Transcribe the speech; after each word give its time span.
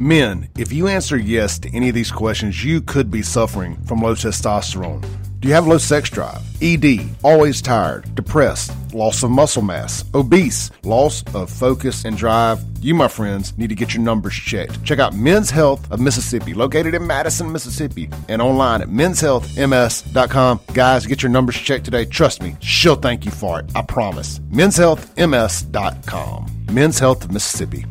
Men, 0.00 0.48
if 0.56 0.72
you 0.72 0.88
answer 0.88 1.18
yes 1.18 1.58
to 1.58 1.68
any 1.76 1.90
of 1.90 1.94
these 1.94 2.10
questions, 2.10 2.64
you 2.64 2.80
could 2.80 3.10
be 3.10 3.20
suffering 3.20 3.76
from 3.84 4.00
low 4.00 4.14
testosterone. 4.14 5.04
Do 5.40 5.48
you 5.48 5.52
have 5.52 5.66
low 5.66 5.76
sex 5.76 6.08
drive? 6.08 6.40
ED, 6.62 7.06
always 7.22 7.60
tired, 7.60 8.14
depressed, 8.14 8.72
loss 8.94 9.22
of 9.22 9.30
muscle 9.30 9.60
mass, 9.60 10.02
obese, 10.14 10.70
loss 10.84 11.22
of 11.34 11.50
focus 11.50 12.06
and 12.06 12.16
drive? 12.16 12.62
You, 12.80 12.94
my 12.94 13.08
friends, 13.08 13.52
need 13.58 13.68
to 13.68 13.74
get 13.74 13.92
your 13.92 14.02
numbers 14.02 14.32
checked. 14.32 14.82
Check 14.84 15.00
out 15.00 15.14
Men's 15.14 15.50
Health 15.50 15.86
of 15.92 16.00
Mississippi, 16.00 16.54
located 16.54 16.94
in 16.94 17.06
Madison, 17.06 17.52
Mississippi, 17.52 18.08
and 18.30 18.40
online 18.40 18.80
at 18.80 18.88
menshealthms.com. 18.88 20.60
Guys, 20.72 21.04
get 21.04 21.22
your 21.22 21.30
numbers 21.30 21.56
checked 21.56 21.84
today. 21.84 22.06
Trust 22.06 22.40
me, 22.40 22.56
she'll 22.60 22.96
thank 22.96 23.26
you 23.26 23.30
for 23.32 23.60
it. 23.60 23.70
I 23.74 23.82
promise. 23.82 24.38
Menshealthms.com. 24.50 26.46
Men's 26.72 26.98
Health 26.98 27.22
of 27.22 27.32
Mississippi. 27.32 27.84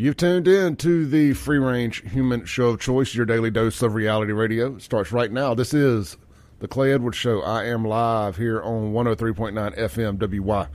You've 0.00 0.16
tuned 0.16 0.46
in 0.46 0.76
to 0.76 1.06
the 1.06 1.32
free 1.32 1.58
range 1.58 2.08
human 2.08 2.44
show 2.44 2.68
of 2.68 2.78
choice, 2.78 3.16
your 3.16 3.26
daily 3.26 3.50
dose 3.50 3.82
of 3.82 3.94
reality 3.94 4.30
radio. 4.30 4.76
It 4.76 4.82
starts 4.82 5.10
right 5.10 5.32
now. 5.32 5.54
This 5.54 5.74
is 5.74 6.16
the 6.60 6.68
Clay 6.68 6.92
Edwards 6.92 7.16
Show. 7.16 7.42
I 7.42 7.64
am 7.64 7.84
live 7.84 8.36
here 8.36 8.62
on 8.62 8.92
103.9 8.92 9.76
FM 9.76 10.70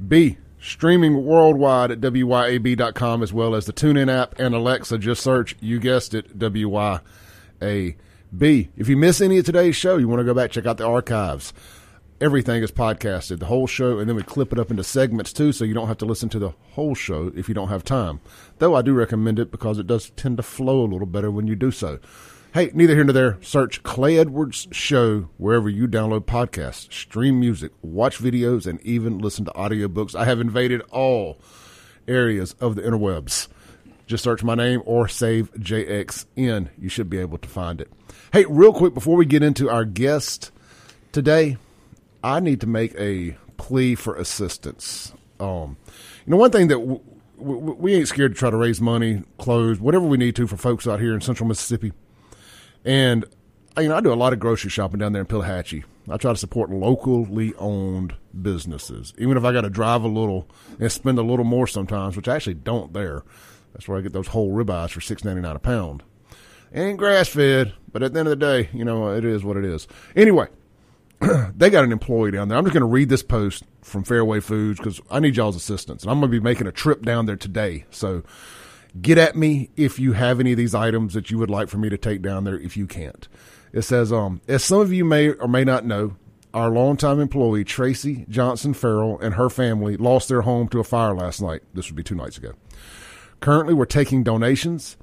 WYAB, 0.00 0.36
streaming 0.58 1.24
worldwide 1.24 1.92
at 1.92 2.00
WYAB.com 2.00 3.22
as 3.22 3.32
well 3.32 3.54
as 3.54 3.66
the 3.66 3.72
TuneIn 3.72 4.10
app 4.12 4.36
and 4.36 4.52
Alexa. 4.52 4.98
Just 4.98 5.22
search, 5.22 5.54
you 5.60 5.78
guessed 5.78 6.12
it, 6.12 6.36
WYAB. 6.36 7.04
If 8.76 8.88
you 8.88 8.96
miss 8.96 9.20
any 9.20 9.38
of 9.38 9.44
today's 9.44 9.76
show, 9.76 9.96
you 9.96 10.08
want 10.08 10.18
to 10.18 10.24
go 10.24 10.34
back, 10.34 10.50
check 10.50 10.66
out 10.66 10.78
the 10.78 10.88
archives 10.88 11.52
everything 12.20 12.62
is 12.62 12.72
podcasted, 12.72 13.38
the 13.38 13.46
whole 13.46 13.66
show, 13.66 13.98
and 13.98 14.08
then 14.08 14.16
we 14.16 14.22
clip 14.22 14.52
it 14.52 14.58
up 14.58 14.70
into 14.70 14.84
segments 14.84 15.32
too, 15.32 15.52
so 15.52 15.64
you 15.64 15.74
don't 15.74 15.88
have 15.88 15.98
to 15.98 16.04
listen 16.04 16.28
to 16.30 16.38
the 16.38 16.50
whole 16.72 16.94
show 16.94 17.30
if 17.36 17.48
you 17.48 17.54
don't 17.54 17.68
have 17.68 17.84
time. 17.84 18.20
Though 18.58 18.74
I 18.74 18.82
do 18.82 18.94
recommend 18.94 19.38
it 19.38 19.50
because 19.50 19.78
it 19.78 19.86
does 19.86 20.10
tend 20.10 20.36
to 20.38 20.42
flow 20.42 20.82
a 20.82 20.86
little 20.86 21.06
better 21.06 21.30
when 21.30 21.46
you 21.46 21.56
do 21.56 21.70
so. 21.70 21.98
Hey, 22.54 22.70
neither 22.72 22.94
here 22.94 23.04
nor 23.04 23.12
there. 23.12 23.38
Search 23.42 23.82
Clay 23.82 24.18
Edwards 24.18 24.66
Show 24.72 25.28
wherever 25.36 25.68
you 25.68 25.86
download 25.86 26.24
podcasts, 26.24 26.90
stream 26.90 27.38
music, 27.38 27.72
watch 27.82 28.18
videos, 28.18 28.66
and 28.66 28.80
even 28.80 29.18
listen 29.18 29.44
to 29.44 29.50
audiobooks. 29.50 30.14
I 30.14 30.24
have 30.24 30.40
invaded 30.40 30.80
all 30.90 31.38
areas 32.08 32.54
of 32.60 32.74
the 32.74 32.82
interwebs. 32.82 33.48
Just 34.06 34.24
search 34.24 34.42
my 34.42 34.54
name 34.54 34.80
or 34.86 35.08
save 35.08 35.52
JXN. 35.54 36.68
You 36.78 36.88
should 36.88 37.10
be 37.10 37.18
able 37.18 37.38
to 37.38 37.48
find 37.48 37.80
it. 37.80 37.92
Hey, 38.32 38.46
real 38.48 38.72
quick 38.72 38.94
before 38.94 39.16
we 39.16 39.26
get 39.26 39.42
into 39.42 39.68
our 39.68 39.84
guest 39.84 40.50
today, 41.12 41.58
I 42.22 42.40
need 42.40 42.60
to 42.62 42.66
make 42.66 42.94
a 42.98 43.36
plea 43.56 43.94
for 43.94 44.14
assistance. 44.16 45.12
Um, 45.38 45.76
you 46.26 46.30
know, 46.30 46.36
one 46.36 46.50
thing 46.50 46.68
that 46.68 46.78
w- 46.78 47.00
w- 47.38 47.76
we 47.78 47.94
ain't 47.94 48.08
scared 48.08 48.34
to 48.34 48.38
try 48.38 48.50
to 48.50 48.56
raise 48.56 48.80
money, 48.80 49.22
clothes, 49.38 49.80
whatever 49.80 50.06
we 50.06 50.16
need 50.16 50.36
to 50.36 50.46
for 50.46 50.56
folks 50.56 50.86
out 50.86 51.00
here 51.00 51.14
in 51.14 51.20
Central 51.20 51.48
Mississippi. 51.48 51.92
And 52.84 53.24
you 53.78 53.88
know, 53.88 53.96
I 53.96 54.00
do 54.00 54.12
a 54.12 54.14
lot 54.14 54.32
of 54.32 54.38
grocery 54.38 54.70
shopping 54.70 55.00
down 55.00 55.12
there 55.12 55.20
in 55.20 55.26
Pelahatchie. 55.26 55.84
I 56.08 56.16
try 56.16 56.32
to 56.32 56.38
support 56.38 56.70
locally 56.70 57.52
owned 57.58 58.14
businesses, 58.40 59.12
even 59.18 59.36
if 59.36 59.44
I 59.44 59.52
got 59.52 59.62
to 59.62 59.70
drive 59.70 60.02
a 60.02 60.08
little 60.08 60.48
and 60.80 60.90
spend 60.90 61.18
a 61.18 61.22
little 61.22 61.44
more 61.44 61.66
sometimes, 61.66 62.16
which 62.16 62.28
I 62.28 62.36
actually 62.36 62.54
don't 62.54 62.92
there. 62.92 63.22
That's 63.72 63.86
where 63.88 63.98
I 63.98 64.00
get 64.00 64.12
those 64.14 64.28
whole 64.28 64.52
ribeyes 64.52 64.90
for 64.90 65.00
six 65.02 65.24
ninety 65.24 65.42
nine 65.42 65.56
a 65.56 65.58
pound. 65.58 66.02
Ain't 66.74 66.98
grass 66.98 67.28
fed, 67.28 67.74
but 67.92 68.02
at 68.02 68.12
the 68.12 68.20
end 68.20 68.28
of 68.28 68.38
the 68.38 68.44
day, 68.46 68.70
you 68.72 68.84
know, 68.84 69.10
it 69.14 69.24
is 69.24 69.44
what 69.44 69.56
it 69.56 69.64
is. 69.64 69.86
Anyway, 70.14 70.46
they 71.56 71.70
got 71.70 71.84
an 71.84 71.92
employee 71.92 72.30
down 72.30 72.48
there. 72.48 72.58
I'm 72.58 72.64
just 72.64 72.74
going 72.74 72.82
to 72.82 72.86
read 72.86 73.08
this 73.08 73.22
post 73.22 73.64
from 73.82 74.04
Fairway 74.04 74.40
Foods 74.40 74.78
because 74.78 75.00
I 75.10 75.20
need 75.20 75.36
y'all's 75.36 75.56
assistance. 75.56 76.02
And 76.02 76.10
I'm 76.10 76.20
going 76.20 76.30
to 76.30 76.40
be 76.40 76.42
making 76.42 76.66
a 76.66 76.72
trip 76.72 77.02
down 77.02 77.26
there 77.26 77.36
today. 77.36 77.86
So 77.90 78.22
get 79.00 79.18
at 79.18 79.36
me 79.36 79.70
if 79.76 79.98
you 79.98 80.12
have 80.12 80.40
any 80.40 80.52
of 80.52 80.58
these 80.58 80.74
items 80.74 81.14
that 81.14 81.30
you 81.30 81.38
would 81.38 81.50
like 81.50 81.68
for 81.68 81.78
me 81.78 81.88
to 81.88 81.98
take 81.98 82.22
down 82.22 82.44
there 82.44 82.58
if 82.58 82.76
you 82.76 82.86
can't. 82.86 83.28
It 83.72 83.82
says, 83.82 84.12
um, 84.12 84.40
as 84.48 84.64
some 84.64 84.80
of 84.80 84.92
you 84.92 85.04
may 85.04 85.30
or 85.30 85.48
may 85.48 85.64
not 85.64 85.84
know, 85.84 86.16
our 86.54 86.70
longtime 86.70 87.20
employee, 87.20 87.64
Tracy 87.64 88.24
Johnson 88.30 88.72
Farrell, 88.72 89.18
and 89.20 89.34
her 89.34 89.50
family 89.50 89.98
lost 89.98 90.28
their 90.28 90.40
home 90.40 90.68
to 90.68 90.80
a 90.80 90.84
fire 90.84 91.14
last 91.14 91.42
night. 91.42 91.60
This 91.74 91.88
would 91.88 91.96
be 91.96 92.02
two 92.02 92.14
nights 92.14 92.38
ago. 92.38 92.52
Currently, 93.40 93.74
we're 93.74 93.84
taking 93.84 94.22
donations 94.22 94.96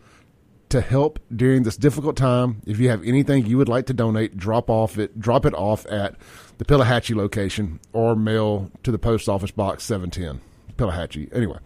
to 0.73 0.81
help 0.81 1.19
during 1.35 1.61
this 1.61 1.77
difficult 1.77 2.17
time. 2.17 2.59
If 2.65 2.79
you 2.79 2.89
have 2.89 3.03
anything 3.03 3.45
you 3.45 3.59
would 3.59 3.69
like 3.69 3.85
to 3.85 3.93
donate, 3.93 4.35
drop 4.35 4.71
off 4.71 4.97
it 4.97 5.19
drop 5.19 5.45
it 5.45 5.53
off 5.53 5.85
at 5.85 6.15
the 6.57 6.65
Pelahatchie 6.65 7.15
location 7.15 7.79
or 7.93 8.15
mail 8.15 8.71
to 8.81 8.91
the 8.91 8.97
post 8.97 9.29
office 9.29 9.51
box 9.51 9.83
710 9.83 10.41
Pelahatchie. 10.75 11.31
Anyway, 11.31 11.59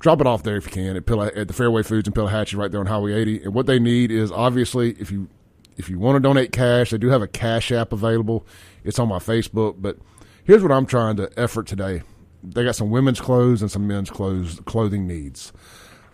drop 0.00 0.20
it 0.20 0.26
off 0.26 0.42
there 0.42 0.56
if 0.56 0.66
you 0.66 0.72
can 0.72 0.96
at, 0.96 1.06
Pilla, 1.06 1.28
at 1.36 1.46
the 1.46 1.54
Fairway 1.54 1.84
Foods 1.84 2.08
in 2.08 2.14
Pelahatchie 2.14 2.56
right 2.56 2.72
there 2.72 2.80
on 2.80 2.86
Highway 2.86 3.12
80. 3.12 3.44
And 3.44 3.54
what 3.54 3.66
they 3.66 3.78
need 3.78 4.10
is 4.10 4.32
obviously 4.32 4.90
if 4.98 5.12
you 5.12 5.28
if 5.76 5.88
you 5.88 6.00
want 6.00 6.16
to 6.16 6.20
donate 6.20 6.50
cash, 6.50 6.90
they 6.90 6.98
do 6.98 7.10
have 7.10 7.22
a 7.22 7.28
cash 7.28 7.70
app 7.70 7.92
available. 7.92 8.44
It's 8.82 8.98
on 8.98 9.06
my 9.06 9.20
Facebook, 9.20 9.76
but 9.78 9.98
here's 10.42 10.64
what 10.64 10.72
I'm 10.72 10.86
trying 10.86 11.14
to 11.18 11.30
effort 11.36 11.68
today. 11.68 12.02
They 12.42 12.64
got 12.64 12.74
some 12.74 12.90
women's 12.90 13.20
clothes 13.20 13.62
and 13.62 13.70
some 13.70 13.86
men's 13.86 14.10
clothes 14.10 14.58
clothing 14.64 15.06
needs. 15.06 15.52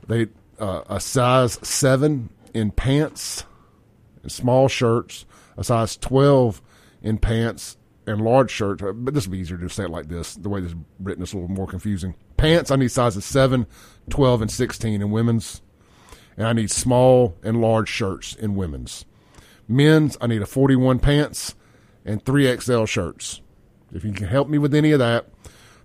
They 0.06 0.26
uh, 0.59 0.83
a 0.89 1.01
size 1.01 1.59
seven 1.63 2.31
in 2.53 2.71
pants 2.71 3.45
and 4.23 4.31
small 4.31 4.69
shirts, 4.69 5.27
a 5.57 5.65
size 5.65 5.97
12 5.97 6.63
in 7.03 7.19
pants 7.19 7.77
and 8.07 8.21
large 8.21 8.51
shirts. 8.51 8.83
Uh, 8.83 8.93
but 8.93 9.15
this 9.15 9.27
would 9.27 9.33
be 9.33 9.39
easier 9.39 9.59
to 9.59 9.69
say 9.69 9.85
it 9.85 9.91
like 9.91 10.09
this. 10.09 10.35
The 10.35 10.49
way 10.49 10.61
this 10.61 10.73
is 10.73 10.79
written 11.01 11.23
is 11.23 11.33
a 11.33 11.37
little 11.37 11.55
more 11.55 11.67
confusing. 11.67 12.15
Pants, 12.37 12.71
I 12.71 12.77
need 12.77 12.91
sizes 12.91 13.25
7, 13.25 13.67
12, 14.11 14.43
and 14.43 14.51
16 14.51 15.03
in 15.03 15.11
women's. 15.11 15.63
And 16.37 16.47
I 16.47 16.53
need 16.53 16.71
small 16.71 17.37
and 17.43 17.61
large 17.61 17.89
shirts 17.89 18.35
in 18.35 18.57
women's. 18.57 19.05
Men's, 19.69 20.17
I 20.21 20.27
need 20.27 20.43
a 20.43 20.47
41 20.47 20.99
pants 20.99 21.55
and 22.05 22.25
3XL 22.25 22.89
shirts. 22.89 23.41
If 23.93 24.05
you 24.05 24.13
can 24.13 24.27
help 24.27 24.49
me 24.49 24.59
with 24.59 24.75
any 24.75 24.91
of 24.91 24.99
that, 24.99 25.29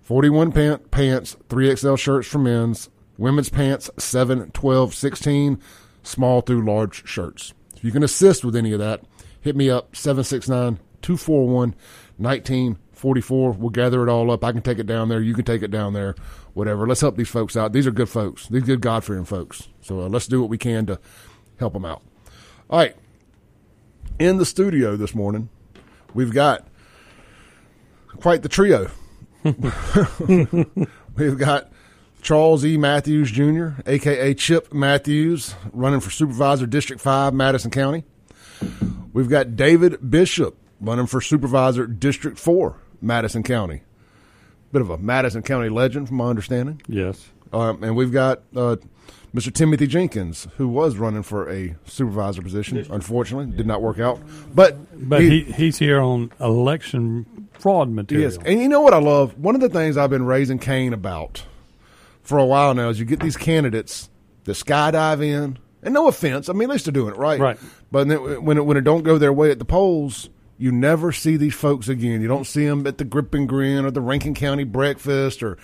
41 0.02 0.52
pant, 0.52 0.90
pants, 0.90 1.36
3XL 1.48 1.98
shirts 1.98 2.26
for 2.26 2.38
men's, 2.38 2.90
women's 3.20 3.50
pants 3.50 3.90
7, 3.98 4.50
12, 4.50 4.94
16, 4.94 5.60
small 6.02 6.40
through 6.40 6.64
large 6.64 7.06
shirts. 7.06 7.52
If 7.76 7.84
you 7.84 7.92
can 7.92 8.02
assist 8.02 8.44
with 8.44 8.56
any 8.56 8.72
of 8.72 8.78
that, 8.80 9.02
hit 9.40 9.54
me 9.54 9.70
up 9.70 9.94
769 9.94 10.80
241 11.02 11.74
1944. 12.16 13.52
We'll 13.52 13.70
gather 13.70 14.02
it 14.02 14.10
all 14.10 14.30
up. 14.30 14.42
I 14.42 14.52
can 14.52 14.62
take 14.62 14.78
it 14.78 14.86
down 14.86 15.08
there. 15.08 15.20
You 15.20 15.34
can 15.34 15.44
take 15.44 15.62
it 15.62 15.70
down 15.70 15.92
there. 15.92 16.14
Whatever. 16.54 16.86
Let's 16.86 17.00
help 17.00 17.16
these 17.16 17.28
folks 17.28 17.56
out. 17.56 17.72
These 17.72 17.86
are 17.86 17.92
good 17.92 18.08
folks. 18.08 18.48
These 18.48 18.64
good 18.64 18.80
God 18.80 19.04
fearing 19.04 19.24
folks. 19.24 19.68
So 19.82 20.00
uh, 20.00 20.08
let's 20.08 20.26
do 20.26 20.40
what 20.40 20.50
we 20.50 20.58
can 20.58 20.86
to 20.86 20.98
help 21.58 21.74
them 21.74 21.84
out. 21.84 22.02
All 22.68 22.78
right. 22.78 22.96
In 24.18 24.38
the 24.38 24.44
studio 24.44 24.96
this 24.96 25.14
morning, 25.14 25.48
we've 26.12 26.32
got 26.34 26.66
quite 28.18 28.42
the 28.42 28.48
trio. 28.48 28.90
we've 29.44 31.38
got 31.38 31.70
Charles 32.20 32.64
E. 32.64 32.76
Matthews 32.76 33.30
Jr., 33.30 33.80
aka 33.86 34.34
Chip 34.34 34.72
Matthews, 34.72 35.54
running 35.72 36.00
for 36.00 36.10
Supervisor 36.10 36.66
District 36.66 37.00
5, 37.00 37.34
Madison 37.34 37.70
County. 37.70 38.04
We've 39.12 39.28
got 39.28 39.56
David 39.56 40.10
Bishop 40.10 40.56
running 40.80 41.06
for 41.06 41.20
Supervisor 41.20 41.86
District 41.86 42.38
4, 42.38 42.76
Madison 43.00 43.42
County. 43.42 43.82
Bit 44.72 44.82
of 44.82 44.90
a 44.90 44.98
Madison 44.98 45.42
County 45.42 45.68
legend, 45.68 46.08
from 46.08 46.18
my 46.18 46.26
understanding. 46.26 46.80
Yes. 46.86 47.28
Um, 47.52 47.82
and 47.82 47.96
we've 47.96 48.12
got 48.12 48.42
uh, 48.54 48.76
Mr. 49.34 49.52
Timothy 49.52 49.86
Jenkins, 49.88 50.46
who 50.56 50.68
was 50.68 50.96
running 50.96 51.22
for 51.24 51.50
a 51.50 51.74
supervisor 51.86 52.42
position. 52.42 52.86
Unfortunately, 52.90 53.56
did 53.56 53.66
not 53.66 53.82
work 53.82 53.98
out. 53.98 54.20
But 54.54 55.08
But 55.08 55.22
he, 55.22 55.42
he's 55.42 55.78
here 55.78 56.00
on 56.00 56.32
election 56.38 57.48
fraud 57.52 57.90
material. 57.90 58.30
Yes, 58.30 58.38
and 58.44 58.60
you 58.60 58.68
know 58.68 58.80
what 58.80 58.94
I 58.94 58.98
love? 58.98 59.36
One 59.38 59.54
of 59.56 59.60
the 59.60 59.68
things 59.68 59.96
I've 59.96 60.10
been 60.10 60.24
raising 60.26 60.58
Cain 60.60 60.92
about 60.92 61.44
for 62.30 62.38
a 62.38 62.46
while 62.46 62.72
now 62.72 62.88
is 62.88 62.98
you 62.98 63.04
get 63.04 63.20
these 63.20 63.36
candidates 63.36 64.08
that 64.44 64.52
skydive 64.52 65.22
in, 65.22 65.58
and 65.82 65.92
no 65.92 66.08
offense, 66.08 66.48
I 66.48 66.54
mean 66.54 66.70
at 66.70 66.72
least 66.72 66.86
they're 66.86 66.92
doing 66.92 67.12
it 67.12 67.18
right. 67.18 67.38
Right. 67.38 67.58
But 67.92 68.08
then 68.08 68.42
when 68.44 68.56
it, 68.56 68.64
when 68.64 68.78
it 68.78 68.84
don't 68.84 69.02
go 69.02 69.18
their 69.18 69.32
way 69.32 69.50
at 69.50 69.58
the 69.58 69.64
polls, 69.66 70.30
you 70.56 70.72
never 70.72 71.12
see 71.12 71.36
these 71.36 71.54
folks 71.54 71.88
again. 71.88 72.20
You 72.22 72.28
don't 72.28 72.46
see 72.46 72.66
them 72.66 72.86
at 72.86 72.96
the 72.98 73.04
Grip 73.04 73.34
and 73.34 73.48
Grin 73.48 73.84
or 73.84 73.90
the 73.90 74.00
Rankin 74.00 74.34
County 74.34 74.64
breakfast 74.64 75.42
or 75.42 75.58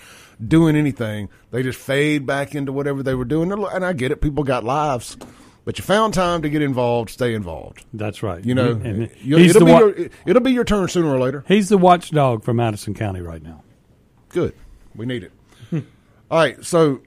doing 0.45 0.75
anything. 0.75 1.29
They 1.51 1.63
just 1.63 1.79
fade 1.79 2.25
back 2.25 2.53
into 2.53 2.71
whatever 2.71 3.01
they 3.01 3.15
were 3.15 3.25
doing. 3.25 3.51
And 3.51 3.85
I 3.85 3.93
get 3.93 4.11
it; 4.11 4.21
people 4.21 4.43
got 4.43 4.63
lives. 4.63 5.17
But 5.65 5.77
you 5.77 5.83
found 5.83 6.13
time 6.13 6.43
to 6.43 6.49
get 6.49 6.61
involved. 6.61 7.09
Stay 7.09 7.33
involved. 7.33 7.83
That's 7.93 8.23
right. 8.23 8.43
You 8.45 8.55
know, 8.55 8.71
And 8.71 9.09
it'll, 9.25 9.65
be 9.65 9.71
wa- 9.71 9.79
your, 9.79 10.09
it'll 10.25 10.41
be 10.41 10.51
your 10.53 10.63
turn 10.63 10.87
sooner 10.87 11.09
or 11.09 11.19
later. 11.19 11.43
he's 11.47 11.67
the 11.69 11.77
watchdog 11.77 12.43
for 12.45 12.53
Madison 12.53 12.93
County 12.93 13.19
right 13.21 13.43
now. 13.43 13.63
Good. 14.29 14.53
We 14.95 15.05
need 15.05 15.23
it. 15.23 15.31
All 16.29 16.37
right. 16.39 16.63
So, 16.65 17.01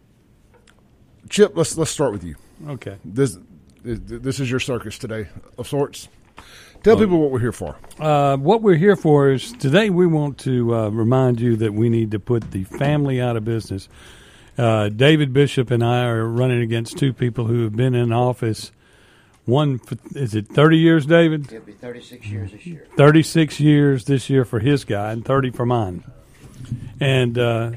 Chip, 1.28 1.56
let's 1.56 1.76
let's 1.76 1.90
start 1.90 2.12
with 2.12 2.24
you. 2.24 2.36
Okay. 2.66 2.96
This 3.04 3.36
this 3.82 4.40
is 4.40 4.50
your 4.50 4.60
circus 4.60 4.98
today 4.98 5.28
of 5.58 5.68
sorts. 5.68 6.08
Tell 6.82 6.96
people 6.96 7.20
what 7.20 7.30
we're 7.30 7.40
here 7.40 7.52
for. 7.52 7.76
Uh, 7.98 8.38
what 8.38 8.62
we're 8.62 8.76
here 8.76 8.96
for 8.96 9.30
is 9.30 9.52
today 9.52 9.90
we 9.90 10.06
want 10.06 10.38
to 10.38 10.74
uh, 10.74 10.88
remind 10.88 11.38
you 11.38 11.56
that 11.56 11.74
we 11.74 11.90
need 11.90 12.10
to 12.12 12.18
put 12.18 12.52
the 12.52 12.64
family 12.64 13.20
out 13.20 13.36
of 13.36 13.44
business. 13.44 13.86
Uh, 14.56 14.88
David 14.88 15.34
Bishop 15.34 15.70
and 15.70 15.84
I 15.84 16.04
are 16.04 16.26
running 16.26 16.62
against 16.62 16.96
two 16.96 17.12
people 17.12 17.44
who 17.46 17.64
have 17.64 17.76
been 17.76 17.94
in 17.94 18.12
office. 18.12 18.72
One 19.44 19.80
is 20.14 20.34
it 20.34 20.48
thirty 20.48 20.78
years, 20.78 21.04
David? 21.04 21.52
It'll 21.52 21.66
be 21.66 21.72
36 21.72 22.26
years 22.26 22.52
this 22.52 22.66
year. 22.66 22.86
36 22.96 23.60
years 23.60 24.04
this 24.06 24.30
year 24.30 24.46
for 24.46 24.60
his 24.60 24.84
guy 24.84 25.12
and 25.12 25.24
30 25.24 25.50
for 25.50 25.66
mine. 25.66 26.04
And 27.00 27.38
uh, 27.38 27.70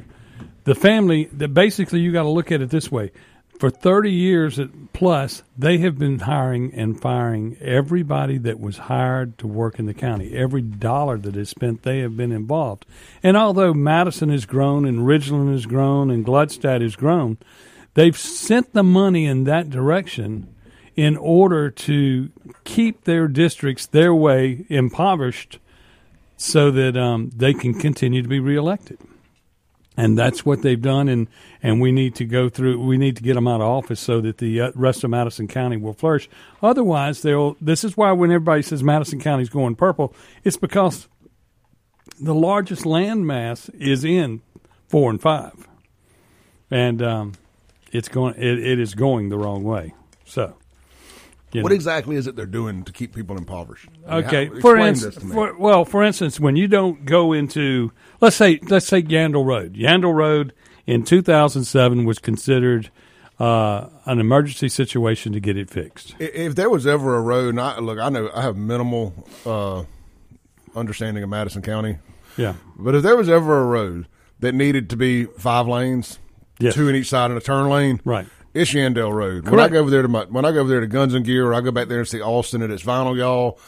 the 0.64 0.76
family, 0.76 1.26
that 1.34 1.54
basically 1.54 2.00
you 2.00 2.12
got 2.12 2.24
to 2.24 2.30
look 2.30 2.52
at 2.52 2.62
it 2.62 2.70
this 2.70 2.92
way. 2.92 3.12
For 3.60 3.70
30 3.70 4.12
years 4.12 4.60
plus, 4.94 5.44
they 5.58 5.78
have 5.78 5.98
been 5.98 6.20
hiring 6.20 6.74
and 6.74 7.00
firing 7.00 7.56
everybody 7.62 8.38
that 8.40 8.60
was 8.60 8.78
hired 8.78 9.38
to 9.38 9.48
work 9.48 9.80
in 9.80 9.86
the 9.86 9.94
county. 9.94 10.36
Every 10.36 10.62
dollar 10.62 11.18
that 11.20 11.38
is 11.38 11.50
spent, 11.50 11.84
they 11.84 12.00
have 12.00 12.18
been 12.18 12.32
involved. 12.32 12.86
And 13.22 13.38
although 13.38 13.74
Madison 13.74 14.30
has 14.30 14.46
grown 14.46 14.86
and 14.86 15.00
Ridgeland 15.00 15.52
has 15.52 15.66
grown 15.66 16.10
and 16.10 16.26
Gluckstadt 16.26 16.82
has 16.82 16.96
grown, 16.96 17.38
they've 17.94 18.18
sent 18.18 18.74
the 18.74 18.84
money 18.84 19.26
in 19.26 19.46
that 19.46 19.70
direction 19.70 20.54
in 20.96 21.16
order 21.16 21.70
to 21.70 22.32
keep 22.64 23.04
their 23.04 23.28
districts 23.28 23.86
their 23.86 24.14
way 24.14 24.66
impoverished 24.70 25.60
so 26.38 26.72
that 26.72 26.98
um, 26.98 27.32
they 27.36 27.54
can 27.54 27.74
continue 27.74 28.22
to 28.22 28.28
be 28.28 28.40
reelected. 28.40 29.00
And 29.96 30.18
that's 30.18 30.44
what 30.44 30.64
they've 30.64 30.82
done, 30.82 31.08
and, 31.08 31.28
and 31.62 31.80
we 31.80 31.92
need 31.92 32.16
to 32.16 32.26
go 32.26 32.50
through. 32.50 32.84
We 32.84 32.98
need 32.98 33.16
to 33.18 33.24
get 33.24 33.36
them 33.36 33.48
out 33.48 33.62
of 33.62 33.68
office 33.68 34.00
so 34.00 34.22
that 34.22 34.40
the 34.40 34.60
uh, 34.60 34.72
rest 34.74 35.04
of 35.04 35.12
Madison 35.12 35.48
County 35.48 35.78
will 35.78 35.94
flourish. 35.94 36.28
Otherwise, 36.64 37.22
they'll. 37.22 37.56
This 37.62 37.84
is 37.84 37.96
why 37.96 38.12
when 38.12 38.32
everybody 38.32 38.64
says 38.64 38.82
Madison 38.84 39.20
County's 39.20 39.50
going 39.50 39.76
purple, 39.76 40.16
it's 40.44 40.58
because 40.58 41.08
the 42.20 42.34
largest 42.34 42.88
land 42.88 43.28
mass 43.28 43.70
is 43.70 44.04
in 44.04 44.42
four 44.88 45.12
and 45.12 45.22
five, 45.22 45.68
and 46.72 47.02
um, 47.04 47.34
it's 47.92 48.08
going. 48.08 48.34
It, 48.36 48.60
it 48.60 48.80
is 48.80 48.96
going 48.96 49.30
the 49.30 49.38
wrong 49.38 49.64
way. 49.64 49.94
So, 50.26 50.56
you 51.54 51.64
What 51.64 51.70
know. 51.70 51.76
exactly 51.76 52.16
is 52.16 52.28
it 52.28 52.36
they're 52.36 52.46
doing 52.46 52.84
to 52.84 52.92
keep 52.92 53.14
people 53.16 53.38
impoverished? 53.38 53.88
I 54.08 54.16
mean, 54.18 54.26
Okay. 54.26 54.46
how- 54.48 54.60
for 54.60 54.78
instance, 54.78 55.16
this 55.16 55.24
to 55.24 55.28
me. 55.30 55.34
for, 55.34 55.58
well, 55.58 55.86
for 55.86 56.04
instance, 56.04 56.40
when 56.40 56.56
you 56.56 56.68
don't 56.68 57.06
go 57.06 57.34
into 57.34 57.92
let's 58.22 58.36
say 58.36 58.60
let's 58.70 58.86
say 58.88 59.02
Yandell 59.02 59.46
Road. 59.46 59.76
Yandell 59.76 60.14
Road 60.14 60.54
in 60.88 61.04
2007 61.04 62.06
was 62.06 62.20
considered 62.20 62.90
uh, 63.40 63.88
an 64.06 64.20
emergency 64.20 64.70
situation 64.70 65.34
to 65.34 65.40
get 65.40 65.58
it 65.58 65.70
fixed. 65.70 66.16
If 66.20 66.56
there 66.56 66.70
was 66.70 66.86
ever 66.86 67.16
a 67.18 67.22
road, 67.22 67.50
and 67.50 67.60
I, 67.62 67.80
look, 67.80 67.98
I 68.00 68.10
know 68.10 68.30
I 68.34 68.42
have 68.44 68.56
minimal 68.56 69.14
uh, 69.46 69.84
understanding 70.76 71.24
of 71.24 71.30
Madison 71.30 71.62
County, 71.62 71.98
Yeah. 72.38 72.54
but 72.78 72.96
if 72.96 73.04
there 73.04 73.16
was 73.18 73.30
ever 73.30 73.60
a 73.62 73.66
road 73.66 74.08
that 74.40 74.54
needed 74.54 74.90
to 74.92 74.96
be 74.98 75.26
five 75.26 75.68
lanes, 75.68 76.20
Yes. 76.60 76.76
two 76.76 76.88
in 76.88 76.96
each 76.96 77.10
side 77.10 77.32
and 77.32 77.38
a 77.38 77.42
turn 77.42 77.70
lane, 77.70 78.00
Right. 78.06 78.28
It's 78.54 78.72
Yandell 78.72 79.12
Road. 79.12 79.50
When 79.50 79.60
I 79.60 79.68
go 79.68 79.80
over 79.80 79.90
there 79.90 80.04
to 80.04 80.08
my 80.08 80.26
when 80.26 80.46
I 80.46 80.52
go 80.52 80.60
over 80.60 80.70
there 80.70 80.82
to 80.82 80.88
Guns 80.88 81.14
and 81.14 81.26
Gear, 81.26 81.48
or 81.48 81.54
I 81.54 81.62
go 81.62 81.72
back 81.72 81.88
there 81.88 82.00
and 82.00 82.08
see 82.08 82.22
Austin 82.22 82.62
at 82.62 82.70
its 82.70 82.84
vinyl, 82.84 83.18
y'all. 83.18 83.60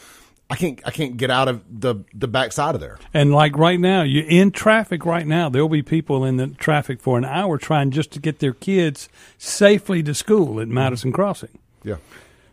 I 0.48 0.56
can't 0.56 0.80
I 0.86 0.92
can't 0.92 1.18
get 1.18 1.32
out 1.32 1.48
of 1.48 1.64
the 1.68 1.96
the 2.14 2.28
back 2.28 2.52
side 2.52 2.76
of 2.76 2.82
there. 2.82 3.00
And 3.12 3.34
like 3.34 3.58
right 3.58 3.80
now, 3.80 4.04
you're 4.04 4.28
in 4.28 4.52
traffic 4.52 5.04
right 5.04 5.26
now. 5.26 5.50
There'll 5.50 5.70
be 5.70 5.82
people 5.82 6.24
in 6.24 6.38
the 6.38 6.48
traffic 6.48 7.02
for 7.02 7.18
an 7.18 7.26
hour 7.26 7.58
trying 7.58 7.90
just 7.90 8.12
to 8.12 8.20
get 8.20 8.40
their 8.40 8.54
kids 8.54 9.10
safely 9.40 10.04
to 10.04 10.14
school 10.14 10.60
at 10.60 10.68
mm-hmm. 10.68 10.76
Madison 10.76 11.12
Crossing. 11.12 11.58
Yeah, 11.84 11.98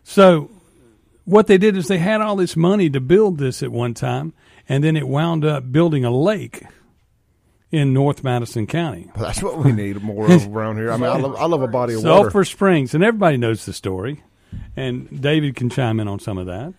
So 0.03 0.49
what 1.25 1.45
they 1.47 1.59
did 1.59 1.77
is 1.77 1.87
they 1.87 1.99
had 1.99 2.21
all 2.21 2.35
this 2.35 2.55
money 2.55 2.89
to 2.89 2.99
build 2.99 3.37
this 3.37 3.61
at 3.61 3.71
one 3.71 3.93
time, 3.93 4.33
and 4.67 4.83
then 4.83 4.95
it 4.95 5.07
wound 5.07 5.45
up 5.45 5.71
building 5.71 6.03
a 6.03 6.11
lake 6.11 6.63
in 7.73 7.91
North 7.91 8.23
Madison 8.23 8.67
County. 8.67 9.09
that's 9.17 9.41
what 9.41 9.57
we 9.57 9.71
need 9.71 10.01
more 10.03 10.31
of 10.31 10.55
around 10.55 10.77
here. 10.77 10.91
I 10.91 10.97
mean, 10.97 11.09
I 11.09 11.17
love 11.17 11.35
I 11.35 11.45
love 11.45 11.63
a 11.63 11.67
body 11.67 11.95
of 11.95 12.03
water. 12.03 12.23
Sulphur 12.25 12.45
Springs, 12.45 12.93
and 12.93 13.03
everybody 13.03 13.35
knows 13.35 13.65
the 13.65 13.73
story. 13.73 14.23
And 14.77 15.21
David 15.21 15.55
can 15.55 15.71
chime 15.71 15.99
in 15.99 16.07
on 16.07 16.19
some 16.19 16.37
of 16.37 16.45
that. 16.45 16.73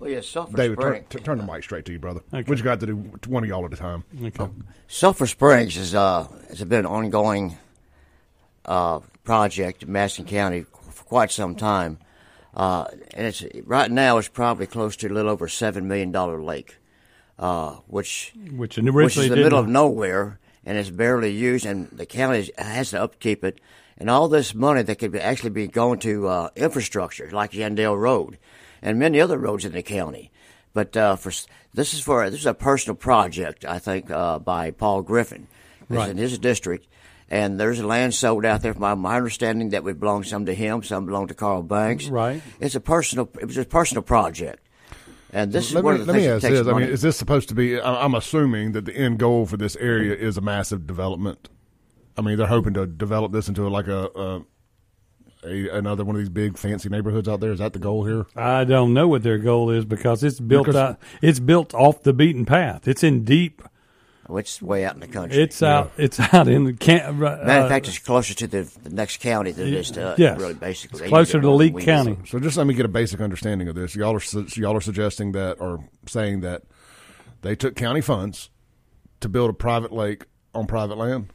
Well, 0.00 0.10
yeah, 0.10 0.20
Sulphur 0.22 0.56
David, 0.56 0.80
turn, 0.80 0.92
Springs. 0.94 1.06
t- 1.10 1.18
turn 1.20 1.38
the 1.38 1.44
mic 1.44 1.62
straight 1.62 1.84
to 1.84 1.92
you, 1.92 2.00
brother. 2.00 2.22
Okay. 2.34 2.48
What 2.48 2.58
you 2.58 2.64
got 2.64 2.80
to 2.80 2.86
do? 2.86 2.96
One 3.28 3.44
of 3.44 3.48
y'all 3.48 3.64
at 3.64 3.72
a 3.72 3.76
time. 3.76 4.02
Okay. 4.24 4.48
Sulphur 4.88 5.28
Springs 5.28 5.76
is 5.76 5.94
uh 5.94 6.26
has 6.48 6.64
been 6.64 6.80
an 6.80 6.86
ongoing 6.86 7.56
uh 8.64 8.98
project 9.22 9.84
in 9.84 9.92
Madison 9.92 10.24
County 10.24 10.62
for 10.90 11.04
quite 11.04 11.30
some 11.30 11.54
time, 11.54 11.98
uh, 12.54 12.86
and 13.14 13.26
it's 13.28 13.44
right 13.64 13.88
now 13.90 14.18
it's 14.18 14.26
probably 14.26 14.66
close 14.66 14.96
to 14.96 15.06
a 15.06 15.10
little 15.14 15.30
over 15.30 15.46
seven 15.46 15.86
million 15.86 16.10
dollar 16.10 16.42
lake, 16.42 16.78
uh, 17.38 17.74
which 17.86 18.32
Which 18.56 18.76
which 18.76 18.78
originally 18.78 19.26
is 19.26 19.30
the 19.30 19.36
middle 19.36 19.58
of 19.60 19.68
nowhere 19.68 20.39
and 20.64 20.76
it's 20.78 20.90
barely 20.90 21.30
used, 21.30 21.66
and 21.66 21.88
the 21.90 22.06
county 22.06 22.50
has 22.58 22.90
to 22.90 23.02
upkeep 23.02 23.44
it. 23.44 23.60
And 23.98 24.08
all 24.08 24.28
this 24.28 24.54
money 24.54 24.82
that 24.82 24.98
could 24.98 25.12
be 25.12 25.20
actually 25.20 25.50
be 25.50 25.66
going 25.66 25.98
to 26.00 26.26
uh, 26.26 26.48
infrastructure 26.56 27.28
like 27.32 27.52
Yandell 27.52 27.98
Road 27.98 28.38
and 28.80 28.98
many 28.98 29.20
other 29.20 29.36
roads 29.38 29.64
in 29.66 29.72
the 29.72 29.82
county. 29.82 30.30
But 30.72 30.96
uh, 30.96 31.16
for 31.16 31.30
this 31.74 31.92
is 31.92 32.00
for 32.00 32.30
this 32.30 32.40
is 32.40 32.46
a 32.46 32.54
personal 32.54 32.96
project, 32.96 33.64
I 33.64 33.78
think, 33.78 34.10
uh, 34.10 34.38
by 34.38 34.70
Paul 34.70 35.02
Griffin. 35.02 35.48
It's 35.82 35.90
Right. 35.90 36.08
in 36.08 36.16
his 36.16 36.38
district, 36.38 36.86
and 37.28 37.58
there's 37.58 37.82
land 37.82 38.14
sold 38.14 38.44
out 38.46 38.62
there. 38.62 38.72
From 38.72 38.82
my, 38.82 38.94
my 38.94 39.16
understanding, 39.16 39.70
that 39.70 39.82
would 39.84 39.98
belong 39.98 40.22
some 40.22 40.46
to 40.46 40.54
him, 40.54 40.82
some 40.84 41.04
belong 41.04 41.26
to 41.26 41.34
Karl 41.34 41.62
Banks. 41.64 42.06
Right. 42.06 42.40
It's 42.60 42.76
a 42.76 42.80
personal. 42.80 43.28
It 43.40 43.46
was 43.46 43.58
a 43.58 43.64
personal 43.64 44.02
project, 44.04 44.62
and 45.32 45.52
this 45.52 45.72
Let 45.72 45.80
is 45.80 45.84
one 45.84 45.94
me, 45.94 46.00
of 46.00 46.06
the 46.06 46.12
let 46.12 46.18
me 46.18 46.28
ask 46.28 46.42
that 46.42 46.48
takes 46.48 46.58
this. 46.60 46.68
I 46.68 46.78
mean, 46.78 46.88
is 46.88 47.02
this 47.02 47.16
supposed 47.16 47.48
to 47.50 47.54
be? 47.54 47.80
I- 47.80 48.04
I'm 48.04 48.14
assuming 48.14 48.72
that 48.72 48.84
the 48.84 48.94
end 48.96 49.18
goal 49.18 49.46
for 49.46 49.56
this 49.56 49.76
area 49.76 50.14
is 50.14 50.36
a 50.36 50.40
massive 50.40 50.86
development. 50.86 51.48
I 52.18 52.22
mean, 52.22 52.36
they're 52.36 52.46
hoping 52.46 52.74
to 52.74 52.86
develop 52.86 53.32
this 53.32 53.48
into 53.48 53.66
like 53.68 53.86
a, 53.86 54.10
a, 54.14 54.44
a 55.44 55.68
another 55.78 56.04
one 56.04 56.16
of 56.16 56.20
these 56.20 56.28
big 56.28 56.58
fancy 56.58 56.88
neighborhoods 56.88 57.28
out 57.28 57.40
there. 57.40 57.52
Is 57.52 57.60
that 57.60 57.72
the 57.72 57.78
goal 57.78 58.04
here? 58.04 58.26
I 58.36 58.64
don't 58.64 58.92
know 58.92 59.08
what 59.08 59.22
their 59.22 59.38
goal 59.38 59.70
is 59.70 59.84
because 59.84 60.22
it's 60.22 60.40
built 60.40 60.66
Because- 60.66 60.76
out. 60.76 61.00
It's 61.22 61.40
built 61.40 61.72
off 61.74 62.02
the 62.02 62.12
beaten 62.12 62.44
path. 62.44 62.86
It's 62.88 63.02
in 63.02 63.24
deep. 63.24 63.62
Which 64.30 64.48
is 64.50 64.62
way 64.62 64.84
out 64.84 64.94
in 64.94 65.00
the 65.00 65.08
country. 65.08 65.42
It's 65.42 65.62
out. 65.62 65.92
It's 65.96 66.18
out 66.20 66.48
in 66.48 66.64
the 66.64 66.72
can. 66.72 67.00
Uh, 67.00 67.12
Matter 67.44 67.62
of 67.64 67.68
fact, 67.68 67.88
it's 67.88 67.98
closer 67.98 68.32
to 68.34 68.46
the, 68.46 68.62
the 68.82 68.90
next 68.90 69.20
county 69.20 69.52
than 69.52 69.68
it 69.68 69.74
is 69.74 69.90
to 69.92 70.10
us. 70.10 70.18
yes. 70.18 70.38
Really, 70.38 70.54
basically, 70.54 71.00
It's 71.00 71.08
closer 71.08 71.38
get 71.38 71.42
to 71.42 71.46
more 71.48 71.58
than 71.58 71.66
Leake 71.66 71.74
we 71.74 71.80
do. 71.82 71.86
County. 71.86 72.16
So 72.26 72.38
just 72.40 72.56
let 72.56 72.66
me 72.66 72.74
get 72.74 72.84
a 72.84 72.88
basic 72.88 73.20
understanding 73.20 73.68
of 73.68 73.74
this. 73.74 73.94
Y'all 73.94 74.14
are 74.14 74.20
su- 74.20 74.46
y'all 74.56 74.76
are 74.76 74.80
suggesting 74.80 75.32
that 75.32 75.60
or 75.60 75.84
saying 76.06 76.40
that 76.40 76.62
they 77.42 77.54
took 77.56 77.74
county 77.76 78.00
funds 78.00 78.50
to 79.20 79.28
build 79.28 79.50
a 79.50 79.54
private 79.54 79.92
lake 79.92 80.24
on 80.54 80.66
private 80.66 80.96
land. 80.98 81.28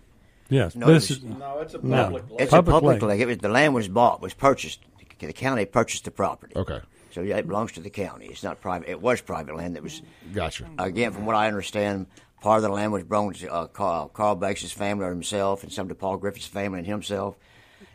yes. 0.49 0.75
No, 0.75 0.87
this 0.87 1.11
it's- 1.11 1.17
is 1.31 1.37
No, 1.39 1.59
it's 1.59 1.73
a 1.73 1.79
No. 1.85 2.03
public 2.03 2.29
lake. 2.31 2.41
It's 2.41 2.51
Public 2.51 2.69
a 2.69 2.75
public 2.79 3.01
lake. 3.01 3.09
lake. 3.09 3.19
It 3.21 3.25
was, 3.27 3.37
the 3.39 3.49
land 3.49 3.73
was 3.73 3.87
bought, 3.87 4.21
was 4.21 4.33
purchased. 4.33 4.79
The 5.19 5.31
county 5.33 5.65
purchased 5.65 6.03
the 6.05 6.11
property. 6.11 6.53
Okay, 6.57 6.79
So 7.11 7.21
yeah, 7.21 7.37
it 7.37 7.47
belongs 7.47 7.71
to 7.73 7.79
the 7.79 7.89
county. 7.89 8.25
It's 8.25 8.43
not 8.43 8.59
private. 8.59 8.89
It 8.89 9.01
was 9.01 9.21
private 9.21 9.55
land 9.55 9.75
that 9.77 9.81
was, 9.83 10.01
gotcha. 10.33 10.65
again, 10.77 11.13
from 11.13 11.25
what 11.25 11.35
I 11.37 11.47
understand, 11.47 12.07
part 12.45 12.57
of 12.57 12.63
the 12.63 12.69
land 12.69 12.91
was 12.93 13.03
belonged 13.03 13.35
to 13.37 13.51
uh, 13.51 13.65
Karl, 13.65 14.07
Karl 14.09 14.35
Banks' 14.35 14.71
family 14.71 15.03
or 15.05 15.09
himself, 15.09 15.63
and 15.63 15.73
some 15.73 15.87
to 15.89 15.95
Paul 15.95 16.17
Griffith's 16.17 16.45
family 16.45 16.77
and 16.77 16.87
himself. 16.87 17.35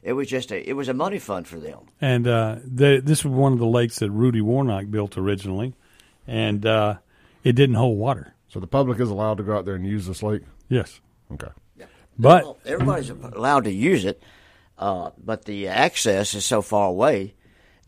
It 0.02 0.14
was 0.14 0.26
just 0.26 0.50
a, 0.50 0.68
it 0.68 0.72
was 0.72 0.88
a 0.88 0.94
money 0.94 1.20
fund 1.20 1.46
for 1.46 1.60
them. 1.60 1.78
and 2.00 2.26
uh, 2.26 2.56
the, 2.64 3.00
this 3.04 3.24
was 3.24 3.32
one 3.32 3.52
of 3.52 3.60
the 3.60 3.66
lakes 3.66 4.00
that 4.00 4.10
Rudy 4.10 4.40
Warnock 4.40 4.90
built 4.90 5.16
originally, 5.16 5.74
and 6.26 6.66
uh, 6.66 6.96
it 7.44 7.52
didn't 7.52 7.76
hold 7.76 7.96
water. 7.96 8.34
So 8.48 8.58
the 8.58 8.66
public 8.66 8.98
is 8.98 9.08
allowed 9.08 9.36
to 9.36 9.44
go 9.44 9.56
out 9.56 9.64
there 9.66 9.76
and 9.76 9.86
use 9.86 10.06
this 10.08 10.20
lake. 10.22 10.42
Yes, 10.68 11.00
Okay. 11.32 11.52
but 12.18 12.42
Well, 12.42 12.58
everybody's 12.66 13.10
allowed 13.10 13.64
to 13.64 13.72
use 13.72 14.04
it, 14.04 14.20
uh, 14.78 15.10
but 15.16 15.44
the 15.44 15.68
access 15.68 16.34
is 16.34 16.44
so 16.44 16.60
far 16.60 16.88
away 16.88 17.34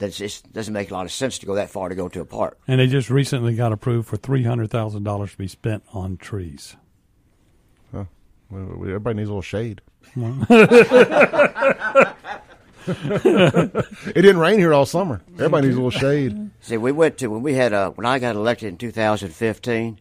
that 0.02 0.08
it 0.08 0.14
just 0.14 0.52
doesn't 0.52 0.74
make 0.74 0.90
a 0.90 0.94
lot 0.94 1.06
of 1.06 1.12
sense 1.12 1.38
to 1.38 1.46
go 1.46 1.54
that 1.54 1.70
far 1.70 1.88
to 1.88 1.94
go 1.94 2.08
to 2.08 2.20
a 2.20 2.24
park. 2.24 2.58
and 2.68 2.80
they 2.80 2.86
just 2.86 3.08
recently 3.08 3.54
got 3.54 3.72
approved 3.72 4.08
for 4.08 4.16
three 4.16 4.42
hundred 4.42 4.70
thousand 4.70 5.04
dollars 5.04 5.32
to 5.32 5.38
be 5.38 5.48
spent 5.48 5.82
on 5.92 6.16
trees. 6.16 6.76
Well, 7.92 8.08
well, 8.50 8.82
everybody 8.82 9.16
needs 9.16 9.28
a 9.30 9.32
little 9.32 9.40
shade. 9.40 9.80
it 12.86 14.14
didn't 14.14 14.38
rain 14.38 14.58
here 14.58 14.74
all 14.74 14.84
summer. 14.84 15.22
Everybody 15.34 15.68
needs 15.68 15.76
a 15.78 15.80
little 15.82 15.98
shade. 15.98 16.50
See, 16.60 16.76
we 16.76 16.92
went 16.92 17.16
to 17.18 17.28
when 17.28 17.42
we 17.42 17.54
had 17.54 17.72
uh, 17.72 17.90
when 17.92 18.04
I 18.04 18.18
got 18.18 18.36
elected 18.36 18.68
in 18.68 18.76
2015. 18.76 19.98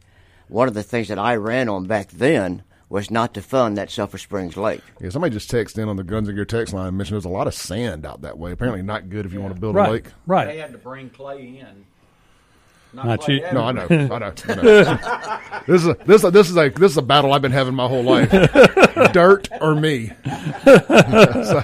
One 0.47 0.67
of 0.67 0.73
the 0.73 0.83
things 0.83 1.07
that 1.07 1.17
I 1.19 1.35
ran 1.37 1.69
on 1.69 1.85
back 1.85 2.09
then 2.11 2.63
was 2.91 3.09
not 3.09 3.33
to 3.33 3.41
fund 3.41 3.77
that 3.77 3.89
Sulphur 3.89 4.17
Springs 4.17 4.57
Lake. 4.57 4.81
Yeah, 4.99 5.09
somebody 5.09 5.33
just 5.33 5.49
texted 5.49 5.77
in 5.79 5.87
on 5.87 5.95
the 5.95 6.03
Guns 6.03 6.27
and 6.27 6.35
Gear 6.35 6.45
text 6.45 6.73
line 6.73 6.87
and 6.89 6.97
mentioned 6.97 7.15
there's 7.15 7.25
a 7.25 7.29
lot 7.29 7.47
of 7.47 7.53
sand 7.53 8.05
out 8.05 8.21
that 8.21 8.37
way. 8.37 8.51
Apparently, 8.51 8.81
not 8.81 9.09
good 9.09 9.25
if 9.25 9.31
you 9.33 9.39
want 9.41 9.55
to 9.55 9.59
build 9.59 9.75
a 9.77 9.89
lake. 9.89 10.07
Right, 10.27 10.47
lake. 10.47 10.55
They 10.55 10.61
had 10.61 10.73
to 10.73 10.77
bring 10.77 11.09
clay 11.09 11.57
in. 11.59 11.85
Not 12.93 13.21
clay 13.21 13.35
you- 13.35 13.41
No, 13.53 13.61
I 13.63 13.69
everywhere. 13.69 14.07
know, 14.09 14.13
I 14.15 14.19
know, 14.19 14.33
I 14.49 14.55
know. 14.55 15.61
this 15.67 15.81
is 15.81 15.87
a, 15.87 15.93
this 16.05 16.23
is 16.25 16.31
this 16.31 16.49
is 16.49 16.57
a 16.57 16.69
this 16.69 16.91
is 16.91 16.97
a 16.97 17.01
battle 17.01 17.31
I've 17.31 17.41
been 17.41 17.53
having 17.53 17.73
my 17.73 17.87
whole 17.87 18.03
life. 18.03 18.29
Dirt 19.13 19.47
or 19.61 19.73
me. 19.73 20.11
so, 20.65 21.63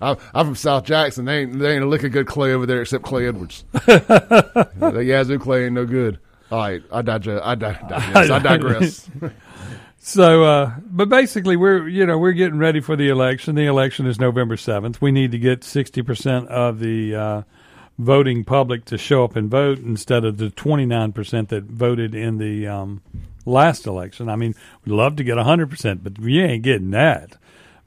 I'm, 0.00 0.16
I'm 0.34 0.46
from 0.46 0.54
South 0.54 0.84
Jackson. 0.84 1.26
They 1.26 1.40
ain't 1.40 1.58
they 1.58 1.74
ain't 1.74 1.84
a 1.84 1.86
lick 1.86 2.02
of 2.04 2.12
good 2.12 2.26
clay 2.26 2.54
over 2.54 2.64
there 2.64 2.80
except 2.80 3.04
Clay 3.04 3.28
Edwards. 3.28 3.64
the 3.72 5.04
Yazoo 5.06 5.38
clay 5.38 5.66
ain't 5.66 5.74
no 5.74 5.84
good. 5.84 6.18
All 6.50 6.58
right, 6.58 6.82
I 6.90 7.02
digest. 7.02 7.42
I, 7.44 7.54
di- 7.54 7.78
digest, 7.88 8.30
I 8.30 8.38
digress. 8.38 9.10
So, 10.04 10.42
uh, 10.42 10.72
but 10.84 11.08
basically, 11.08 11.54
we're 11.54 11.86
you 11.86 12.04
know 12.04 12.18
we're 12.18 12.32
getting 12.32 12.58
ready 12.58 12.80
for 12.80 12.96
the 12.96 13.08
election. 13.08 13.54
The 13.54 13.66
election 13.66 14.04
is 14.04 14.18
November 14.18 14.56
seventh. 14.56 15.00
We 15.00 15.12
need 15.12 15.30
to 15.30 15.38
get 15.38 15.62
sixty 15.62 16.02
percent 16.02 16.48
of 16.48 16.80
the 16.80 17.14
uh, 17.14 17.42
voting 18.00 18.42
public 18.42 18.84
to 18.86 18.98
show 18.98 19.22
up 19.22 19.36
and 19.36 19.48
vote 19.48 19.78
instead 19.78 20.24
of 20.24 20.38
the 20.38 20.50
twenty 20.50 20.86
nine 20.86 21.12
percent 21.12 21.50
that 21.50 21.64
voted 21.64 22.16
in 22.16 22.38
the 22.38 22.66
um, 22.66 23.00
last 23.46 23.86
election. 23.86 24.28
I 24.28 24.34
mean, 24.34 24.56
we'd 24.84 24.92
love 24.92 25.14
to 25.16 25.24
get 25.24 25.38
hundred 25.38 25.70
percent, 25.70 26.02
but 26.02 26.18
we 26.18 26.42
ain't 26.42 26.64
getting 26.64 26.90
that. 26.90 27.36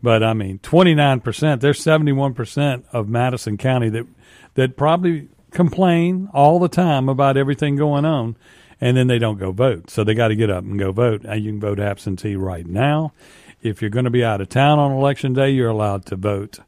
But 0.01 0.23
I 0.23 0.31
mean, 0.31 0.59
twenty 0.59 0.95
nine 0.95 1.19
percent. 1.19 1.59
There's 1.59 1.83
seventy 1.83 2.13
one 2.13 2.33
percent 2.33 2.85
of 2.93 3.09
Madison 3.09 3.57
County 3.57 3.89
that 3.89 4.07
that 4.53 4.77
probably 4.77 5.27
complain 5.51 6.29
all 6.33 6.59
the 6.59 6.69
time 6.69 7.09
about 7.09 7.35
everything 7.35 7.75
going 7.75 8.05
on 8.05 8.37
and 8.81 8.97
then 8.97 9.07
they 9.07 9.19
don't 9.19 9.37
go 9.37 9.51
vote. 9.51 9.89
So 9.89 10.03
they 10.03 10.13
got 10.13 10.29
to 10.29 10.35
get 10.35 10.49
up 10.49 10.63
and 10.63 10.77
go 10.77 10.91
vote. 10.91 11.23
And 11.23 11.43
you 11.43 11.51
can 11.51 11.59
vote 11.59 11.79
absentee 11.79 12.35
right 12.35 12.65
now. 12.65 13.13
If 13.61 13.81
you're 13.81 13.89
going 13.89 14.05
to 14.05 14.11
be 14.11 14.23
out 14.23 14.41
of 14.41 14.49
town 14.49 14.79
on 14.79 14.91
election 14.91 15.33
day, 15.33 15.49
you're 15.49 15.69
allowed 15.69 16.05
to 16.07 16.15
vote 16.15 16.59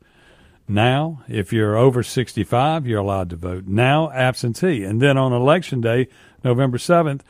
now. 0.68 1.24
If 1.28 1.54
you're 1.54 1.76
over 1.76 2.04
65, 2.04 2.88
you're 2.88 3.00
allowed 3.00 3.30
to 3.32 3.36
vote 3.36 3.66
now 3.68 4.12
absentee. 4.12 4.84
And 4.84 5.02
then 5.02 5.18
on 5.18 5.34
election 5.34 5.82
day, 5.82 6.08
November 6.44 6.78
7th, 6.78 7.22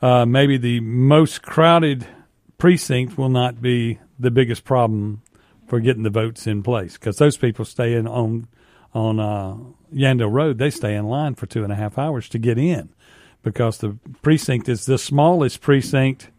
uh, 0.00 0.24
maybe 0.24 0.56
the 0.56 0.80
most 0.80 1.42
crowded 1.42 2.06
precinct 2.56 3.18
will 3.18 3.28
not 3.28 3.60
be 3.60 3.98
the 4.18 4.30
biggest 4.30 4.64
problem 4.64 5.22
for 5.66 5.80
getting 5.80 6.02
the 6.02 6.10
votes 6.10 6.46
in 6.46 6.62
place 6.62 6.94
because 6.94 7.16
those 7.16 7.36
people 7.36 7.64
stay 7.64 7.94
in 7.94 8.06
on 8.06 8.48
on 8.92 9.20
uh, 9.20 9.56
Road. 10.26 10.58
They 10.58 10.70
stay 10.70 10.96
in 10.96 11.06
line 11.06 11.34
for 11.36 11.46
two 11.46 11.62
and 11.62 11.72
a 11.72 11.76
half 11.76 11.96
hours 11.96 12.28
to 12.30 12.38
get 12.38 12.58
in 12.58 12.90
because 13.42 13.78
the 13.78 13.96
precinct 14.22 14.68
is 14.68 14.86
the 14.86 14.98
smallest 14.98 15.60
precinct, 15.60 16.30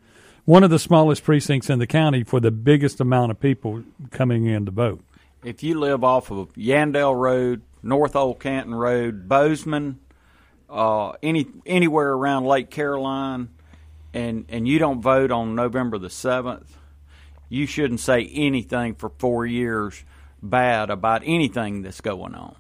one 0.46 0.64
of 0.64 0.70
the 0.70 0.80
smallest 0.80 1.24
precincts 1.24 1.70
in 1.70 1.80
the 1.80 1.88
county 1.88 2.24
for 2.24 2.40
the 2.40 2.52
biggest 2.52 3.00
amount 3.00 3.32
of 3.32 3.40
people 3.40 3.84
coming 4.12 4.46
in 4.46 4.66
to 4.66 4.72
vote. 4.72 5.02
If 5.44 5.64
you 5.64 5.80
live 5.80 6.04
off 6.04 6.32
of 6.32 6.54
Yandell 6.54 7.16
Road, 7.16 7.62
North 7.82 8.16
Old 8.16 8.40
Canton 8.40 8.76
Road, 8.76 9.28
Bozeman, 9.28 10.00
uh, 10.70 11.14
any 11.24 11.48
anywhere 11.66 12.14
around 12.14 12.46
Lake 12.46 12.70
Caroline, 12.70 13.50
and 14.14 14.46
and 14.50 14.68
you 14.68 14.80
don't 14.80 15.02
vote 15.02 15.32
on 15.32 15.56
November 15.56 15.98
the 15.98 16.10
seventh, 16.10 16.78
you 17.50 17.66
shouldn't 17.66 18.00
say 18.00 18.30
anything 18.34 18.96
for 18.96 19.10
four 19.18 19.46
years 19.46 20.04
bad 20.42 20.90
about 20.90 21.24
anything 21.26 21.82
that's 21.82 22.02
going 22.02 22.36
on. 22.36 22.56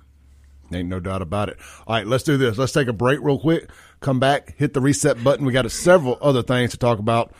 Ain't 0.73 0.87
no 0.89 0.99
doubt 0.99 1.21
about 1.21 1.49
it. 1.49 1.57
All 1.85 1.95
right, 1.95 2.07
let's 2.07 2.23
do 2.23 2.37
this. 2.37 2.57
Let's 2.57 2.71
take 2.71 2.87
a 2.87 2.93
break 2.93 3.19
real 3.21 3.39
quick. 3.39 3.69
Come 4.01 4.19
back, 4.19 4.55
hit 4.57 4.73
the 4.73 4.81
reset 4.81 5.23
button. 5.23 5.45
We 5.45 5.53
got 5.53 5.69
several 5.71 6.17
other 6.23 6.41
things 6.41 6.71
to 6.71 6.77
talk 6.77 6.97
about 6.97 7.31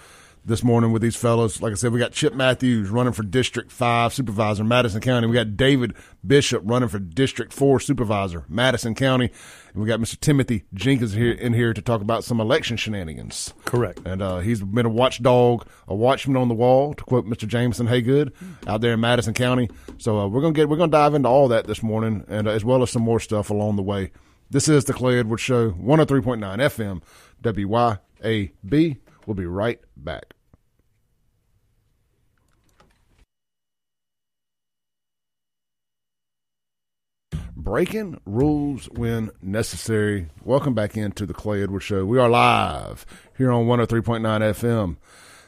this 0.46 0.63
morning 0.63 0.91
with 0.91 1.01
these 1.01 1.15
fellows. 1.15 1.60
Like 1.60 1.72
I 1.72 1.75
said, 1.75 1.91
we 1.91 1.98
got 1.98 2.12
Chip 2.12 2.36
Matthews 2.36 2.91
running 2.91 3.13
for 3.13 3.24
District 3.24 3.72
5 3.72 4.13
Supervisor, 4.13 4.63
Madison 4.63 5.01
County. 5.01 5.25
We 5.25 5.34
got 5.34 5.58
David 5.58 5.96
Bishop 6.25 6.62
running 6.63 6.88
for 6.88 7.00
District 7.00 7.51
4 7.51 7.80
Supervisor, 7.80 8.46
Madison 8.48 8.94
County. 8.94 9.32
And 9.74 9.82
we 9.82 9.88
got 9.88 10.00
Mr. 10.00 10.20
Timothy 10.20 10.65
Jenkins 10.75 11.13
here 11.13 11.32
in 11.32 11.53
here 11.53 11.74
to 11.74 11.82
talk 11.82 12.01
about 12.01 12.24
some 12.24 12.39
election 12.39 12.77
shenanigans. 12.77 13.56
Correct. 13.65 14.00
And 14.06 14.22
uh, 14.22 14.38
he's 14.41 14.62
been 14.62 14.86
a 14.86 14.89
watchdog, 14.89 15.65
a 15.88 15.96
watchman 15.96 16.38
on 16.38 16.48
the 16.48 16.53
wall, 16.53 16.94
to 16.94 17.03
quote 17.03 17.25
Mr. 17.25 17.48
Jameson 17.48 17.88
Haygood, 17.88 18.34
out 18.68 18.82
there 18.82 18.94
in 18.94 19.00
Madison 19.00 19.34
County. 19.34 19.68
So 19.98 20.20
uh, 20.20 20.27
we're 20.27 20.41
gonna 20.41 20.53
get 20.53 20.70
we're 20.70 20.77
gonna 20.77 20.91
dive 20.91 21.15
into 21.15 21.27
all 21.27 21.48
that 21.48 21.65
this 21.65 21.82
morning, 21.82 22.24
and 22.27 22.48
uh, 22.48 22.51
as 22.51 22.63
well 22.63 22.84
as 22.84 22.91
some 22.91 23.01
more 23.01 23.20
stuff 23.20 23.50
along 23.50 23.77
the 23.77 23.82
way. 23.82 24.12
This 24.51 24.67
is 24.67 24.84
the 24.84 24.91
Clay 24.91 25.17
Edwards 25.17 25.41
Show, 25.41 25.72
103.9 25.72 26.41
FM, 26.41 27.01
WYAB. 27.41 28.98
We'll 29.25 29.34
be 29.34 29.46
right 29.46 29.79
back. 29.96 30.34
Breaking 37.55 38.20
rules 38.25 38.89
when 38.89 39.31
necessary. 39.41 40.27
Welcome 40.43 40.74
back 40.74 40.98
into 40.98 41.25
the 41.25 41.34
Clay 41.34 41.63
Edwards 41.63 41.86
Show. 41.86 42.05
We 42.05 42.20
are 42.20 42.27
live 42.27 43.05
here 43.38 43.53
on 43.53 43.67
103.9 43.67 44.20
FM. 44.22 44.98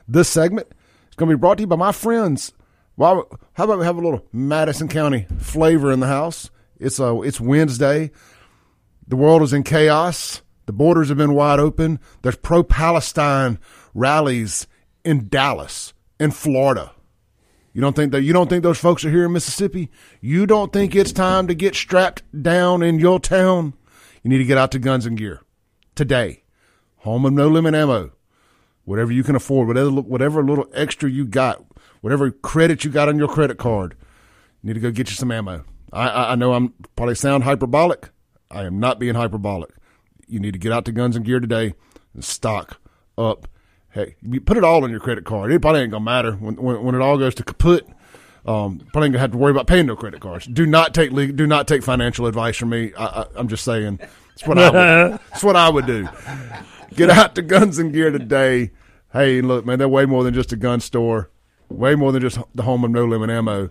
This 0.08 0.30
segment 0.30 0.68
is 1.10 1.16
going 1.18 1.30
to 1.30 1.36
be 1.36 1.42
brought 1.42 1.58
to 1.58 1.64
you 1.64 1.68
by 1.68 1.76
my 1.76 1.92
friends. 1.92 2.54
Well, 2.96 3.28
how 3.52 3.66
about 3.66 3.80
we 3.80 3.86
have 3.86 3.98
a 3.98 4.02
little 4.02 4.26
Madison 4.32 4.88
County 4.88 5.28
flavor 5.40 5.92
in 5.92 6.00
the 6.00 6.08
house? 6.08 6.50
It's 6.80 7.02
uh, 7.02 7.20
it's 7.22 7.42
Wednesday. 7.42 8.12
The 9.08 9.16
world 9.16 9.42
is 9.42 9.54
in 9.54 9.64
chaos. 9.64 10.42
The 10.66 10.74
borders 10.74 11.10
have 11.10 11.18
been 11.18 11.34
wide 11.34 11.60
open. 11.60 12.00
There's 12.22 12.38
pro 12.38 12.64
Palestine 12.64 13.60
rallies 13.94 14.68
in 15.04 15.28
Dallas, 15.28 15.94
in 16.20 16.32
Florida. 16.32 16.94
You 17.74 17.82
don't 17.82 17.96
think 17.96 18.12
that 18.12 18.22
you 18.22 18.34
don't 18.34 18.50
think 18.50 18.64
those 18.64 18.80
folks 18.80 19.04
are 19.04 19.10
here 19.10 19.26
in 19.26 19.34
Mississippi? 19.34 19.90
You 20.22 20.46
don't 20.46 20.72
think 20.72 20.96
it's 20.96 21.12
time 21.12 21.48
to 21.48 21.56
get 21.56 21.76
strapped 21.76 22.24
down 22.40 22.84
in 22.84 23.00
your 23.00 23.20
town? 23.20 23.74
You 24.22 24.30
need 24.30 24.38
to 24.38 24.46
get 24.46 24.58
out 24.58 24.72
to 24.72 24.80
Guns 24.80 25.06
and 25.06 25.18
Gear 25.18 25.42
today. 25.96 26.44
Home 26.98 27.26
of 27.26 27.34
no 27.34 27.48
limit 27.48 27.76
ammo. 27.76 28.12
Whatever 28.86 29.12
you 29.12 29.24
can 29.24 29.36
afford, 29.36 29.68
whatever 29.68 29.90
whatever 29.90 30.44
little 30.44 30.68
extra 30.74 31.10
you 31.10 31.26
got, 31.26 31.66
whatever 32.02 32.32
credit 32.32 32.84
you 32.84 32.92
got 32.92 33.10
on 33.10 33.18
your 33.18 33.28
credit 33.28 33.58
card, 33.58 33.96
you 34.62 34.68
need 34.68 34.74
to 34.74 34.80
go 34.80 34.92
get 34.92 35.10
you 35.10 35.16
some 35.16 35.32
ammo. 35.32 35.66
I, 35.92 36.32
I 36.32 36.36
know 36.36 36.54
I'm 36.54 36.74
probably 36.96 37.16
sound 37.16 37.44
hyperbolic. 37.44 38.10
I 38.54 38.66
am 38.66 38.80
not 38.80 39.00
being 39.00 39.16
hyperbolic. 39.16 39.72
You 40.28 40.40
need 40.40 40.54
to 40.54 40.60
get 40.60 40.72
out 40.72 40.86
to 40.86 40.92
Guns 40.92 41.16
and 41.16 41.26
Gear 41.26 41.40
today 41.40 41.74
and 42.14 42.24
stock 42.24 42.80
up 43.18 43.48
Hey, 43.94 44.16
you 44.24 44.42
put 44.42 44.58
it 44.58 44.64
all 44.64 44.84
on 44.84 44.90
your 44.90 45.00
credit 45.00 45.24
card. 45.24 45.52
It 45.52 45.62
probably 45.62 45.82
ain't 45.82 45.92
gonna 45.92 46.04
matter 46.04 46.32
when 46.34 46.56
when, 46.56 46.84
when 46.84 46.96
it 46.96 47.02
all 47.02 47.18
goes 47.18 47.36
to 47.36 47.44
kaput. 47.44 47.86
Um, 48.46 48.80
probably 48.92 49.06
ain't 49.06 49.14
gonna 49.14 49.20
have 49.20 49.32
to 49.32 49.38
worry 49.38 49.52
about 49.52 49.68
paying 49.68 49.86
no 49.86 49.96
credit 49.96 50.20
cards. 50.20 50.48
Do 50.48 50.66
not 50.66 50.96
take 50.96 51.12
legal, 51.12 51.36
do 51.36 51.46
not 51.46 51.68
take 51.68 51.84
financial 51.84 52.26
advice 52.26 52.58
from 52.58 52.70
me. 52.70 52.92
I, 52.98 53.28
am 53.38 53.48
just 53.48 53.64
saying. 53.64 53.98
That's 53.98 54.48
what 54.48 54.58
I 54.58 54.72
would. 54.72 55.20
that's 55.30 55.44
what 55.44 55.56
I 55.56 55.70
would 55.70 55.86
do. 55.86 56.10
Get 56.96 57.12
out 57.12 57.36
to 57.36 57.44
Guns 57.44 57.78
and 57.78 57.94
Gear 57.94 58.10
today. 58.10 58.72
Hey, 59.12 59.42
look, 59.42 59.64
man, 59.64 59.78
they're 59.78 59.88
way 59.88 60.08
more 60.08 60.24
than 60.24 60.34
just 60.34 60.52
a 60.52 60.56
gun 60.56 60.80
store. 60.80 61.30
Way 61.70 61.94
more 61.94 62.12
than 62.12 62.22
just 62.22 62.40
the 62.56 62.64
home 62.64 62.84
of 62.84 62.90
no 62.90 63.06
limit 63.06 63.30
ammo. 63.30 63.70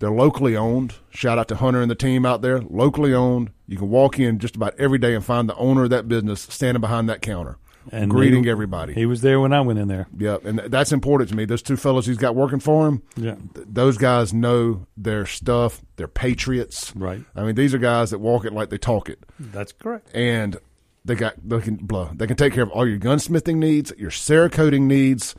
They're 0.00 0.10
locally 0.10 0.56
owned. 0.56 0.94
Shout 1.10 1.38
out 1.38 1.46
to 1.48 1.56
Hunter 1.56 1.80
and 1.80 1.90
the 1.90 1.94
team 1.94 2.26
out 2.26 2.42
there. 2.42 2.60
Locally 2.60 3.14
owned. 3.14 3.50
You 3.68 3.76
can 3.76 3.90
walk 3.90 4.18
in 4.18 4.38
just 4.38 4.56
about 4.56 4.74
every 4.78 4.98
day 4.98 5.14
and 5.14 5.24
find 5.24 5.48
the 5.48 5.54
owner 5.56 5.84
of 5.84 5.90
that 5.90 6.08
business 6.08 6.40
standing 6.40 6.80
behind 6.80 7.08
that 7.08 7.20
counter 7.20 7.58
and 7.92 8.10
greeting 8.10 8.44
he, 8.44 8.50
everybody. 8.50 8.94
He 8.94 9.06
was 9.06 9.20
there 9.20 9.40
when 9.40 9.52
I 9.52 9.60
went 9.60 9.78
in 9.78 9.88
there. 9.88 10.08
Yep, 10.16 10.44
and 10.46 10.58
that's 10.58 10.90
important 10.92 11.28
to 11.30 11.36
me. 11.36 11.44
Those 11.44 11.62
two 11.62 11.76
fellows 11.76 12.06
he's 12.06 12.16
got 12.16 12.34
working 12.34 12.60
for 12.60 12.88
him. 12.88 13.02
Yeah, 13.16 13.36
th- 13.54 13.66
those 13.70 13.98
guys 13.98 14.32
know 14.32 14.86
their 14.96 15.26
stuff. 15.26 15.82
They're 15.96 16.08
patriots. 16.08 16.94
Right. 16.96 17.22
I 17.36 17.44
mean, 17.44 17.54
these 17.54 17.74
are 17.74 17.78
guys 17.78 18.10
that 18.10 18.18
walk 18.18 18.44
it 18.44 18.52
like 18.52 18.70
they 18.70 18.78
talk 18.78 19.08
it. 19.08 19.22
That's 19.38 19.72
correct. 19.72 20.08
And 20.14 20.56
they 21.04 21.14
got 21.14 21.34
they 21.46 21.60
can 21.60 21.76
blah. 21.76 22.10
They 22.14 22.26
can 22.26 22.36
take 22.36 22.54
care 22.54 22.62
of 22.62 22.70
all 22.70 22.88
your 22.88 22.98
gunsmithing 22.98 23.56
needs, 23.56 23.92
your 23.98 24.10
Cerakoting 24.10 24.82
needs, 24.82 25.34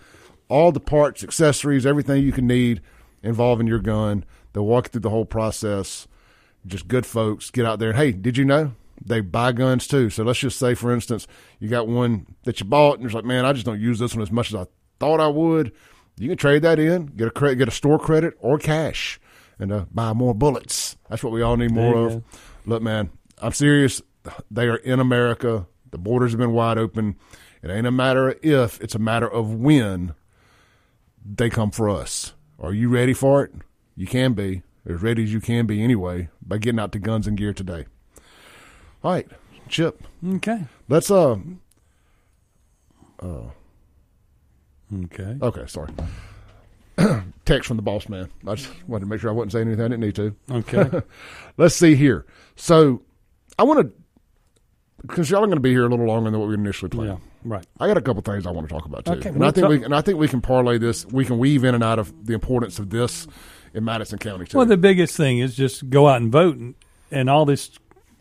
all 0.50 0.72
the 0.72 0.80
parts, 0.80 1.24
accessories, 1.24 1.86
everything 1.86 2.24
you 2.24 2.32
can 2.32 2.48
need 2.48 2.82
involving 3.24 3.68
your 3.68 3.80
gun. 3.80 4.26
They'll 4.54 4.66
walk 4.66 4.90
through 4.90 5.02
the 5.02 5.10
whole 5.10 5.26
process. 5.26 6.08
Just 6.66 6.88
good 6.88 7.06
folks. 7.06 7.50
Get 7.50 7.66
out 7.66 7.80
there. 7.80 7.94
Hey, 7.94 8.12
did 8.12 8.38
you 8.38 8.46
know 8.46 8.74
they 9.04 9.22
buy 9.22 9.52
guns 9.52 9.88
too. 9.88 10.10
So 10.10 10.24
let's 10.24 10.40
just 10.40 10.60
say, 10.60 10.74
for 10.74 10.92
instance, 10.92 11.28
you 11.60 11.70
got 11.70 11.88
one 11.88 12.36
that 12.44 12.60
you 12.60 12.66
bought, 12.66 12.98
and 12.98 13.06
it's 13.06 13.14
like, 13.16 13.26
man, 13.26 13.46
I 13.46 13.54
just 13.54 13.66
don't 13.66 13.80
use 13.80 14.00
this 14.00 14.14
one 14.14 14.22
as 14.22 14.32
much 14.32 14.50
as 14.50 14.56
I 14.56 14.66
thought 15.00 15.20
I 15.20 15.28
would. 15.28 15.72
You 16.18 16.30
can 16.30 16.38
trade 16.38 16.62
that 16.62 16.78
in, 16.78 17.08
get 17.08 17.28
a 17.28 17.32
credit, 17.32 17.56
get 17.56 17.68
a 17.68 17.72
store 17.72 17.98
credit 17.98 18.36
or 18.40 18.60
cash, 18.60 19.20
and 19.58 19.72
uh, 19.72 19.86
buy 19.92 20.14
more 20.14 20.36
bullets. 20.36 20.98
That's 21.10 21.24
what 21.24 21.34
we 21.34 21.42
all 21.42 21.58
need 21.58 21.72
more 21.72 21.96
of. 21.96 22.14
Go. 22.14 22.24
Look, 22.66 22.84
man, 22.84 23.10
I'm 23.42 23.54
serious. 23.54 24.02
They 24.52 24.68
are 24.68 24.78
in 24.78 25.00
America. 25.00 25.66
The 25.90 25.98
borders 25.98 26.32
have 26.32 26.40
been 26.40 26.54
wide 26.54 26.78
open. 26.78 27.16
It 27.64 27.72
ain't 27.72 27.88
a 27.88 27.92
matter 27.92 28.30
of 28.30 28.40
if; 28.44 28.80
it's 28.82 28.96
a 28.96 29.00
matter 29.00 29.28
of 29.28 29.54
when 29.56 30.14
they 31.26 31.50
come 31.50 31.72
for 31.72 31.90
us. 31.90 32.34
Are 32.60 32.74
you 32.74 32.90
ready 32.90 33.14
for 33.14 33.44
it? 33.44 33.52
You 33.96 34.08
can 34.08 34.34
be 34.34 34.64
as 34.86 35.02
ready 35.02 35.24
as 35.24 35.34
you 35.34 35.40
can 35.40 35.66
be 35.66 35.84
anyway 35.84 36.30
by 36.46 36.58
getting 36.58 36.80
out 36.80 36.92
to 36.94 37.00
Guns 37.00 37.28
and 37.28 37.38
Gear 37.38 37.54
today. 37.54 37.86
All 39.04 39.12
right, 39.12 39.28
Chip. 39.68 40.04
Okay. 40.36 40.66
Let's 40.90 41.10
uh. 41.10 41.38
Uh. 43.20 43.50
Okay. 45.06 45.38
Okay. 45.42 45.66
Sorry. 45.68 45.92
Text 47.46 47.68
from 47.68 47.78
the 47.78 47.84
boss 47.84 48.10
man. 48.10 48.30
I 48.48 48.56
just 48.56 48.70
wanted 48.88 49.06
to 49.06 49.10
make 49.10 49.22
sure 49.22 49.30
I 49.30 49.34
wasn't 49.34 49.54
saying 49.54 49.68
anything 49.68 49.86
I 49.86 49.88
didn't 49.88 50.02
need 50.02 50.16
to. 50.16 50.36
Okay. 50.52 51.02
Let's 51.58 51.76
see 51.76 51.96
here. 51.96 52.26
So, 52.56 53.02
I 53.58 53.64
want 53.64 53.80
to 53.80 54.02
because 55.02 55.32
y'all 55.32 55.44
are 55.44 55.48
going 55.48 55.58
to 55.58 55.62
be 55.62 55.72
here 55.72 55.86
a 55.86 55.90
little 55.90 56.06
longer 56.06 56.30
than 56.30 56.40
what 56.40 56.48
we 56.48 56.54
initially 56.54 56.90
planned. 56.90 57.10
Yeah, 57.10 57.18
right. 57.44 57.66
I 57.80 57.88
got 57.88 57.98
a 57.98 58.02
couple 58.02 58.22
things 58.22 58.46
I 58.46 58.52
want 58.52 58.70
to 58.70 58.74
talk 58.74 58.86
about 58.86 59.06
too, 59.06 59.14
okay, 59.14 59.30
and 59.30 59.44
I 59.44 59.52
think 59.52 59.68
we 59.68 59.84
and 59.84 59.96
I 59.96 60.02
think 60.02 60.20
we 60.20 60.28
can 60.28 60.42
parlay 60.42 60.78
this. 60.78 61.06
We 61.08 61.26
can 61.26 61.40
weave 61.40 61.64
in 61.64 61.74
and 61.74 61.84
out 61.84 61.98
of 61.98 62.28
the 62.28 62.34
importance 62.34 62.78
of 62.78 62.90
this 62.90 63.28
in 63.74 63.84
Madison 63.86 64.18
County 64.20 64.46
too. 64.46 64.58
Well, 64.58 64.66
the 64.66 64.78
biggest 64.78 65.16
thing 65.16 65.40
is 65.40 65.56
just 65.56 65.90
go 65.90 66.08
out 66.08 66.22
and 66.22 66.32
vote, 66.32 66.58
and, 66.58 66.76
and 67.12 67.30
all 67.30 67.46
this 67.46 67.72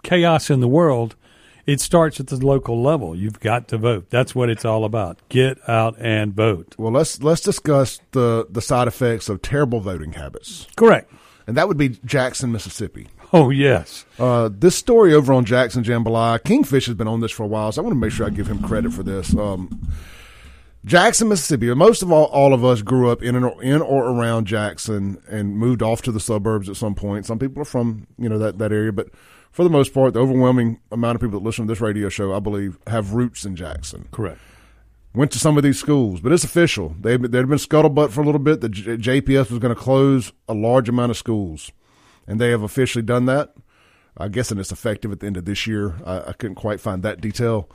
chaos 0.02 0.50
in 0.50 0.60
the 0.60 0.68
world 0.68 1.14
It 1.66 1.80
starts 1.80 2.18
at 2.18 2.26
the 2.28 2.36
local 2.36 2.82
level. 2.82 3.14
You've 3.14 3.38
got 3.38 3.68
to 3.68 3.78
vote. 3.78 4.08
That's 4.10 4.34
what 4.34 4.48
it's 4.48 4.64
all 4.64 4.84
about. 4.84 5.18
Get 5.28 5.58
out 5.68 5.94
and 6.00 6.34
vote. 6.34 6.74
Well, 6.78 6.90
let's 6.90 7.22
let's 7.22 7.42
discuss 7.42 8.00
the 8.12 8.46
the 8.50 8.62
side 8.62 8.88
effects 8.88 9.28
of 9.28 9.42
terrible 9.42 9.80
voting 9.80 10.12
habits, 10.14 10.66
Correct. 10.76 11.12
and 11.46 11.56
that 11.56 11.68
would 11.68 11.76
be 11.76 11.90
Jackson, 12.04 12.50
Mississippi. 12.50 13.08
Oh 13.32 13.50
yes. 13.50 14.04
Uh, 14.18 14.48
this 14.52 14.74
story 14.74 15.14
over 15.14 15.32
on 15.32 15.44
Jackson 15.44 15.84
Jambalaya, 15.84 16.42
Kingfish 16.42 16.86
has 16.86 16.96
been 16.96 17.06
on 17.06 17.20
this 17.20 17.30
for 17.30 17.44
a 17.44 17.46
while, 17.46 17.70
so 17.70 17.80
I 17.80 17.84
want 17.84 17.94
to 17.94 18.00
make 18.00 18.10
sure 18.10 18.26
I 18.26 18.30
give 18.30 18.48
him 18.48 18.60
credit 18.62 18.92
for 18.92 19.04
this. 19.04 19.36
Um, 19.36 19.86
Jackson, 20.84 21.28
Mississippi. 21.28 21.72
Most 21.74 22.02
of 22.02 22.10
all, 22.10 22.26
all 22.26 22.54
of 22.54 22.64
us 22.64 22.80
grew 22.80 23.10
up 23.10 23.22
in 23.22 23.36
or, 23.36 23.62
in 23.62 23.82
or 23.82 24.08
around 24.08 24.46
Jackson 24.46 25.22
and 25.28 25.56
moved 25.56 25.82
off 25.82 26.00
to 26.02 26.12
the 26.12 26.20
suburbs 26.20 26.68
at 26.68 26.76
some 26.76 26.94
point. 26.94 27.26
Some 27.26 27.38
people 27.38 27.62
are 27.62 27.66
from 27.66 28.06
you 28.18 28.28
know 28.28 28.38
that 28.38 28.58
that 28.58 28.72
area, 28.72 28.92
but 28.92 29.10
for 29.50 29.62
the 29.62 29.70
most 29.70 29.92
part, 29.92 30.14
the 30.14 30.20
overwhelming 30.20 30.80
amount 30.90 31.16
of 31.16 31.20
people 31.20 31.38
that 31.38 31.44
listen 31.44 31.66
to 31.66 31.70
this 31.70 31.80
radio 31.80 32.08
show, 32.08 32.32
I 32.32 32.40
believe, 32.40 32.78
have 32.86 33.12
roots 33.12 33.44
in 33.44 33.56
Jackson. 33.56 34.08
Correct. 34.10 34.40
Went 35.12 35.32
to 35.32 35.38
some 35.38 35.56
of 35.56 35.64
these 35.64 35.78
schools, 35.78 36.20
but 36.20 36.32
it's 36.32 36.44
official. 36.44 36.94
They 36.98 37.16
there 37.16 37.42
had 37.42 37.48
been 37.48 37.58
scuttlebutt 37.58 38.10
for 38.10 38.22
a 38.22 38.24
little 38.24 38.38
bit. 38.38 38.62
The 38.62 38.68
J- 38.70 38.96
JPS 38.96 39.50
was 39.50 39.58
going 39.58 39.74
to 39.74 39.80
close 39.80 40.32
a 40.48 40.54
large 40.54 40.88
amount 40.88 41.10
of 41.10 41.18
schools, 41.18 41.72
and 42.26 42.40
they 42.40 42.50
have 42.50 42.62
officially 42.62 43.02
done 43.02 43.26
that. 43.26 43.54
I 44.16 44.28
guess 44.28 44.50
and 44.50 44.58
it's 44.58 44.72
effective 44.72 45.12
at 45.12 45.20
the 45.20 45.26
end 45.26 45.36
of 45.36 45.44
this 45.44 45.66
year. 45.66 45.96
I, 46.06 46.28
I 46.28 46.32
couldn't 46.32 46.56
quite 46.56 46.80
find 46.80 47.02
that 47.02 47.20
detail, 47.20 47.68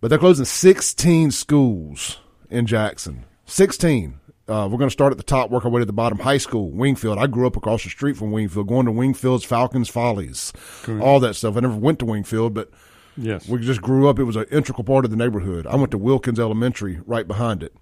but 0.00 0.08
they're 0.08 0.18
closing 0.18 0.44
16 0.44 1.32
schools 1.32 2.18
in 2.50 2.66
Jackson. 2.66 3.24
16. 3.46 4.20
Uh, 4.48 4.68
we're 4.70 4.78
going 4.78 4.88
to 4.88 4.92
start 4.92 5.10
at 5.10 5.16
the 5.16 5.24
top, 5.24 5.50
work 5.50 5.64
our 5.64 5.70
way 5.70 5.80
to 5.80 5.84
the 5.84 5.92
bottom. 5.92 6.18
High 6.20 6.38
school, 6.38 6.70
Wingfield. 6.70 7.18
I 7.18 7.26
grew 7.26 7.46
up 7.48 7.56
across 7.56 7.82
the 7.82 7.90
street 7.90 8.16
from 8.16 8.30
Wingfield, 8.30 8.68
going 8.68 8.86
to 8.86 8.92
Wingfield's 8.92 9.44
Falcons 9.44 9.88
Follies, 9.88 10.52
all 11.00 11.18
that 11.20 11.34
stuff. 11.34 11.56
I 11.56 11.60
never 11.60 11.74
went 11.76 11.98
to 12.00 12.04
Wingfield, 12.04 12.54
but 12.54 12.70
Yes. 13.16 13.48
we 13.48 13.58
just 13.58 13.82
grew 13.82 14.08
up. 14.08 14.18
It 14.20 14.24
was 14.24 14.36
an 14.36 14.44
integral 14.52 14.84
part 14.84 15.04
of 15.04 15.10
the 15.10 15.16
neighborhood. 15.16 15.66
I 15.66 15.74
went 15.76 15.90
to 15.92 15.98
Wilkins 15.98 16.38
Elementary 16.38 17.00
right 17.06 17.26
behind 17.26 17.62
it. 17.62 17.74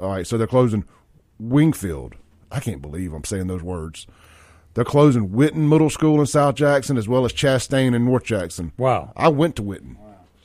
All 0.00 0.08
right, 0.10 0.26
so 0.26 0.38
they're 0.38 0.46
closing 0.46 0.84
Wingfield. 1.38 2.14
I 2.50 2.60
can't 2.60 2.80
believe 2.80 3.12
I'm 3.12 3.24
saying 3.24 3.48
those 3.48 3.62
words. 3.62 4.06
They're 4.74 4.84
closing 4.84 5.30
Whitten 5.30 5.68
Middle 5.68 5.90
School 5.90 6.20
in 6.20 6.26
South 6.26 6.54
Jackson 6.54 6.96
as 6.96 7.08
well 7.08 7.24
as 7.24 7.32
Chastain 7.32 7.94
in 7.94 8.04
North 8.04 8.24
Jackson. 8.24 8.72
Wow. 8.76 9.12
I 9.16 9.28
went 9.28 9.56
to 9.56 9.62
Whitten. 9.62 9.96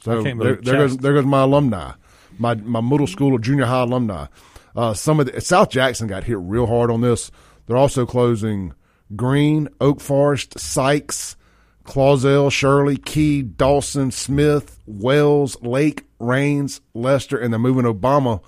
So 0.03 0.19
I 0.19 0.23
can't 0.23 0.39
there, 0.39 0.55
there 0.55 0.77
goes 0.77 0.97
there 0.97 1.13
goes 1.13 1.25
my 1.25 1.41
alumni, 1.41 1.91
my 2.37 2.55
my 2.55 2.81
middle 2.81 3.07
school 3.07 3.33
or 3.33 3.39
junior 3.39 3.65
high 3.65 3.81
alumni. 3.81 4.27
Uh, 4.75 4.93
some 4.93 5.19
of 5.19 5.31
the 5.31 5.41
South 5.41 5.69
Jackson 5.69 6.07
got 6.07 6.23
hit 6.23 6.37
real 6.39 6.65
hard 6.67 6.89
on 6.89 7.01
this. 7.01 7.31
They're 7.65 7.77
also 7.77 8.05
closing 8.05 8.73
Green, 9.15 9.67
Oak 9.81 9.99
Forest, 9.99 10.59
Sykes, 10.59 11.35
Clausell, 11.83 12.51
Shirley, 12.51 12.97
Key, 12.97 13.41
Dawson, 13.41 14.11
Smith, 14.11 14.79
Wells, 14.85 15.61
Lake, 15.61 16.05
Raines, 16.19 16.81
Lester, 16.93 17.37
and 17.37 17.51
they're 17.53 17.59
moving 17.59 17.85
Obama 17.85 18.41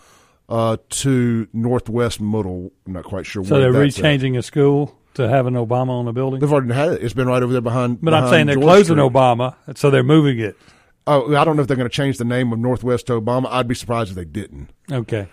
uh, 0.49 0.77
to 0.89 1.47
Northwest 1.53 2.21
Middle. 2.21 2.71
I'm 2.85 2.93
not 2.93 3.03
quite 3.03 3.25
sure. 3.25 3.43
So 3.43 3.55
where 3.55 3.71
they're 3.71 3.83
that's 3.83 3.99
at. 3.99 4.05
rechanging 4.05 4.37
a 4.37 4.43
school 4.43 4.97
to 5.15 5.27
have 5.27 5.45
an 5.45 5.55
Obama 5.55 5.89
on 5.89 6.05
the 6.05 6.13
building. 6.13 6.39
They've 6.39 6.51
already 6.51 6.73
had 6.73 6.93
it. 6.93 7.03
It's 7.03 7.13
been 7.13 7.27
right 7.27 7.43
over 7.43 7.51
there 7.51 7.61
behind. 7.61 8.01
But 8.01 8.13
I'm 8.13 8.29
saying 8.29 8.47
they're 8.47 8.55
George 8.55 8.65
closing 8.65 8.95
Street. 8.97 9.11
Obama, 9.11 9.55
so 9.75 9.89
they're 9.89 10.03
moving 10.03 10.39
it. 10.39 10.55
Oh, 11.05 11.35
I 11.35 11.43
don't 11.43 11.55
know 11.55 11.61
if 11.61 11.67
they're 11.67 11.77
going 11.77 11.89
to 11.89 11.95
change 11.95 12.17
the 12.17 12.25
name 12.25 12.53
of 12.53 12.59
Northwest 12.59 13.07
to 13.07 13.19
Obama. 13.19 13.47
I'd 13.49 13.67
be 13.67 13.75
surprised 13.75 14.11
if 14.11 14.15
they 14.15 14.25
didn't. 14.25 14.69
Okay. 14.91 15.27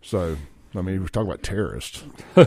So, 0.00 0.36
I 0.74 0.82
mean, 0.82 1.00
we're 1.00 1.08
talking 1.08 1.28
about 1.28 1.42
terrorists. 1.42 2.04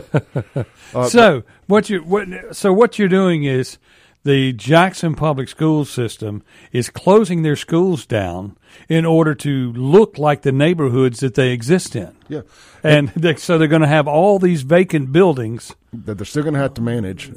Uh, 0.92 1.08
so 1.08 1.44
what 1.68 1.88
you 1.88 2.00
what 2.00 2.26
so 2.50 2.72
what 2.72 2.98
you're 2.98 3.08
doing 3.08 3.44
is 3.44 3.78
the 4.22 4.52
Jackson 4.52 5.14
Public 5.14 5.48
School 5.48 5.84
System 5.84 6.42
is 6.72 6.90
closing 6.90 7.42
their 7.42 7.56
schools 7.56 8.04
down 8.04 8.56
in 8.88 9.04
order 9.06 9.34
to 9.34 9.72
look 9.72 10.18
like 10.18 10.42
the 10.42 10.52
neighborhoods 10.52 11.20
that 11.20 11.34
they 11.34 11.50
exist 11.52 11.96
in. 11.96 12.14
Yeah, 12.28 12.42
And 12.84 13.08
they, 13.16 13.36
so 13.36 13.56
they're 13.56 13.66
going 13.66 13.82
to 13.82 13.88
have 13.88 14.06
all 14.06 14.38
these 14.38 14.62
vacant 14.62 15.10
buildings 15.10 15.74
that 15.92 16.18
they're 16.18 16.24
still 16.24 16.42
going 16.42 16.54
to 16.54 16.60
have 16.60 16.74
to 16.74 16.82
manage. 16.82 17.28
You 17.28 17.34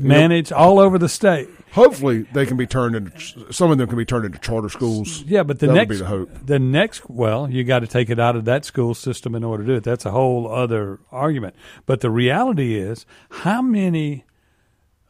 know, 0.52 0.58
all 0.58 0.80
over 0.80 1.00
the 1.00 1.10
state. 1.10 1.48
hopefully, 1.72 2.24
they 2.34 2.46
can 2.46 2.58
be 2.58 2.68
turned 2.68 2.96
into. 2.96 3.52
Some 3.52 3.72
of 3.72 3.78
them 3.78 3.88
can 3.88 3.98
be 3.98 4.06
turned 4.06 4.26
into 4.26 4.38
charter 4.40 4.70
schools. 4.70 5.24
Yeah, 5.24 5.44
but 5.44 5.60
the 5.60 5.68
that 5.68 5.74
next 5.74 5.90
would 5.90 5.96
be 5.96 6.00
the 6.00 6.06
hope. 6.06 6.46
the 6.46 6.60
next 6.60 7.10
well, 7.10 7.50
you 7.50 7.64
got 7.64 7.80
to 7.80 7.88
take 7.88 8.10
it 8.10 8.20
out 8.20 8.36
of 8.36 8.46
that 8.46 8.66
school 8.66 8.94
system 8.94 9.34
in 9.36 9.44
order 9.44 9.64
to 9.64 9.72
do 9.72 9.76
it. 9.78 9.84
That's 9.84 10.06
a 10.06 10.12
whole 10.12 10.52
other 10.52 11.00
argument. 11.12 11.56
But 11.86 12.02
the 12.02 12.12
reality 12.12 12.76
is, 12.76 13.06
how 13.30 13.62
many 13.62 14.26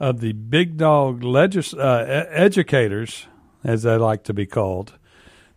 of 0.04 0.20
the 0.20 0.34
big 0.34 0.76
dog 0.76 1.24
legis- 1.24 1.74
uh, 1.74 2.26
educators, 2.30 3.28
as 3.64 3.84
they 3.84 3.96
like 3.96 4.24
to 4.26 4.34
be 4.34 4.46
called, 4.46 5.00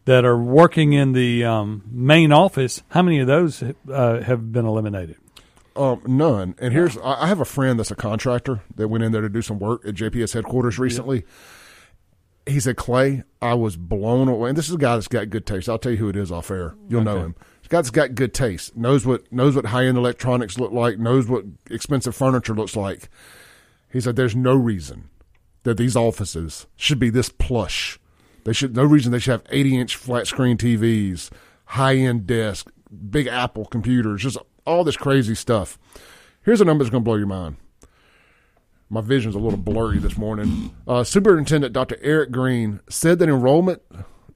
that 0.05 0.25
are 0.25 0.39
working 0.39 0.93
in 0.93 1.13
the 1.13 1.45
um, 1.45 1.83
main 1.91 2.31
office, 2.31 2.85
how 2.91 3.03
many 3.03 3.19
of 3.19 3.27
those 3.27 3.65
uh, 3.93 4.21
have 4.21 4.53
been 4.53 4.65
eliminated? 4.65 5.17
Um, 5.75 6.01
none. 6.07 6.55
And 6.61 6.73
here's 6.73 6.97
I 6.99 7.27
have 7.27 7.41
a 7.41 7.45
friend 7.45 7.77
that's 7.77 7.91
a 7.91 7.97
contractor 7.97 8.63
that 8.77 8.87
went 8.87 9.03
in 9.03 9.11
there 9.11 9.21
to 9.21 9.29
do 9.29 9.43
some 9.43 9.59
work 9.59 9.85
at 9.85 9.95
JPS 9.95 10.33
headquarters 10.33 10.79
recently. 10.79 11.25
He 12.47 12.61
said, 12.61 12.77
Clay, 12.77 13.25
I 13.43 13.55
was 13.55 13.77
blown 13.77 14.29
away. 14.29 14.51
And 14.51 14.57
this 14.57 14.69
is 14.69 14.77
a 14.77 14.79
guy 14.79 14.95
that's 14.95 15.09
got 15.09 15.29
good 15.29 15.45
taste. 15.45 15.69
I'll 15.69 15.79
tell 15.79 15.91
you 15.91 15.99
who 15.99 16.09
it 16.09 16.17
is 16.17 16.31
off 16.31 16.53
air. 16.53 16.77
You'll 16.89 17.03
know 17.03 17.19
him. 17.19 17.35
This 17.63 17.69
guy's 17.69 17.91
got 17.91 18.15
good 18.15 18.33
taste. 18.33 18.77
Knows 18.77 19.05
what 19.05 19.31
knows 19.33 19.57
what 19.57 19.67
high 19.67 19.87
end 19.87 19.99
electronics 19.99 20.57
look 20.57 20.71
like. 20.71 21.01
Knows 21.01 21.27
what 21.27 21.45
expensive 21.69 22.15
furniture 22.15 22.55
looks 22.55 22.77
like. 22.77 23.09
He 23.97 24.03
said, 24.03 24.15
"There's 24.15 24.37
no 24.37 24.55
reason 24.55 25.09
that 25.63 25.79
these 25.79 25.97
offices 25.97 26.67
should 26.77 26.99
be 26.99 27.09
this 27.09 27.31
plush. 27.31 27.99
They 28.45 28.53
should 28.53 28.77
no 28.77 28.85
reason 28.85 29.11
they 29.11 29.19
should 29.19 29.33
have 29.33 29.47
80 29.49 29.79
inch 29.79 29.97
flat 29.97 30.27
screen 30.27 30.59
TVs, 30.59 31.31
high 31.65 31.97
end 31.97 32.27
desk, 32.27 32.71
big 33.11 33.27
Apple 33.27 33.65
computers, 33.65 34.23
just 34.23 34.37
all 34.67 34.85
this 34.85 34.99
crazy 34.99 35.35
stuff." 35.35 35.79
Here's 36.43 36.61
a 36.61 36.67
number 36.67 36.85
that's 36.85 36.91
going 36.91 37.05
to 37.05 37.09
blow 37.09 37.17
your 37.17 37.27
mind. 37.27 37.57
My 38.91 39.01
vision's 39.01 39.35
a 39.35 39.39
little 39.39 39.59
blurry 39.59 39.99
this 39.99 40.19
morning. 40.19 40.77
Uh, 40.87 41.03
Superintendent 41.03 41.73
Dr. 41.73 41.97
Errick 42.05 42.31
Greene 42.31 42.81
said 42.91 43.19
that 43.21 43.31
enrollment 43.31 43.81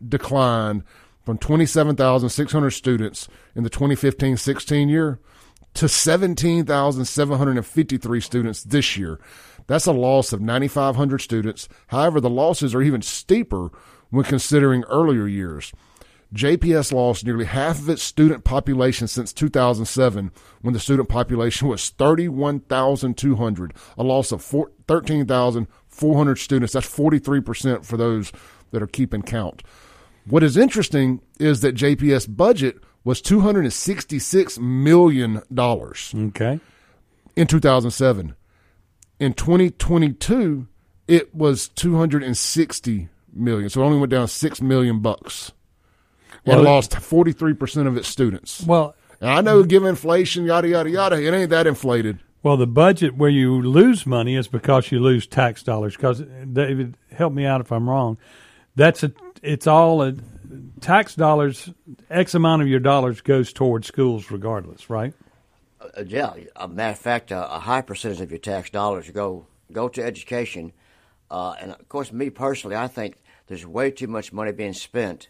declined 0.09 0.85
from 1.23 1.37
27,600 1.37 2.70
students 2.70 3.29
in 3.55 3.62
the 3.62 3.68
2015-16 3.68 4.88
year 4.88 5.20
to 5.75 5.88
17,753 5.88 8.20
students 8.20 8.62
this 8.62 8.96
year. 8.96 9.18
That's 9.70 9.87
a 9.87 9.92
loss 9.92 10.33
of 10.33 10.40
9,500 10.40 11.20
students. 11.20 11.68
However, 11.87 12.20
the 12.20 12.28
losses 12.28 12.74
are 12.74 12.83
even 12.83 13.02
steeper 13.02 13.70
when 14.11 14.24
considering 14.24 14.83
earlier 14.88 15.28
years. 15.28 15.72
JPS 16.35 16.92
lost 16.92 17.24
nearly 17.24 17.44
half 17.44 17.78
of 17.78 17.88
its 17.88 18.02
student 18.02 18.42
population 18.42 19.06
since 19.06 19.33
2007 19.33 20.33
when 20.61 20.74
the 20.74 20.80
student 20.80 21.09
population 21.09 21.68
was 21.68 21.88
31,200, 21.90 23.72
a 23.96 24.02
loss 24.02 24.33
of 24.33 24.42
four- 24.42 24.72
13,400 24.88 26.37
students. 26.38 26.72
That's 26.72 26.88
43% 26.92 27.85
for 27.85 27.96
those 27.96 28.33
that 28.72 28.83
are 28.83 28.88
keeping 28.88 29.22
count. 29.22 29.62
What 30.26 30.42
is 30.42 30.56
interesting 30.56 31.20
is 31.38 31.61
that 31.61 31.76
JPS 31.76 32.26
budget 32.37 32.78
was 33.04 33.22
$266 33.22 34.59
million 34.59 35.42
Okay. 35.56 36.59
in 37.37 37.46
2007. 37.46 38.35
In 39.20 39.35
2022, 39.35 40.66
it 41.06 41.35
was 41.35 41.68
260 41.68 43.09
million. 43.33 43.68
So 43.68 43.83
it 43.83 43.85
only 43.85 43.98
went 43.98 44.11
down 44.11 44.26
6 44.28 44.62
million 44.62 45.00
bucks. 45.00 45.52
Well, 46.46 46.61
it- 46.61 46.64
lost 46.64 46.92
43% 46.92 47.87
of 47.87 47.96
its 47.96 48.09
students. 48.09 48.62
Well, 48.66 48.94
And 49.20 49.28
I 49.30 49.40
know, 49.42 49.62
given 49.62 49.90
inflation, 49.90 50.46
yada, 50.46 50.66
yada, 50.68 50.88
yada, 50.88 51.22
it 51.22 51.35
ain't 51.35 51.50
that 51.50 51.66
inflated. 51.66 52.20
Well, 52.42 52.56
the 52.56 52.66
budget 52.66 53.16
where 53.18 53.28
you 53.28 53.61
lose 53.61 54.06
money 54.06 54.35
is 54.35 54.48
because 54.48 54.90
you 54.90 54.98
lose 54.98 55.26
tax 55.26 55.62
dollars. 55.62 55.94
Because 55.94 56.22
David, 56.50 56.96
help 57.12 57.35
me 57.35 57.44
out 57.44 57.61
if 57.61 57.70
I'm 57.70 57.88
wrong. 57.90 58.16
That's 58.76 59.02
a. 59.02 59.12
It's 59.42 59.66
all 59.66 60.00
a 60.02 60.14
tax 60.80 61.14
dollars. 61.14 61.68
X 62.09 62.35
amount 62.35 62.62
of 62.62 62.68
your 62.68 62.80
dollars 62.80 63.20
goes 63.20 63.52
towards 63.52 63.87
schools, 63.88 64.30
regardless, 64.30 64.88
right? 64.88 65.12
Uh, 65.81 66.03
yeah, 66.07 66.35
a 66.57 66.69
matter 66.69 66.93
of 66.93 66.99
fact, 66.99 67.33
uh, 67.33 67.49
a 67.51 67.59
high 67.61 67.81
percentage 67.83 68.21
of 68.21 68.31
your 68.31 68.38
tax 68.38 68.71
dollars 68.71 69.09
go 69.11 69.47
go 69.73 69.88
to 69.88 70.03
education, 70.03 70.73
uh, 71.31 71.55
and 71.61 71.73
of 71.73 71.88
course, 71.88 72.12
me 72.12 72.29
personally, 72.31 72.77
I 72.77 72.87
think 72.88 73.16
there's 73.47 73.66
way 73.66 73.90
too 73.90 74.07
much 74.07 74.33
money 74.33 74.53
being 74.53 74.73
spent 74.75 75.29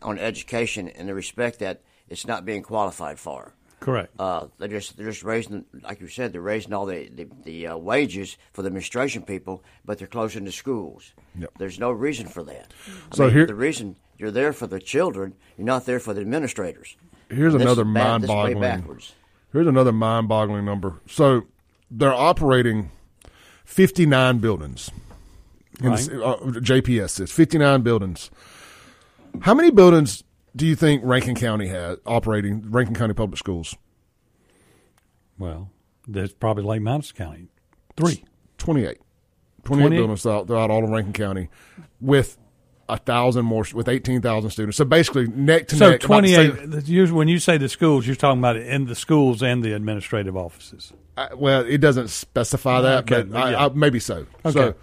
on 0.00 0.18
education 0.18 0.88
in 0.88 1.06
the 1.06 1.14
respect 1.14 1.58
that 1.60 1.80
it's 2.08 2.26
not 2.26 2.44
being 2.44 2.62
qualified 2.62 3.18
for. 3.18 3.54
Correct. 3.80 4.12
Uh, 4.18 4.46
they're 4.58 4.68
just 4.68 4.96
they're 4.96 5.10
just 5.10 5.24
raising, 5.24 5.64
like 5.82 6.00
you 6.00 6.06
said, 6.06 6.32
they're 6.32 6.40
raising 6.40 6.72
all 6.72 6.86
the 6.86 7.08
the, 7.08 7.26
the 7.44 7.66
uh, 7.68 7.76
wages 7.76 8.36
for 8.52 8.62
the 8.62 8.68
administration 8.68 9.22
people, 9.22 9.64
but 9.84 9.98
they're 9.98 10.06
closing 10.06 10.44
the 10.44 10.52
schools. 10.52 11.12
Yep. 11.36 11.50
There's 11.58 11.80
no 11.80 11.90
reason 11.90 12.28
for 12.28 12.44
that. 12.44 12.72
I 13.10 13.16
So 13.16 13.24
mean, 13.24 13.32
here- 13.32 13.46
the 13.46 13.56
reason 13.56 13.96
you're 14.18 14.30
there 14.30 14.52
for 14.52 14.68
the 14.68 14.78
children, 14.78 15.34
you're 15.58 15.66
not 15.66 15.86
there 15.86 15.98
for 15.98 16.14
the 16.14 16.20
administrators. 16.20 16.96
Here's 17.28 17.54
This 17.54 17.62
another 17.62 17.82
is 17.82 17.94
bad- 17.94 18.20
this 18.22 18.28
way 18.30 18.54
mind-boggling. 18.54 19.00
Here's 19.52 19.66
another 19.66 19.92
mind-boggling 19.92 20.64
number. 20.64 21.00
So 21.08 21.42
they're 21.90 22.14
operating 22.14 22.90
59 23.64 24.38
buildings. 24.38 24.90
Right. 25.80 25.98
the- 25.98 26.24
uh, 26.24 26.36
JPS 26.60 27.10
says 27.10 27.30
59 27.32 27.82
buildings. 27.82 28.30
How 29.40 29.54
many 29.54 29.70
buildings 29.70 30.22
do 30.54 30.66
you 30.66 30.76
think 30.76 31.02
Rankin 31.04 31.34
County 31.34 31.68
has 31.68 31.98
operating? 32.06 32.70
Rankin 32.70 32.94
County 32.94 33.14
Public 33.14 33.38
Schools. 33.38 33.74
Well, 35.38 35.70
that's 36.06 36.32
probably 36.34 36.64
Lake 36.64 36.82
Mountain 36.82 37.16
County. 37.16 37.48
Three. 37.96 38.24
28. 38.58 38.98
28, 39.64 39.84
28? 39.84 39.96
buildings 39.98 40.22
throughout, 40.22 40.46
throughout 40.46 40.70
all 40.70 40.84
of 40.84 40.90
Rankin 40.90 41.12
County 41.12 41.48
with 42.00 42.36
a 42.92 42.98
thousand 42.98 43.44
more 43.44 43.64
with 43.72 43.88
18,000 43.88 44.50
students. 44.50 44.76
So 44.76 44.84
basically 44.84 45.26
neck 45.28 45.68
to 45.68 45.76
So 45.76 45.90
neck. 45.90 46.04
about 46.04 46.22
the 46.22 46.34
same- 46.34 46.56
28. 46.82 47.10
When 47.12 47.28
you 47.28 47.38
say 47.38 47.56
the 47.56 47.68
schools, 47.68 48.06
you're 48.06 48.16
talking 48.16 48.38
about 48.40 48.56
in 48.56 48.86
the 48.86 48.94
schools 48.94 49.42
and 49.42 49.64
the 49.64 49.72
administrative 49.72 50.36
offices. 50.36 50.92
I- 51.16 51.34
well, 51.34 51.64
it 51.64 51.78
doesn't 51.78 52.08
specify 52.08 52.80
that, 52.82 53.10
Okay, 53.10 53.22
but 53.22 53.36
I, 53.36 53.50
yeah. 53.52 53.66
I, 53.66 53.68
maybe 53.70 53.98
so. 53.98 54.26
Okay. 54.44 54.52
So 54.52 54.74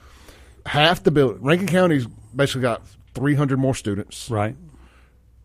half 0.66 1.04
the 1.04 1.12
building, 1.12 1.42
Rankin 1.44 1.68
County's 1.68 2.08
basically 2.36 2.62
got 2.62 2.82
300 3.14 3.58
more 3.60 3.76
students, 3.76 4.30
Right. 4.30 4.56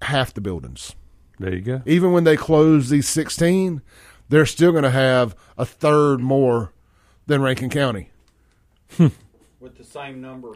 half 0.03 0.33
the 0.35 0.41
buildings. 0.41 0.95
There 1.39 1.53
you 1.55 1.61
go. 1.63 1.83
Even 1.87 2.13
when 2.13 2.25
they 2.25 2.37
close 2.37 2.89
these 2.91 3.09
16, 3.09 3.83
they're 4.29 4.47
still 4.47 4.71
going 4.73 4.85
to 4.85 4.91
have 4.91 5.35
a 5.59 5.67
third 5.67 6.21
more 6.21 6.73
than 7.27 7.43
Rankin 7.43 7.71
County 7.71 8.11
with 8.99 9.77
the 9.77 9.85
same 9.85 10.21
number. 10.21 10.53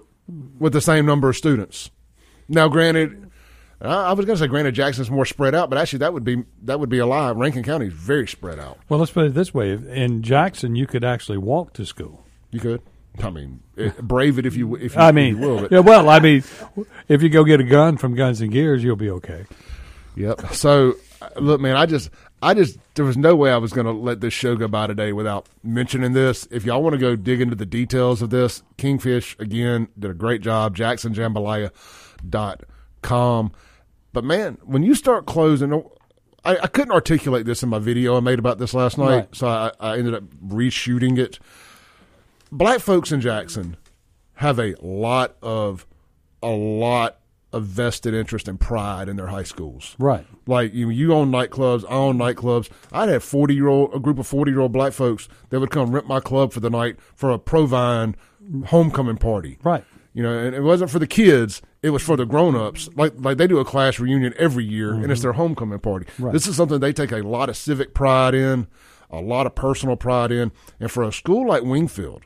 with 0.58 0.72
the 0.72 0.80
same 0.80 1.04
number 1.06 1.28
of 1.30 1.36
students. 1.36 1.90
Now, 2.48 2.68
granted, 2.68 3.30
I 3.80 4.12
was 4.12 4.26
going 4.26 4.36
to 4.36 4.42
say 4.42 4.48
granted 4.48 4.74
Jackson's 4.74 5.10
more 5.10 5.24
spread 5.24 5.54
out, 5.54 5.70
but 5.70 5.78
actually 5.78 6.00
that 6.00 6.12
would 6.12 6.24
be 6.24 6.44
that 6.62 6.80
would 6.80 6.88
be 6.88 6.98
a 6.98 7.06
lie. 7.06 7.30
Rankin 7.30 7.62
County 7.62 7.86
is 7.86 7.92
very 7.92 8.26
spread 8.26 8.58
out. 8.58 8.78
Well, 8.88 8.98
let's 8.98 9.12
put 9.12 9.26
it 9.26 9.34
this 9.34 9.54
way: 9.54 9.72
in 9.72 10.22
Jackson, 10.22 10.74
you 10.74 10.86
could 10.86 11.04
actually 11.04 11.38
walk 11.38 11.74
to 11.74 11.86
school. 11.86 12.24
You 12.50 12.60
could, 12.60 12.82
I 13.22 13.30
mean, 13.30 13.60
it, 13.76 13.98
brave 13.98 14.38
it 14.38 14.46
if 14.46 14.56
you 14.56 14.74
if 14.76 14.94
you, 14.94 15.00
I 15.00 15.10
if 15.10 15.14
mean, 15.14 15.36
you 15.36 15.42
will. 15.42 15.60
But 15.60 15.72
yeah. 15.72 15.80
Well, 15.80 16.08
I 16.08 16.18
mean, 16.18 16.42
if 17.08 17.22
you 17.22 17.28
go 17.28 17.44
get 17.44 17.60
a 17.60 17.64
gun 17.64 17.98
from 17.98 18.14
Guns 18.14 18.40
and 18.40 18.50
Gears, 18.50 18.82
you'll 18.82 18.96
be 18.96 19.10
okay. 19.10 19.44
Yep. 20.16 20.54
So, 20.54 20.96
uh, 21.22 21.28
look, 21.36 21.60
man, 21.60 21.76
I 21.76 21.86
just, 21.86 22.10
I 22.42 22.54
just, 22.54 22.76
there 22.94 23.04
was 23.04 23.16
no 23.16 23.36
way 23.36 23.52
I 23.52 23.58
was 23.58 23.72
going 23.72 23.86
to 23.86 23.92
let 23.92 24.20
this 24.20 24.34
show 24.34 24.56
go 24.56 24.66
by 24.66 24.88
today 24.88 25.12
without 25.12 25.46
mentioning 25.62 26.12
this. 26.12 26.48
If 26.50 26.64
y'all 26.64 26.82
want 26.82 26.94
to 26.94 26.98
go 26.98 27.14
dig 27.14 27.40
into 27.40 27.54
the 27.54 27.66
details 27.66 28.20
of 28.20 28.30
this, 28.30 28.64
Kingfish 28.76 29.36
again 29.38 29.86
did 29.96 30.10
a 30.10 30.14
great 30.14 30.40
job. 30.40 30.74
JacksonJambalaya.com. 32.26 33.52
But 34.12 34.24
man, 34.24 34.58
when 34.64 34.82
you 34.82 34.94
start 34.94 35.26
closing, 35.26 35.72
I, 36.44 36.56
I 36.58 36.66
couldn't 36.66 36.92
articulate 36.92 37.46
this 37.46 37.62
in 37.62 37.68
my 37.68 37.78
video 37.78 38.16
I 38.16 38.20
made 38.20 38.38
about 38.38 38.58
this 38.58 38.74
last 38.74 38.98
night, 38.98 39.14
Right. 39.16 39.34
so 39.36 39.46
I, 39.48 39.70
I 39.80 39.98
ended 39.98 40.14
up 40.14 40.24
reshooting 40.46 41.18
it. 41.18 41.38
Black 42.50 42.80
folks 42.80 43.12
in 43.12 43.20
Jackson 43.20 43.76
have 44.34 44.58
a 44.58 44.74
lot 44.80 45.36
of, 45.42 45.86
a 46.42 46.48
lot 46.48 47.18
of 47.52 47.64
vested 47.64 48.14
interest 48.14 48.48
and 48.48 48.58
pride 48.58 49.08
in 49.08 49.16
their 49.16 49.26
high 49.26 49.42
schools. 49.42 49.94
Right. 49.98 50.26
Like 50.46 50.72
you, 50.74 50.88
you 50.90 51.12
own 51.12 51.30
nightclubs. 51.30 51.84
I 51.84 51.94
own 51.94 52.16
nightclubs. 52.18 52.70
I'd 52.92 53.08
have 53.08 53.24
forty 53.24 53.54
year 53.54 53.68
old 53.68 53.94
a 53.94 53.98
group 53.98 54.18
of 54.18 54.26
forty 54.26 54.50
year 54.50 54.60
old 54.60 54.72
black 54.72 54.92
folks 54.92 55.28
that 55.50 55.58
would 55.60 55.70
come 55.70 55.90
rent 55.90 56.06
my 56.06 56.20
club 56.20 56.52
for 56.52 56.60
the 56.60 56.70
night 56.70 56.96
for 57.14 57.30
a 57.30 57.38
Provine 57.38 58.16
homecoming 58.66 59.16
party. 59.16 59.58
Right. 59.62 59.84
You 60.14 60.22
know, 60.22 60.38
and 60.38 60.54
it 60.54 60.60
wasn't 60.62 60.90
for 60.90 60.98
the 60.98 61.06
kids; 61.06 61.62
it 61.82 61.90
was 61.90 62.02
for 62.02 62.16
the 62.16 62.26
grown 62.26 62.56
ups. 62.56 62.88
Like 62.94 63.14
like 63.16 63.38
they 63.38 63.46
do 63.46 63.58
a 63.58 63.64
class 63.64 63.98
reunion 63.98 64.34
every 64.38 64.64
year, 64.64 64.92
and 64.92 65.10
it's 65.10 65.22
their 65.22 65.34
homecoming 65.34 65.78
party. 65.78 66.06
Right. 66.18 66.32
This 66.32 66.46
is 66.46 66.56
something 66.56 66.80
they 66.80 66.92
take 66.92 67.12
a 67.12 67.22
lot 67.22 67.48
of 67.48 67.56
civic 67.56 67.94
pride 67.94 68.34
in, 68.34 68.66
a 69.10 69.20
lot 69.20 69.46
of 69.46 69.54
personal 69.54 69.96
pride 69.96 70.32
in, 70.32 70.52
and 70.80 70.90
for 70.90 71.02
a 71.02 71.12
school 71.12 71.46
like 71.46 71.62
Wingfield, 71.62 72.24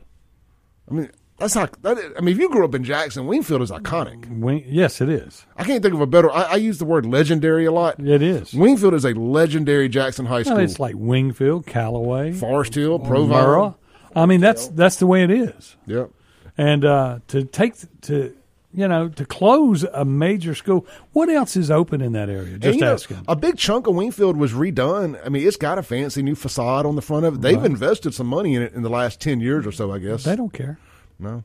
I 0.91 0.95
mean. 0.95 1.11
That's 1.39 1.57
not. 1.57 1.83
That, 1.83 1.99
I 2.17 2.21
mean, 2.21 2.37
if 2.37 2.41
you 2.41 2.49
grew 2.51 2.65
up 2.65 2.73
in 2.73 2.85
Jackson, 2.85 3.27
Wingfield 3.27 3.63
is 3.63 3.73
iconic. 3.73 4.29
Wing, 4.39 4.65
yes, 4.65 5.01
it 5.01 5.09
is. 5.09 5.45
I 5.57 5.65
can't 5.65 5.83
think 5.83 5.93
of 5.93 6.01
a 6.01 6.07
better. 6.07 6.31
I, 6.31 6.43
I 6.43 6.55
use 6.55 6.79
the 6.79 6.85
word 6.85 7.05
legendary 7.05 7.65
a 7.65 7.73
lot. 7.73 7.99
It 7.99 8.23
is. 8.23 8.55
Wingfield 8.55 8.95
is 8.95 9.05
a 9.05 9.13
legendary 9.15 9.89
Jackson 9.89 10.27
High 10.27 10.45
School. 10.45 10.57
Well, 10.57 10.65
it's 10.65 10.79
like 10.79 10.95
Wingfield, 10.97 11.67
Callaway, 11.67 12.33
Forest 12.33 12.77
Hill, 12.77 13.01
Provine. 13.01 13.75
I 14.15 14.27
mean, 14.27 14.41
that's 14.41 14.69
that's 14.69 14.97
the 14.97 15.07
way 15.09 15.25
it 15.25 15.33
is. 15.33 15.75
Yep. 15.87 16.11
And 16.57 16.85
uh, 16.85 17.19
to 17.29 17.43
take 17.43 17.75
to 18.03 18.37
you 18.75 18.89
know 18.89 19.09
to 19.11 19.25
close 19.25 19.85
a 19.85 20.05
major 20.05 20.55
school, 20.55 20.87
what 21.13 21.29
else 21.29 21.57
is 21.57 21.71
open 21.71 22.01
in 22.01 22.13
that 22.13 22.29
area? 22.29 22.55
And, 22.55 22.63
Just 22.63 22.75
you 22.77 22.81
know, 22.85 22.93
asking. 22.95 23.25
a 23.29 23.37
big 23.37 23.57
chunk 23.59 23.87
of 23.87 23.95
Wingfield 23.95 24.37
was 24.37 24.53
redone. 24.53 25.21
I 25.25 25.29
mean, 25.29 25.47
it's 25.47 25.57
got 25.57 25.79
a 25.79 25.83
fancy 25.83 26.23
new 26.23 26.35
facade 26.35 26.87
on 26.87 26.97
the 26.97 27.03
front 27.03 27.27
of 27.27 27.35
it. 27.35 27.41
They've 27.43 27.65
invested 27.65 28.15
some 28.15 28.27
money 28.27 28.55
in 28.55 28.63
it 28.63 28.73
in 28.73 28.83
the 28.83 28.91
last 28.91 29.21
10 29.21 29.41
years 29.41 29.67
or 29.67 29.73
so, 29.73 29.93
I 29.93 29.99
guess. 29.99 30.25
they 30.25 30.37
don't 30.37 30.53
care. 30.53 30.79
No. 31.19 31.45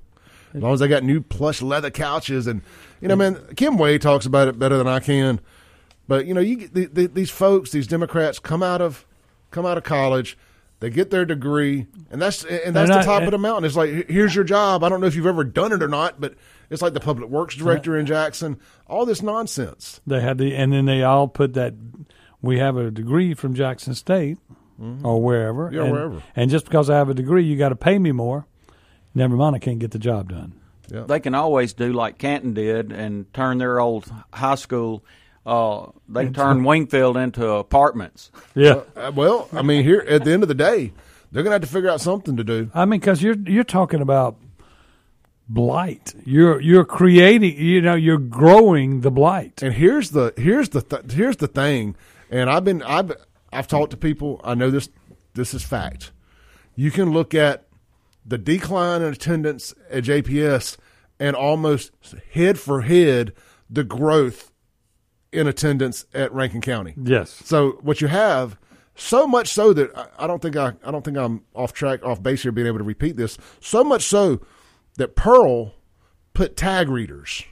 As 0.54 0.62
long 0.62 0.74
as 0.74 0.80
they 0.80 0.88
got 0.88 1.04
new 1.04 1.22
plush 1.22 1.62
leather 1.62 1.92
couches 1.92 2.48
and, 2.48 2.62
you 3.02 3.08
know, 3.10 3.16
man, 3.16 3.38
Kim 3.56 3.78
Way 3.78 3.98
talks 3.98 4.26
about 4.26 4.48
it 4.48 4.58
better 4.58 4.78
than 4.78 4.88
I 4.88 5.00
can. 5.00 5.40
But, 6.08 6.26
you 6.26 6.34
know, 6.34 6.40
you 6.42 6.70
the, 6.70 6.86
the, 6.86 7.08
these 7.08 7.30
folks, 7.30 7.72
these 7.72 7.86
Democrats 7.86 8.40
come 8.40 8.63
out 8.63 8.82
of 8.82 9.06
come 9.52 9.66
out 9.66 9.78
of 9.78 9.84
college, 9.84 10.38
they 10.80 10.90
get 10.90 11.10
their 11.12 11.26
degree, 11.26 11.86
and 12.10 12.22
that's 12.22 12.44
and 12.46 12.74
that's 12.74 12.88
They're 12.88 12.88
the 12.88 12.96
not- 12.96 13.04
top 13.04 13.24
of 13.24 13.32
the 13.32 13.38
mountain. 13.38 13.66
It's 13.66 13.76
like 13.76 14.10
here's 14.10 14.34
your 14.34 14.46
job. 14.46 14.84
I 14.86 14.90
don't 14.90 15.02
know 15.02 15.08
if 15.08 15.16
you've 15.16 15.26
ever 15.28 15.44
done 15.44 15.74
it 15.74 15.84
or 15.84 15.88
not, 15.90 16.22
but 16.22 16.36
it's 16.69 16.82
like 16.82 16.93
the 16.93 16.99
public 16.99 17.30
works 17.30 17.56
director 17.56 17.97
in 17.97 18.06
Jackson. 18.06 18.60
All 18.88 19.06
this 19.06 19.21
nonsense. 19.21 20.01
They 20.06 20.21
had 20.21 20.38
the, 20.38 20.56
and 20.56 20.71
then 20.73 20.86
they 20.86 21.03
all 21.03 21.27
put 21.27 21.53
that. 21.53 21.73
We 22.41 22.60
have 22.60 22.77
a 22.77 22.91
degree 22.91 23.34
from 23.34 23.56
Jackson 23.56 23.95
State 23.95 24.38
or 25.03 25.21
wherever. 25.21 25.65
Mm-hmm. 25.67 25.75
Yeah, 25.75 25.84
and, 25.84 25.91
wherever. 25.91 26.23
And 26.36 26.51
just 26.51 26.65
because 26.65 26.89
I 26.89 26.97
have 26.97 27.10
a 27.10 27.13
degree, 27.13 27.43
you 27.43 27.58
got 27.58 27.69
to 27.69 27.75
pay 27.75 27.97
me 27.97 28.12
more. 28.12 28.45
Never 29.15 29.36
mind, 29.36 29.56
I 29.56 29.60
can't 29.60 29.80
get 29.80 29.91
the 29.91 29.99
job 29.99 30.30
done. 30.30 30.60
They 30.89 31.19
can 31.19 31.36
always 31.36 31.73
do 31.73 31.91
like 31.91 32.17
Canton 32.17 32.53
did 32.53 32.91
and 32.91 33.32
turn 33.34 33.58
their 33.58 33.80
old 33.80 34.10
high 34.32 34.56
school. 34.56 35.03
Uh, 35.45 35.88
they 36.08 36.25
can 36.25 36.34
turn 36.34 36.63
Wingfield 36.63 37.17
into 37.21 37.47
apartments. 37.47 38.32
Yeah, 38.56 38.82
Uh, 38.95 39.12
well, 39.13 39.49
I 39.51 39.62
mean, 39.63 39.84
here 39.84 40.06
at 40.08 40.23
the 40.23 40.32
end 40.32 40.43
of 40.43 40.49
the 40.49 40.56
day, 40.56 40.93
they're 41.32 41.43
going 41.43 41.51
to 41.51 41.56
have 41.56 41.62
to 41.62 41.67
figure 41.67 41.89
out 41.89 41.99
something 42.01 42.38
to 42.38 42.43
do. 42.43 42.69
I 42.73 42.86
mean, 42.86 42.99
because 42.99 43.21
you're 43.21 43.36
you're 43.36 43.63
talking 43.63 44.01
about 44.01 44.38
blight. 45.49 46.13
You're 46.25 46.60
you're 46.62 46.86
creating. 46.86 47.57
You 47.57 47.81
know, 47.81 47.95
you're 47.95 48.17
growing 48.17 49.01
the 49.01 49.12
blight. 49.12 49.62
And 49.63 49.73
here's 49.73 50.12
the 50.12 50.33
here's 50.38 50.69
the 50.69 50.81
th- 50.81 51.12
here's 51.12 51.38
the 51.38 51.47
thing. 51.47 51.95
And 52.29 52.49
I've 52.49 52.63
been 52.63 52.83
I've 52.83 53.12
I've 53.51 53.67
talked 53.67 53.91
to 53.91 53.97
people. 53.97 54.41
I 54.43 54.55
know 54.55 54.69
this 54.69 54.89
this 55.33 55.53
is 55.53 55.63
fact. 55.63 56.12
You 56.75 56.91
can 56.91 57.12
look 57.12 57.33
at 57.33 57.65
the 58.25 58.38
decline 58.38 59.01
in 59.01 59.13
attendance 59.13 59.73
at 59.89 60.03
JPS 60.03 60.77
and 61.19 61.36
almost 61.36 61.91
head 62.33 62.60
for 62.60 62.81
head 62.81 63.33
the 63.69 63.83
growth 63.83 64.51
in 65.31 65.47
attendance 65.47 66.05
at 66.13 66.31
Rankin 66.33 66.62
County. 66.62 66.93
Yes. 67.01 67.31
So 67.45 67.79
what 67.81 68.01
you 68.01 68.07
have, 68.07 68.57
so 68.95 69.27
much 69.27 69.49
so 69.49 69.73
that 69.73 69.95
I, 69.97 70.07
I 70.19 70.27
don't 70.27 70.41
think 70.41 70.55
I, 70.55 70.73
I 70.83 70.91
don't 70.91 71.03
think 71.03 71.17
I'm 71.17 71.43
off 71.53 71.73
track, 71.73 72.03
off 72.03 72.21
base 72.21 72.43
here, 72.43 72.51
being 72.51 72.67
able 72.67 72.79
to 72.79 72.83
repeat 72.83 73.17
this. 73.17 73.38
So 73.60 73.83
much 73.83 74.03
so 74.03 74.41
that 74.97 75.15
Pearl 75.15 75.73
put 76.33 76.55
tag 76.57 76.89
readers 76.89 77.43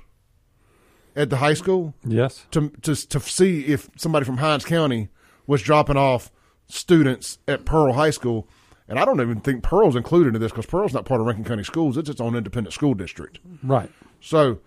at 1.15 1.29
the 1.29 1.37
high 1.37 1.53
school 1.53 1.93
Yes. 2.05 2.45
to 2.51 2.69
to 2.81 2.95
to 2.95 3.19
see 3.19 3.65
if 3.65 3.89
somebody 3.95 4.25
from 4.25 4.37
Hinds 4.37 4.65
County 4.65 5.09
was 5.47 5.61
dropping 5.61 5.97
off 5.97 6.31
students 6.67 7.37
at 7.47 7.65
Pearl 7.65 7.93
High 7.93 8.09
School. 8.09 8.47
And 8.87 8.99
I 8.99 9.05
don't 9.05 9.19
even 9.21 9.39
think 9.41 9.63
Pearl's 9.63 9.95
included 9.95 10.35
in 10.35 10.41
this 10.41 10.51
because 10.51 10.65
Pearl's 10.67 10.93
not 10.93 11.05
part 11.05 11.19
of 11.21 11.25
Rankin 11.27 11.45
County 11.45 11.63
Schools; 11.63 11.97
it's 11.97 12.09
its 12.09 12.21
own 12.21 12.35
independent 12.35 12.73
school 12.73 12.93
district. 12.93 13.39
Right. 13.63 13.89
So 14.19 14.59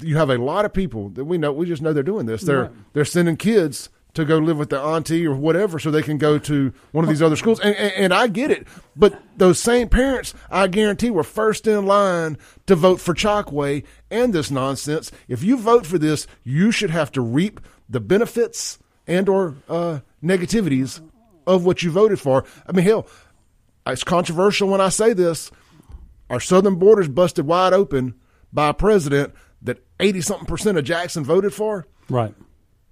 you 0.00 0.16
have 0.16 0.30
a 0.30 0.36
lot 0.38 0.64
of 0.64 0.72
people 0.72 1.08
that 1.10 1.24
we 1.24 1.38
know. 1.38 1.52
We 1.52 1.66
just 1.66 1.82
know 1.82 1.92
they're 1.92 2.02
doing 2.02 2.26
this. 2.26 2.42
They're 2.42 2.70
they're 2.92 3.04
sending 3.04 3.36
kids 3.36 3.88
to 4.16 4.24
go 4.24 4.38
live 4.38 4.58
with 4.58 4.70
the 4.70 4.80
auntie 4.80 5.26
or 5.26 5.34
whatever, 5.34 5.78
so 5.78 5.90
they 5.90 6.02
can 6.02 6.18
go 6.18 6.38
to 6.38 6.72
one 6.92 7.04
of 7.04 7.08
these 7.08 7.22
other 7.22 7.36
schools. 7.36 7.60
And, 7.60 7.74
and, 7.76 7.92
and 7.94 8.14
I 8.14 8.26
get 8.26 8.50
it, 8.50 8.66
but 8.96 9.20
those 9.36 9.58
same 9.58 9.88
parents, 9.88 10.34
I 10.50 10.66
guarantee, 10.66 11.10
were 11.10 11.22
first 11.22 11.66
in 11.66 11.86
line 11.86 12.38
to 12.66 12.74
vote 12.74 13.00
for 13.00 13.14
Chokwe 13.14 13.84
and 14.10 14.32
this 14.32 14.50
nonsense. 14.50 15.12
If 15.28 15.42
you 15.42 15.56
vote 15.56 15.86
for 15.86 15.98
this, 15.98 16.26
you 16.44 16.70
should 16.72 16.90
have 16.90 17.12
to 17.12 17.20
reap 17.20 17.60
the 17.88 18.00
benefits 18.00 18.78
and 19.06 19.28
or 19.28 19.54
uh, 19.68 20.00
negativities 20.22 21.00
of 21.46 21.64
what 21.64 21.82
you 21.82 21.90
voted 21.90 22.18
for. 22.18 22.44
I 22.66 22.72
mean, 22.72 22.84
hell, 22.84 23.06
it's 23.86 24.02
controversial 24.02 24.68
when 24.68 24.80
I 24.80 24.88
say 24.88 25.12
this 25.12 25.50
our 26.28 26.40
southern 26.40 26.76
borders 26.76 27.08
busted 27.08 27.46
wide 27.46 27.72
open 27.72 28.14
by 28.52 28.68
a 28.70 28.74
president 28.74 29.32
that 29.62 29.84
80 30.00 30.20
something 30.22 30.46
percent 30.46 30.78
of 30.78 30.84
Jackson 30.84 31.24
voted 31.24 31.54
for. 31.54 31.86
Right. 32.08 32.34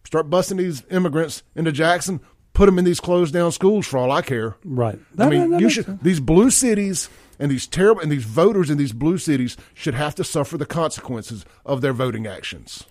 Start 0.04 0.30
busting 0.30 0.58
these 0.58 0.82
immigrants 0.90 1.42
into 1.54 1.72
Jackson, 1.72 2.20
put 2.52 2.66
them 2.66 2.78
in 2.78 2.84
these 2.84 3.00
closed 3.00 3.32
down 3.32 3.52
schools 3.52 3.86
for 3.86 3.98
all 3.98 4.12
I 4.12 4.22
care. 4.22 4.56
Right. 4.64 4.98
I 5.18 5.28
mean, 5.28 5.50
that 5.50 5.60
you 5.60 5.70
should 5.70 5.86
sense. 5.86 6.02
these 6.02 6.20
blue 6.20 6.50
cities 6.50 7.08
and 7.38 7.50
these 7.50 7.66
terrible 7.66 8.00
and 8.00 8.12
these 8.12 8.24
voters 8.24 8.70
in 8.70 8.78
these 8.78 8.92
blue 8.92 9.18
cities 9.18 9.56
should 9.72 9.94
have 9.94 10.14
to 10.16 10.24
suffer 10.24 10.56
the 10.56 10.66
consequences 10.66 11.44
of 11.64 11.80
their 11.80 11.92
voting 11.92 12.26
actions. 12.26 12.84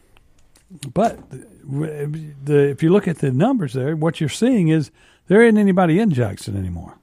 But 0.93 1.29
the, 1.29 2.33
the, 2.43 2.69
if 2.69 2.81
you 2.81 2.91
look 2.91 3.07
at 3.07 3.19
the 3.19 3.31
numbers 3.31 3.73
there, 3.73 3.95
what 3.95 4.19
you're 4.19 4.29
seeing 4.29 4.69
is 4.69 4.89
there 5.27 5.43
isn't 5.43 5.57
anybody 5.57 5.99
in 5.99 6.09
Jackson 6.09 6.57
anymore. 6.57 6.97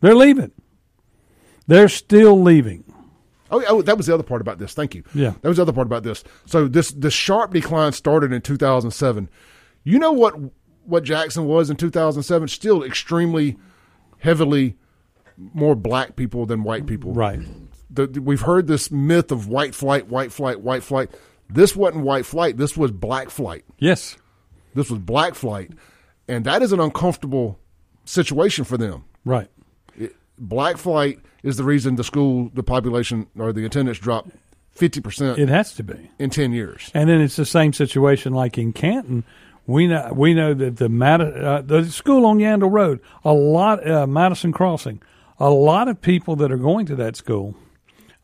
They're 0.00 0.14
leaving. 0.14 0.50
They're 1.66 1.88
still 1.88 2.40
leaving. 2.40 2.89
Oh, 3.50 3.62
oh, 3.68 3.82
that 3.82 3.96
was 3.96 4.06
the 4.06 4.14
other 4.14 4.22
part 4.22 4.40
about 4.40 4.58
this. 4.58 4.72
Thank 4.74 4.94
you. 4.94 5.02
Yeah. 5.14 5.34
that 5.40 5.48
was 5.48 5.56
the 5.56 5.62
other 5.62 5.72
part 5.72 5.86
about 5.86 6.02
this. 6.02 6.22
So 6.46 6.68
this 6.68 6.90
this 6.92 7.14
sharp 7.14 7.52
decline 7.52 7.92
started 7.92 8.32
in 8.32 8.42
2007. 8.42 9.28
You 9.84 9.98
know 9.98 10.12
what 10.12 10.34
what 10.84 11.04
Jackson 11.04 11.46
was 11.46 11.70
in 11.70 11.76
2007? 11.76 12.48
Still 12.48 12.82
extremely 12.82 13.56
heavily 14.18 14.76
more 15.36 15.74
black 15.74 16.16
people 16.16 16.46
than 16.46 16.62
white 16.62 16.86
people. 16.86 17.12
Right. 17.12 17.40
The, 17.90 18.20
we've 18.20 18.42
heard 18.42 18.66
this 18.66 18.90
myth 18.90 19.32
of 19.32 19.48
white 19.48 19.74
flight, 19.74 20.08
white 20.08 20.32
flight, 20.32 20.60
white 20.60 20.82
flight. 20.82 21.10
This 21.48 21.74
wasn't 21.74 22.04
white 22.04 22.26
flight. 22.26 22.56
This 22.56 22.76
was 22.76 22.92
black 22.92 23.30
flight. 23.30 23.64
Yes. 23.78 24.16
This 24.74 24.90
was 24.90 25.00
black 25.00 25.34
flight, 25.34 25.72
and 26.28 26.44
that 26.44 26.62
is 26.62 26.72
an 26.72 26.78
uncomfortable 26.78 27.58
situation 28.04 28.64
for 28.64 28.76
them. 28.78 29.04
Right. 29.24 29.48
Black 30.40 30.78
flight 30.78 31.20
is 31.42 31.56
the 31.58 31.64
reason 31.64 31.96
the 31.96 32.04
school, 32.04 32.50
the 32.54 32.62
population, 32.62 33.26
or 33.38 33.52
the 33.52 33.64
attendance 33.64 33.98
dropped 33.98 34.30
fifty 34.72 35.00
percent 35.00 35.38
It 35.38 35.50
has 35.50 35.74
to 35.74 35.82
be. 35.82 36.10
in 36.18 36.30
ten 36.30 36.52
years. 36.52 36.90
And 36.94 37.08
then 37.08 37.20
it's 37.20 37.36
the 37.36 37.44
same 37.44 37.72
situation 37.72 38.32
like 38.32 38.56
in 38.56 38.72
Canton. 38.72 39.24
We 39.66 39.86
know 39.86 40.12
we 40.14 40.34
know 40.34 40.54
that 40.54 40.78
the 40.78 40.86
uh, 40.86 41.62
the 41.62 41.84
school 41.90 42.24
on 42.26 42.38
Yandell 42.38 42.72
Road, 42.72 43.00
a 43.22 43.32
lot 43.32 43.86
uh, 43.88 44.06
Madison 44.06 44.52
Crossing, 44.52 45.02
a 45.38 45.50
lot 45.50 45.88
of 45.88 46.00
people 46.00 46.34
that 46.36 46.50
are 46.50 46.56
going 46.56 46.86
to 46.86 46.96
that 46.96 47.16
school. 47.16 47.54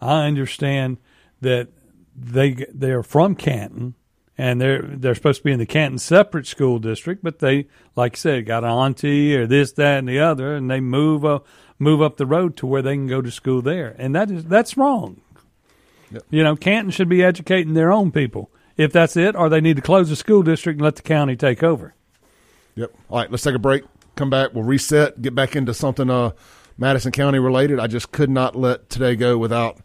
I 0.01 0.27
understand 0.27 0.97
that 1.43 1.69
they 2.17 2.67
they 2.73 2.91
are 2.91 3.03
from 3.03 3.35
Canton 3.35 3.95
and 4.39 4.61
they're 4.61 4.83
they're 4.83 5.15
supposed 5.15 5.39
to 5.41 5.45
be 5.45 5.53
in 5.53 5.59
the 5.59 5.67
Canton 5.67 5.99
separate 5.99 6.47
school 6.47 6.79
district, 6.79 7.23
but 7.23 7.39
they 7.39 7.69
like 7.95 8.15
I 8.15 8.17
said 8.17 8.47
got 8.47 8.65
an 8.65 8.71
auntie 8.71 9.37
or 9.37 9.47
this 9.47 9.73
that 9.73 9.99
and 9.99 10.09
the 10.09 10.21
other, 10.21 10.55
and 10.55 10.71
they 10.71 10.81
move 10.81 11.25
uh, 11.25 11.41
move 11.79 12.03
up 12.03 12.17
the 12.17 12.27
road 12.27 12.57
to 12.59 12.67
where 12.67 12.83
they 12.83 12.95
can 12.95 13.07
go 13.07 13.23
to 13.23 13.31
school 13.31 13.63
there, 13.63 13.95
and 13.99 14.15
that 14.15 14.31
is 14.31 14.45
that's 14.45 14.77
wrong. 14.77 15.21
You 16.31 16.45
know, 16.45 16.57
Canton 16.57 16.91
should 16.91 17.09
be 17.09 17.23
educating 17.23 17.75
their 17.75 17.93
own 17.93 18.13
people. 18.13 18.51
If 18.77 18.93
that's 18.93 19.17
it, 19.17 19.35
or 19.35 19.49
they 19.49 19.61
need 19.61 19.77
to 19.77 19.83
close 19.83 20.11
the 20.11 20.17
school 20.17 20.43
district 20.43 20.79
and 20.79 20.85
let 20.85 20.97
the 20.97 21.03
county 21.03 21.35
take 21.35 21.63
over. 21.63 21.95
Yep. 22.75 22.93
All 23.09 23.19
right, 23.19 23.31
let's 23.31 23.43
take 23.43 23.55
a 23.55 23.59
break. 23.59 23.85
Come 24.17 24.29
back. 24.29 24.53
We'll 24.53 24.65
reset. 24.65 25.21
Get 25.23 25.35
back 25.35 25.57
into 25.57 25.73
something 25.73 26.11
uh, 26.11 26.33
Madison 26.77 27.11
County 27.11 27.39
related. 27.39 27.81
I 27.81 27.87
just 27.87 28.13
could 28.13 28.31
not 28.31 28.55
let 28.55 28.91
today 28.91 29.17
go 29.17 29.39
without 29.39 29.79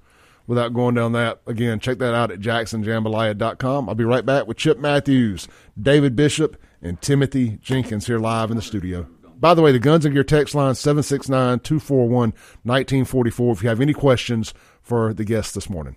without 0.46 0.74
going 0.74 0.96
down 0.96 1.14
that 1.14 1.40
again. 1.48 1.80
Check 1.80 2.00
that 2.00 2.14
out 2.14 2.32
at 2.32 2.40
jacksonjambalaya.com. 2.40 3.88
I'll 3.88 3.96
be 3.96 4.04
right 4.04 4.26
back 4.26 4.48
with 4.48 4.58
Chip 4.58 4.78
Matthews, 4.78 5.48
David 5.82 6.16
Bishop, 6.16 6.58
and 6.82 7.02
Timothy 7.02 7.60
Jenkins 7.62 8.08
here 8.08 8.20
live 8.20 8.52
in 8.52 8.58
the 8.58 8.62
studio. 8.62 9.08
By 9.42 9.54
the 9.56 9.64
way, 9.64 9.72
the 9.72 9.80
Guns 9.80 10.06
and 10.06 10.14
Gear 10.14 10.24
text 10.24 10.54
line 10.54 10.76
769-241-1944 10.76 13.52
if 13.52 13.64
you 13.64 13.70
have 13.70 13.82
any 13.82 13.94
questions 13.94 14.54
for 14.84 15.16
the 15.16 15.26
guests 15.26 15.56
this 15.56 15.68
morning. 15.68 15.96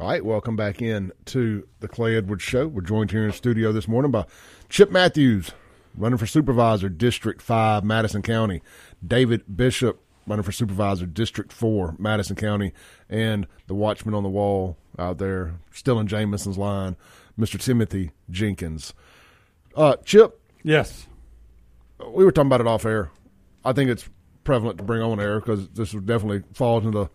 All 0.00 0.08
right, 0.08 0.24
welcome 0.24 0.56
back 0.56 0.82
in 0.82 1.12
to 1.26 1.68
the 1.78 1.86
Clay 1.86 2.16
Edwards 2.16 2.42
Show. 2.42 2.66
We're 2.66 2.82
joined 2.82 3.12
here 3.12 3.22
in 3.22 3.28
the 3.28 3.32
studio 3.32 3.70
this 3.70 3.86
morning 3.86 4.10
by 4.10 4.24
Chip 4.68 4.90
Matthews, 4.90 5.52
running 5.96 6.18
for 6.18 6.26
supervisor, 6.26 6.88
District 6.88 7.40
5, 7.40 7.84
Madison 7.84 8.22
County, 8.22 8.62
David 9.06 9.56
Bishop, 9.56 10.00
running 10.26 10.42
for 10.42 10.50
supervisor, 10.50 11.06
District 11.06 11.52
4, 11.52 11.94
Madison 12.00 12.34
County, 12.34 12.72
and 13.08 13.46
the 13.68 13.76
watchman 13.76 14.16
on 14.16 14.24
the 14.24 14.28
wall 14.28 14.76
out 14.98 15.18
there, 15.18 15.60
still 15.70 16.00
in 16.00 16.08
Jameson's 16.08 16.58
line, 16.58 16.96
Mr. 17.38 17.60
Timothy 17.60 18.10
Jenkins. 18.30 18.94
Uh, 19.76 19.96
Chip, 20.04 20.40
Yes. 20.62 21.06
we 22.12 22.24
were 22.24 22.32
talking 22.32 22.46
about 22.48 22.60
it 22.60 22.66
off 22.66 22.84
air. 22.84 23.10
I 23.64 23.72
think 23.72 23.90
it's 23.90 24.08
prevalent 24.44 24.78
to 24.78 24.84
bring 24.84 25.02
on 25.02 25.18
air 25.20 25.40
because 25.40 25.68
this 25.70 25.94
would 25.94 26.06
definitely 26.06 26.42
fall 26.52 26.78
into 26.78 26.90
the 26.90 27.08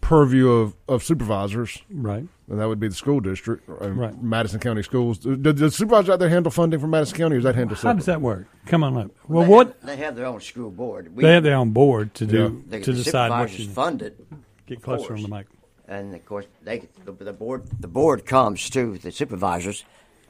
purview 0.00 0.50
of, 0.50 0.76
of 0.86 1.02
supervisors 1.02 1.80
Right. 1.90 2.26
and 2.50 2.60
that 2.60 2.68
would 2.68 2.78
be 2.78 2.88
the 2.88 2.94
school 2.94 3.20
district, 3.20 3.66
uh, 3.70 3.90
Right. 3.90 4.22
Madison 4.22 4.60
County 4.60 4.82
Schools. 4.82 5.16
Do 5.18 5.34
do 5.34 5.52
the 5.52 5.70
supervisors 5.70 6.10
out 6.10 6.18
there 6.18 6.28
handle 6.28 6.50
funding 6.52 6.78
for 6.78 6.86
Madison 6.88 7.16
County, 7.16 7.36
or 7.36 7.38
is 7.38 7.44
that 7.44 7.54
handled 7.54 7.78
How 7.78 7.94
does 7.94 8.04
that 8.04 8.20
work? 8.20 8.46
Come 8.66 8.84
on 8.84 8.98
up. 8.98 9.10
Well, 9.28 9.44
They 9.44 9.48
what 9.48 9.66
have- 9.68 9.76
they 9.86 9.96
have 9.96 10.14
their 10.16 10.26
own 10.26 10.40
school 10.42 10.70
board. 10.70 11.14
We, 11.16 11.22
they 11.22 11.32
have 11.32 11.42
their 11.42 11.56
own 11.56 11.70
board 11.70 12.12
to 12.14 12.26
do 12.26 12.62
the, 12.68 12.80
to 12.80 12.92
the 12.92 13.02
decide 13.02 13.30
what 13.30 13.48
supervisors 13.48 13.66
you 13.66 13.72
fund 13.72 14.02
it, 14.02 14.20
get 14.66 14.82
closer 14.82 15.14
on 15.14 15.22
the 15.22 15.28
mic. 15.28 15.46
And 15.88 16.14
of 16.14 16.24
course 16.24 16.46
they 16.62 16.88
the, 17.04 17.12
the 17.12 17.32
board 17.32 17.64
the 17.80 17.88
board 17.88 18.26
comes 18.26 18.70
to 18.70 18.98
the 18.98 19.12
supervisors 19.12 19.84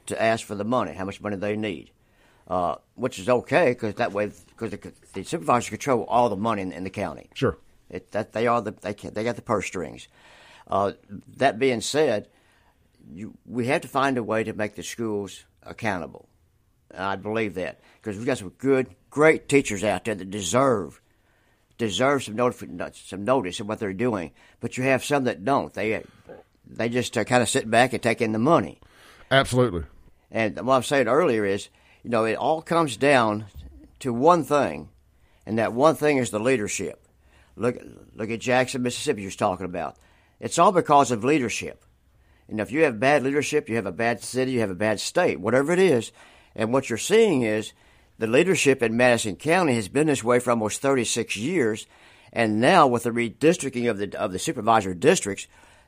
to 0.07 0.21
ask 0.21 0.45
for 0.47 0.55
the 0.55 0.65
money, 0.65 0.93
how 0.93 1.05
much 1.05 1.21
money 1.21 1.37
they 1.37 1.57
need, 1.57 1.91
uh, 2.49 2.77
which 2.95 3.19
is 3.19 3.29
okay 3.29 3.71
because 3.71 3.95
that 3.95 4.13
way 4.13 4.31
because 4.49 4.71
the, 4.71 4.93
the 5.15 5.23
supervisors 5.25 5.71
control 5.71 6.05
all 6.05 6.29
the 6.29 6.37
money 6.37 6.63
in, 6.63 6.73
in 6.73 6.85
the 6.85 6.91
county. 6.91 7.31
Sure. 7.35 7.57
It, 7.91 8.11
that 8.13 8.33
they 8.33 8.47
are 8.47 8.61
the 8.61 8.73
they 8.73 8.95
can, 8.95 9.15
they 9.15 9.25
got 9.25 9.37
the 9.37 9.43
purse 9.43 9.67
strings. 9.67 10.09
Uh, 10.67 10.93
that 11.37 11.59
being 11.59 11.81
said, 11.81 12.29
you, 13.13 13.35
we 13.47 13.67
have 13.67 13.83
to 13.83 13.89
find 13.89 14.17
a 14.17 14.23
way 14.23 14.45
to 14.45 14.53
make 14.53 14.75
the 14.75 14.83
schools 14.83 15.45
accountable. 15.63 16.29
I 16.97 17.17
believe 17.17 17.55
that 17.55 17.81
because 18.01 18.17
we've 18.17 18.27
got 18.27 18.39
some 18.39 18.51
good, 18.51 18.95
great 19.11 19.49
teachers 19.49 19.85
out 19.85 20.05
there 20.05 20.15
that 20.15 20.31
deserve 20.31 21.01
deserve 21.79 22.25
some 22.25 22.37
notice, 22.37 22.65
some 23.05 23.25
notice 23.25 23.61
of 23.61 23.69
what 23.69 23.79
they're 23.79 23.93
doing. 23.93 24.33
But 24.61 24.77
you 24.77 24.85
have 24.85 25.05
some 25.05 25.25
that 25.25 25.45
don't. 25.45 25.73
They 25.73 26.05
they 26.67 26.89
just 26.89 27.17
uh, 27.17 27.25
kind 27.25 27.43
of 27.43 27.49
sit 27.49 27.71
back 27.71 27.93
and 27.93 28.03
take 28.03 28.21
in 28.21 28.33
the 28.33 28.39
money. 28.39 28.81
Absolutely. 29.31 29.85
And 30.31 30.57
what 30.67 30.75
I 30.75 30.77
was 30.79 30.87
saying 30.87 31.09
earlier 31.09 31.45
is, 31.45 31.69
you 32.03 32.11
know, 32.11 32.25
it 32.25 32.35
all 32.35 32.63
comes 32.63 32.97
down 32.97 33.47
to 34.01 34.13
one 34.13 34.45
thing, 34.45 34.89
and 35.47 35.59
that 35.59 35.73
one 35.73 35.95
thing 35.95 36.19
is 36.19 36.31
the 36.31 36.41
leadership. 36.41 37.07
Look, 37.57 37.79
look 38.15 38.31
at 38.31 38.41
Jackson, 38.41 38.83
Mississippi. 38.83 39.23
You're 39.23 39.31
talking 39.31 39.67
about. 39.67 39.97
It's 40.41 40.59
all 40.59 40.73
because 40.73 41.11
of 41.11 41.25
leadership. 41.25 41.85
And 42.49 42.61
if 42.61 42.73
you 42.73 42.83
have 42.83 43.01
bad 43.01 43.23
leadership, 43.23 43.69
you 43.69 43.77
have 43.77 43.87
a 43.87 43.93
bad 43.93 44.23
city, 44.23 44.53
you 44.53 44.61
have 44.61 44.71
a 44.71 44.75
bad 44.75 45.01
state, 45.01 45.41
whatever 45.41 45.73
it 45.73 45.79
is. 45.79 46.13
And 46.55 46.73
what 46.73 46.91
you're 46.91 46.99
seeing 46.99 47.43
is 47.43 47.73
the 48.19 48.27
leadership 48.27 48.83
in 48.83 48.97
Madison 48.97 49.37
County 49.37 49.75
has 49.75 49.89
been 49.89 50.07
this 50.07 50.25
way 50.25 50.39
for 50.39 50.51
almost 50.51 50.81
36 50.81 51.37
years. 51.37 51.87
And 52.33 52.61
now 52.61 52.87
with 52.87 53.05
the 53.05 53.11
redistricting 53.11 53.89
of 53.89 53.99
the 53.99 54.19
of 54.19 54.33
the 54.33 54.39
supervisor 54.39 54.95
districts, 54.95 55.47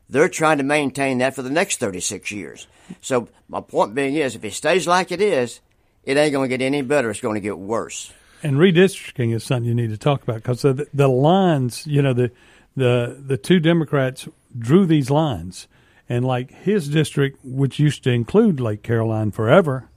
they're 0.09 0.29
trying 0.29 0.59
to 0.59 0.65
maintain 0.65 1.19
that 1.19 1.35
for 1.35 1.43
the 1.43 1.51
next 1.51 1.79
36 1.79 2.31
years. 2.31 2.69
So 3.01 3.29
my 3.49 3.61
point 3.61 3.95
being 3.95 4.15
is, 4.15 4.37
if 4.37 4.45
it 4.45 4.53
stays 4.53 4.87
like 4.87 5.11
it 5.11 5.21
is, 5.21 5.61
it 6.05 6.17
ain't 6.17 6.33
going 6.33 6.49
to 6.49 6.57
get 6.57 6.65
any 6.65 6.83
better. 6.83 7.11
It's 7.11 7.21
going 7.21 7.35
to 7.35 7.41
get 7.41 7.59
worse. 7.59 8.13
And 8.43 8.57
redistricting 8.57 9.35
is 9.35 9.43
something 9.43 9.67
you 9.69 9.75
need 9.75 9.91
to 9.91 9.99
talk 9.99 10.23
about 10.23 10.37
because 10.37 10.63
the, 10.63 10.87
the 10.95 11.09
lines, 11.09 11.87
you 11.87 12.03
know, 12.03 12.13
the 12.13 12.31
the 12.77 13.21
the 13.27 13.37
two 13.37 13.59
Democrats 13.59 14.29
drew 14.57 14.87
these 14.87 15.11
lines, 15.11 15.67
and 16.09 16.25
like 16.25 16.53
his 16.53 16.89
district, 16.89 17.39
which 17.43 17.79
used 17.79 18.05
to 18.05 18.11
include 18.11 18.61
Lake 18.61 18.83
Caroline 18.83 19.31
forever, 19.31 19.89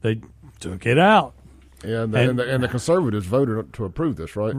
they 0.00 0.20
took 0.58 0.86
it 0.86 0.98
out. 0.98 1.34
Yeah, 1.84 2.02
and 2.02 2.14
the, 2.14 2.18
And- 2.18 2.30
and, 2.30 2.38
the, 2.38 2.54
and 2.54 2.62
the 2.64 2.68
conservatives 2.68 3.26
voted 3.26 3.72
to 3.74 3.84
approve 3.84 4.16
this, 4.16 4.36
right? 4.36 4.54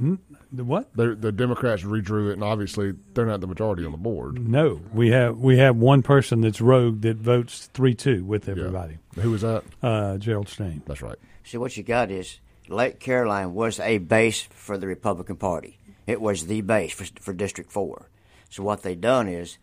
The 0.00 0.64
what? 0.64 0.94
The, 0.96 1.14
the 1.16 1.32
Democrats 1.32 1.82
redrew 1.82 2.30
it, 2.30 2.34
and 2.34 2.44
obviously 2.44 2.94
they're 3.14 3.26
not 3.26 3.40
the 3.40 3.46
majority 3.48 3.84
on 3.84 3.90
the 3.92 3.98
board. 3.98 4.38
No, 4.48 4.80
we 4.92 5.10
have 5.10 5.38
we 5.38 5.58
have 5.58 5.76
one 5.76 6.02
person 6.02 6.40
that's 6.40 6.60
rogue 6.60 7.00
that 7.02 7.16
votes 7.16 7.68
three 7.74 7.94
two 7.94 8.24
with 8.24 8.46
Yeah. 8.46 8.52
everybody. 8.52 8.98
Who 9.16 9.32
was 9.32 9.42
that? 9.42 9.64
Uh, 9.82 10.16
Gerald 10.18 10.48
Steen. 10.48 10.82
That's 10.86 11.02
right. 11.02 11.16
See, 11.44 11.58
what 11.58 11.76
you 11.76 11.82
got 11.82 12.10
is 12.12 12.38
Lake 12.68 13.00
Caroline 13.00 13.54
was 13.54 13.80
a 13.80 13.98
base 13.98 14.42
for 14.52 14.78
the 14.78 14.86
Republican 14.86 15.36
Party. 15.36 15.78
It 16.06 16.20
was 16.20 16.46
the 16.46 16.60
base 16.62 16.92
for, 16.94 17.04
for 17.20 17.32
District 17.34 17.70
4. 17.70 18.08
So 18.50 18.62
what 18.62 18.82
they 18.82 18.94
done 18.94 19.28
is, 19.28 19.58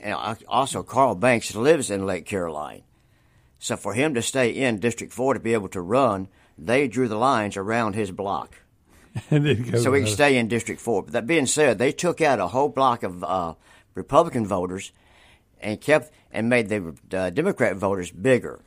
and 0.00 0.14
also 0.48 0.82
Karl 0.82 1.14
Banks 1.14 1.56
lives 1.56 1.90
in 1.90 2.04
Lake 2.06 2.26
Caroline. 2.26 2.82
So 3.62 3.76
for 3.76 3.94
him 3.94 4.12
to 4.14 4.22
stay 4.22 4.50
in 4.50 4.80
District 4.80 5.12
4 5.12 5.34
to 5.34 5.40
be 5.40 5.52
able 5.52 5.68
to 5.68 5.80
run, 5.80 6.26
they 6.58 6.88
drew 6.88 7.06
the 7.06 7.16
lines 7.16 7.56
around 7.56 7.94
his 7.94 8.10
block. 8.10 8.56
And 9.30 9.78
so 9.78 9.92
he 9.92 10.02
can 10.02 10.10
stay 10.10 10.36
in 10.36 10.48
District 10.48 10.80
4. 10.80 11.04
But 11.04 11.12
that 11.12 11.28
being 11.28 11.46
said, 11.46 11.78
they 11.78 11.92
took 11.92 12.20
out 12.20 12.40
a 12.40 12.48
whole 12.48 12.68
block 12.68 13.04
of 13.04 13.22
uh, 13.22 13.54
Republican 13.94 14.46
voters 14.46 14.90
and 15.60 15.80
kept 15.80 16.10
and 16.32 16.48
made 16.48 16.70
the 16.70 16.96
uh, 17.16 17.30
Democrat 17.30 17.76
voters 17.76 18.10
bigger 18.10 18.58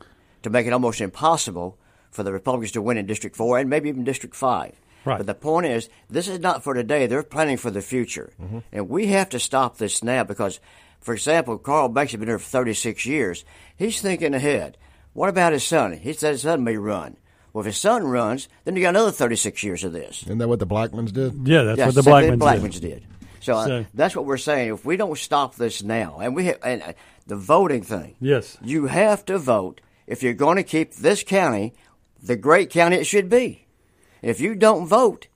to 0.42 0.48
make 0.48 0.66
it 0.66 0.72
almost 0.72 1.02
impossible 1.02 1.76
for 2.10 2.22
the 2.22 2.32
Republicans 2.32 2.72
to 2.72 2.80
win 2.80 2.96
in 2.96 3.04
District 3.04 3.36
4 3.36 3.58
and 3.58 3.68
maybe 3.68 3.90
even 3.90 4.02
District 4.02 4.34
5. 4.34 4.80
Right. 5.04 5.18
But 5.18 5.26
the 5.26 5.34
point 5.34 5.66
is, 5.66 5.90
this 6.08 6.26
is 6.26 6.38
not 6.38 6.64
for 6.64 6.72
today. 6.72 7.06
They're 7.06 7.22
planning 7.22 7.58
for 7.58 7.70
the 7.70 7.82
future. 7.82 8.32
And 8.72 8.88
we 8.88 9.08
have 9.08 9.28
to 9.28 9.38
stop 9.38 9.76
this 9.76 10.02
now 10.02 10.24
because, 10.24 10.58
for 11.00 11.12
example, 11.12 11.58
Karl 11.58 11.90
Banks 11.90 12.12
has 12.12 12.18
been 12.18 12.28
here 12.28 12.38
for 12.38 12.48
36 12.48 13.04
years. 13.04 13.44
He's 13.76 14.00
thinking 14.00 14.32
ahead. 14.32 14.78
What 15.16 15.28
about 15.30 15.52
his 15.54 15.64
son? 15.64 15.92
He 15.94 16.12
said 16.12 16.32
his 16.32 16.42
son 16.42 16.62
may 16.62 16.76
run. 16.76 17.16
Well, 17.52 17.60
if 17.62 17.66
his 17.66 17.78
son 17.78 18.04
runs, 18.06 18.48
then 18.64 18.76
you 18.76 18.82
got 18.82 18.90
another 18.90 19.10
36 19.10 19.62
years 19.62 19.82
of 19.82 19.92
this. 19.92 20.22
Isn't 20.24 20.36
that 20.38 20.48
what 20.48 20.58
the 20.58 20.66
Blackmons 20.66 21.10
did? 21.10 21.48
Yeah, 21.48 21.62
that's 21.62 21.78
Yeah, 21.78 21.86
what 21.86 21.94
the 21.94 22.02
same 22.02 22.12
thing 22.30 22.38
Blackmons 22.38 22.78
Blackmons 22.78 22.80
did. 22.80 22.90
did. 23.00 23.04
So, 23.40 23.54
uh, 23.54 23.84
that's 23.94 24.14
what 24.14 24.26
we're 24.26 24.36
saying. 24.36 24.74
If 24.74 24.84
we 24.84 24.96
don't 24.98 25.16
stop 25.16 25.54
this 25.54 25.82
now, 25.82 26.18
and 26.20 26.34
we 26.36 26.48
ha- 26.48 26.58
and 26.62 26.82
uh, 26.82 26.92
the 27.26 27.36
voting 27.36 27.82
thing, 27.82 28.16
Yes. 28.20 28.58
you 28.62 28.86
have 28.86 29.24
to 29.26 29.38
vote 29.38 29.80
if 30.06 30.22
you're 30.22 30.34
going 30.34 30.56
to 30.56 30.62
keep 30.62 30.94
this 30.94 31.22
county 31.22 31.72
the 32.22 32.36
great 32.36 32.68
county 32.70 32.96
it 32.96 33.04
should 33.06 33.30
be. 33.30 33.66
If 34.20 34.40
you 34.40 34.54
don't 34.54 34.86
vote, 34.86 35.28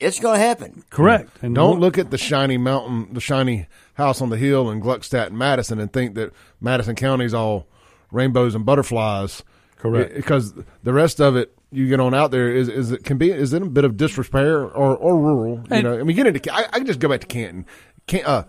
it's 0.00 0.18
going 0.18 0.40
to 0.40 0.44
happen. 0.46 0.82
Correct. 0.90 1.30
And 1.42 1.54
Don't 1.54 1.78
look 1.78 1.98
at 1.98 2.10
the 2.10 2.18
shiny 2.18 2.56
mountain, 2.56 3.12
the 3.12 3.20
shiny 3.20 3.66
house 3.94 4.20
on 4.22 4.30
the 4.30 4.36
hill 4.38 4.70
in 4.70 4.80
Gluckstadt 4.80 5.26
and 5.28 5.38
Madison, 5.38 5.78
and 5.78 5.92
think 5.92 6.14
that 6.14 6.32
Madison 6.60 6.96
County's 6.96 7.34
all 7.34 7.66
rainbows 8.12 8.54
and 8.54 8.64
butterflies. 8.64 9.42
Correct. 9.76 10.14
Because 10.14 10.52
the 10.82 10.92
rest 10.92 11.20
of 11.20 11.36
it, 11.36 11.56
you 11.70 11.88
get 11.88 12.00
on 12.00 12.12
out 12.14 12.30
there, 12.30 12.48
is 12.54 12.68
is 12.68 12.92
it 12.92 13.04
can 13.04 13.16
be 13.16 13.30
is 13.30 13.52
it 13.52 13.62
a 13.62 13.66
bit 13.66 13.84
of 13.84 13.96
disrepair 13.96 14.62
or 14.62 14.96
or 14.96 15.18
rural? 15.18 15.64
You 15.70 15.82
know, 15.82 15.98
I 15.98 16.02
mean, 16.02 16.16
get 16.16 16.26
into 16.26 16.54
I, 16.54 16.64
I 16.64 16.78
can 16.78 16.86
just 16.86 17.00
go 17.00 17.08
back 17.08 17.20
to 17.20 17.26
Canton. 17.26 17.64
Can, 18.06 18.24
uh, 18.26 18.44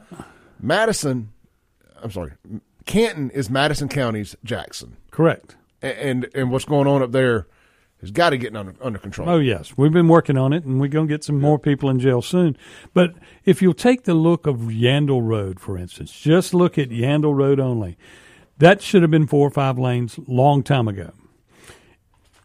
Madison, 0.59 1.31
I'm 2.01 2.11
sorry, 2.11 2.33
Canton 2.85 3.29
is 3.31 3.49
Madison 3.49 3.87
County's 3.89 4.35
Jackson, 4.43 4.97
Correct. 5.11 5.55
A- 5.81 6.03
and 6.03 6.27
and 6.35 6.51
what's 6.51 6.65
going 6.65 6.87
on 6.87 7.01
up 7.01 7.11
there 7.11 7.47
has 8.01 8.11
got 8.11 8.31
to 8.31 8.37
get 8.37 8.55
under 8.55 8.73
under 8.81 8.99
control. 8.99 9.29
Oh 9.29 9.37
yes, 9.39 9.77
we've 9.77 9.93
been 9.93 10.07
working 10.07 10.37
on 10.37 10.51
it, 10.53 10.65
and 10.65 10.81
we're 10.81 10.87
going 10.87 11.07
to 11.07 11.13
get 11.13 11.23
some 11.23 11.39
more 11.39 11.59
people 11.59 11.89
in 11.89 11.99
jail 11.99 12.21
soon. 12.21 12.57
But 12.93 13.13
if 13.45 13.61
you'll 13.61 13.73
take 13.73 14.03
the 14.03 14.15
look 14.15 14.47
of 14.47 14.57
Yandell 14.57 15.25
Road, 15.25 15.59
for 15.59 15.77
instance, 15.77 16.11
just 16.11 16.53
look 16.53 16.77
at 16.77 16.89
Yandell 16.89 17.35
Road 17.35 17.59
only. 17.59 17.97
That 18.61 18.83
should 18.83 19.01
have 19.01 19.09
been 19.09 19.25
four 19.25 19.47
or 19.47 19.49
five 19.49 19.79
lanes 19.79 20.19
long 20.27 20.61
time 20.61 20.87
ago. 20.87 21.13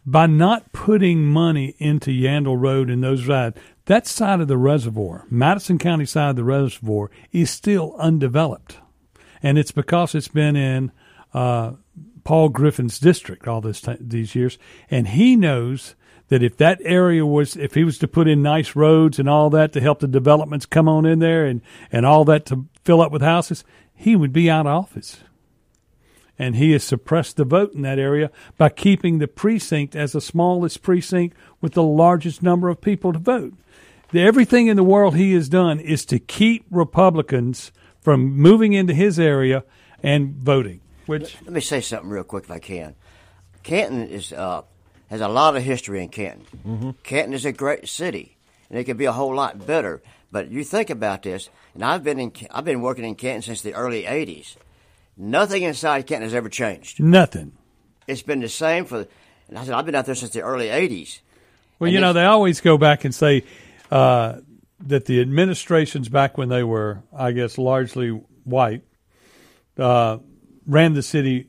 By 0.03 0.25
not 0.25 0.71
putting 0.71 1.23
money 1.23 1.75
into 1.77 2.09
Yandell 2.09 2.59
Road 2.59 2.89
and 2.89 3.03
those 3.03 3.27
rides, 3.27 3.55
that 3.85 4.07
side 4.07 4.41
of 4.41 4.47
the 4.47 4.57
reservoir, 4.57 5.27
Madison 5.29 5.77
County 5.77 6.07
side 6.07 6.31
of 6.31 6.35
the 6.35 6.43
reservoir, 6.43 7.11
is 7.31 7.51
still 7.51 7.95
undeveloped, 7.99 8.79
and 9.43 9.59
it's 9.59 9.71
because 9.71 10.15
it's 10.15 10.27
been 10.27 10.55
in 10.55 10.91
uh, 11.35 11.73
Paul 12.23 12.49
Griffin's 12.49 12.97
district 12.97 13.47
all 13.47 13.61
this 13.61 13.79
ti 13.79 13.97
these 13.99 14.33
years, 14.33 14.57
and 14.89 15.09
he 15.09 15.35
knows 15.35 15.93
that 16.29 16.41
if 16.41 16.57
that 16.57 16.79
area 16.83 17.27
was, 17.27 17.55
if 17.55 17.75
he 17.75 17.83
was 17.83 17.99
to 17.99 18.07
put 18.07 18.27
in 18.27 18.41
nice 18.41 18.75
roads 18.75 19.19
and 19.19 19.29
all 19.29 19.51
that 19.51 19.71
to 19.73 19.81
help 19.81 19.99
the 19.99 20.07
developments 20.07 20.65
come 20.65 20.89
on 20.89 21.05
in 21.05 21.19
there 21.19 21.45
and 21.45 21.61
and 21.91 22.07
all 22.07 22.25
that 22.25 22.47
to 22.47 22.65
fill 22.83 23.01
up 23.01 23.11
with 23.11 23.21
houses, 23.21 23.63
he 23.93 24.15
would 24.15 24.33
be 24.33 24.49
out 24.49 24.65
of 24.65 24.73
office. 24.73 25.17
And 26.39 26.55
he 26.55 26.71
has 26.73 26.83
suppressed 26.83 27.37
the 27.37 27.45
vote 27.45 27.73
in 27.73 27.81
that 27.81 27.97
area 27.97 28.31
by 28.57 28.69
keeping 28.69 29.17
the 29.17 29.27
precinct 29.27 29.95
as 29.95 30.11
the 30.11 30.21
smallest 30.21 30.83
precinct 30.83 31.35
with 31.61 31.73
the 31.73 31.83
largest 31.83 32.43
number 32.43 32.69
of 32.69 32.79
people 32.79 33.11
to 33.13 33.19
vote. 33.19 33.53
The, 34.11 34.21
everything 34.21 34.67
in 34.67 34.77
the 34.77 34.83
world 34.83 35.15
he 35.15 35.33
has 35.33 35.49
done 35.49 35.79
is 35.79 36.05
to 36.05 36.19
keep 36.19 36.65
Republicans 36.69 37.71
from 37.99 38.37
moving 38.37 38.73
into 38.73 38.93
his 38.93 39.19
area 39.19 39.63
and 40.01 40.35
voting. 40.35 40.81
Which 41.07 41.35
Let 41.43 41.53
me 41.53 41.61
say 41.61 41.81
something 41.81 42.09
real 42.09 42.23
quick 42.23 42.45
if 42.45 42.51
I 42.51 42.59
can. 42.59 42.95
Canton 43.63 44.07
is 44.07 44.31
uh, 44.31 44.61
has 45.09 45.21
a 45.21 45.27
lot 45.27 45.55
of 45.55 45.63
history 45.63 46.01
in 46.01 46.09
Canton. 46.09 46.95
Canton 47.03 47.33
is 47.33 47.45
a 47.45 47.51
great 47.51 47.87
city, 47.87 48.37
and 48.69 48.79
it 48.79 48.85
could 48.85 48.97
be 48.97 49.05
a 49.05 49.11
whole 49.11 49.35
lot 49.35 49.65
better. 49.65 50.01
But 50.31 50.51
you 50.51 50.63
think 50.63 50.89
about 50.89 51.23
this, 51.23 51.49
and 51.73 51.83
I've 51.83 52.03
been 52.03 52.19
in 52.19 52.31
I've 52.51 52.65
been 52.65 52.81
working 52.81 53.05
in 53.05 53.15
Canton 53.15 53.41
since 53.41 53.61
the 53.61 53.73
early 53.73 54.03
'80s. 54.03 54.55
Nothing 55.17 55.63
inside 55.63 56.05
Canton 56.05 56.23
has 56.23 56.33
ever 56.33 56.49
changed. 56.49 56.99
nothing. 56.99 57.53
It's 58.07 58.21
been 58.21 58.39
the 58.39 58.47
same 58.49 58.85
for. 58.85 59.05
And 59.49 59.57
I 59.57 59.65
said 59.65 59.73
I've 59.73 59.85
been 59.85 59.95
out 59.95 60.05
there 60.05 60.15
since 60.15 60.31
the 60.31 60.41
early 60.41 60.67
'80s. 60.67 61.19
Well, 61.79 61.87
And 61.87 61.93
you 61.93 61.99
know, 61.99 62.13
they 62.13 62.23
always 62.25 62.61
go 62.61 62.77
back 62.77 63.03
and 63.05 63.13
say 63.13 63.43
uh, 63.91 64.37
that 64.85 65.05
the 65.05 65.19
administrations 65.21 66.07
back 66.09 66.37
when 66.37 66.49
they 66.49 66.63
were, 66.63 67.03
I 67.15 67.31
guess, 67.31 67.57
largely 67.57 68.09
white, 68.45 68.83
uh, 69.77 70.19
ran 70.65 70.93
the 70.93 71.03
city 71.03 71.47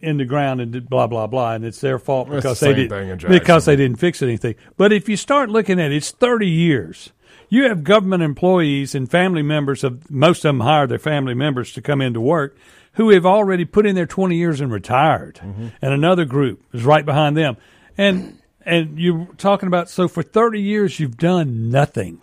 in 0.00 0.16
the 0.16 0.24
ground 0.24 0.60
and 0.60 0.72
did 0.72 0.88
blah 0.88 1.06
blah 1.06 1.26
blah, 1.26 1.52
and 1.54 1.64
it's 1.64 1.80
their 1.80 1.98
fault 1.98 2.30
because 2.30 2.60
the 2.60 2.66
they 2.66 2.74
did 2.74 2.90
thing 2.90 3.28
because 3.28 3.64
they 3.66 3.76
didn't 3.76 3.98
fix 3.98 4.22
anything. 4.22 4.54
But 4.76 4.92
if 4.92 5.08
you 5.08 5.16
start 5.16 5.50
looking 5.50 5.80
at 5.80 5.92
it, 5.92 5.96
it's 5.96 6.10
thirty 6.10 6.48
years. 6.48 7.12
You 7.48 7.68
have 7.68 7.84
government 7.84 8.22
employees 8.22 8.94
and 8.94 9.10
family 9.10 9.42
members 9.42 9.84
of 9.84 10.10
most 10.10 10.38
of 10.44 10.50
them 10.50 10.60
hire 10.60 10.86
their 10.86 10.98
family 10.98 11.34
members 11.34 11.72
to 11.72 11.82
come 11.82 12.00
into 12.00 12.20
work 12.20 12.56
who 12.94 13.10
have 13.10 13.24
already 13.24 13.64
put 13.64 13.86
in 13.86 13.94
their 13.94 14.06
20 14.06 14.36
years 14.36 14.60
and 14.60 14.70
retired. 14.72 15.36
Mm-hmm. 15.36 15.68
And 15.80 15.92
another 15.94 16.24
group 16.24 16.62
is 16.72 16.84
right 16.84 17.04
behind 17.04 17.36
them. 17.36 17.56
And 17.96 18.38
and 18.66 18.98
you're 18.98 19.26
talking 19.38 19.66
about 19.66 19.88
so 19.88 20.08
for 20.08 20.22
30 20.22 20.60
years 20.60 21.00
you've 21.00 21.16
done 21.16 21.70
nothing 21.70 22.22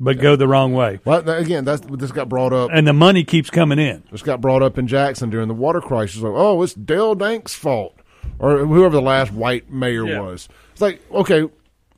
but 0.00 0.18
go 0.18 0.34
the 0.36 0.48
wrong 0.48 0.72
way. 0.72 0.98
Well, 1.04 1.28
again, 1.28 1.64
that's 1.64 1.82
this 1.86 2.10
got 2.12 2.28
brought 2.28 2.52
up. 2.52 2.70
And 2.72 2.86
the 2.86 2.92
money 2.92 3.24
keeps 3.24 3.50
coming 3.50 3.78
in. 3.78 4.02
This 4.10 4.22
got 4.22 4.40
brought 4.40 4.62
up 4.62 4.76
in 4.78 4.86
Jackson 4.88 5.30
during 5.30 5.48
the 5.48 5.54
water 5.54 5.80
crisis. 5.80 6.20
Like, 6.20 6.32
oh, 6.34 6.60
it's 6.62 6.74
Dale 6.74 7.14
Danks' 7.14 7.54
fault, 7.54 7.94
or 8.38 8.66
whoever 8.66 8.96
the 8.96 9.02
last 9.02 9.32
white 9.32 9.70
mayor 9.70 10.06
Yeah. 10.06 10.20
was. 10.20 10.48
It's 10.72 10.80
like, 10.80 11.00
okay, 11.12 11.48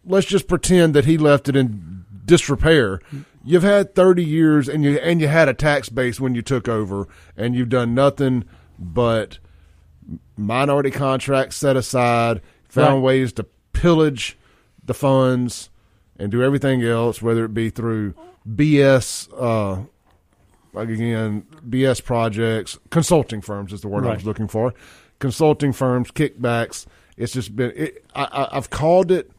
let's 0.04 0.26
just 0.26 0.46
pretend 0.46 0.94
that 0.94 1.06
he 1.06 1.16
left 1.16 1.48
it 1.48 1.56
in 1.56 2.04
disrepair. 2.26 3.00
You've 3.44 3.62
had 3.62 3.94
thirty 3.94 4.24
years, 4.24 4.68
and 4.68 4.82
you 4.84 4.98
and 4.98 5.20
you 5.20 5.28
had 5.28 5.48
a 5.48 5.54
tax 5.54 5.88
base 5.88 6.18
when 6.20 6.34
you 6.34 6.42
took 6.42 6.68
over, 6.68 7.06
and 7.36 7.54
you've 7.54 7.68
done 7.68 7.94
nothing 7.94 8.44
but 8.78 9.38
minority 10.36 10.90
contracts 10.90 11.56
set 11.56 11.76
aside, 11.76 12.40
found 12.68 12.94
Right. 12.96 13.02
ways 13.02 13.32
to 13.34 13.44
pillage 13.72 14.36
the 14.84 14.94
funds 14.94 15.70
and 16.18 16.30
do 16.30 16.42
everything 16.42 16.82
else, 16.82 17.20
whether 17.22 17.44
it 17.44 17.54
be 17.54 17.70
through 17.70 18.14
BS. 18.48 19.28
Uh, 19.36 19.84
like 20.72 20.88
again, 20.90 21.46
BS 21.68 22.04
projects, 22.04 22.78
consulting 22.90 23.40
firms 23.40 23.72
is 23.72 23.80
the 23.80 23.88
word 23.88 24.04
I 24.06 24.12
was 24.14 24.26
looking 24.26 24.48
for. 24.48 24.74
Consulting 25.20 25.72
firms, 25.72 26.10
kickbacks. 26.10 26.84
It's 27.16 27.32
just 27.32 27.56
been. 27.56 27.72
It, 27.74 28.04
I, 28.14 28.24
I, 28.24 28.56
I've 28.56 28.68
called 28.68 29.10
it 29.10 29.30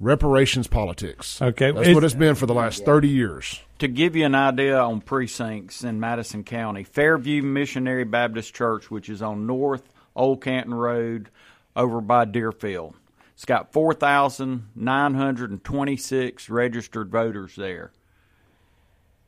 reparations 0.00 0.66
politics. 0.66 1.40
Okay. 1.40 1.70
that's 1.70 1.82
It's- 1.82 1.94
what 1.94 2.02
it's 2.04 2.14
been 2.14 2.34
for 2.34 2.46
the 2.46 2.54
last 2.54 2.84
thirty 2.84 3.08
years. 3.08 3.60
To 3.78 3.88
give 3.88 4.16
you 4.16 4.24
an 4.24 4.34
idea 4.34 4.78
on 4.78 5.00
precincts 5.02 5.84
in 5.84 6.00
Madison 6.00 6.42
County, 6.44 6.82
Fairview 6.84 7.42
Missionary 7.42 8.04
Baptist 8.04 8.54
Church, 8.54 8.90
which 8.90 9.08
is 9.08 9.22
on 9.22 9.46
North 9.46 9.88
Old 10.14 10.42
Canton 10.42 10.74
Road 10.74 11.28
over 11.74 12.00
by 12.00 12.24
Deerfield, 12.24 12.94
it's 13.34 13.44
got 13.44 13.72
4,926 13.72 16.50
registered 16.50 17.10
voters 17.10 17.56
there. 17.56 17.90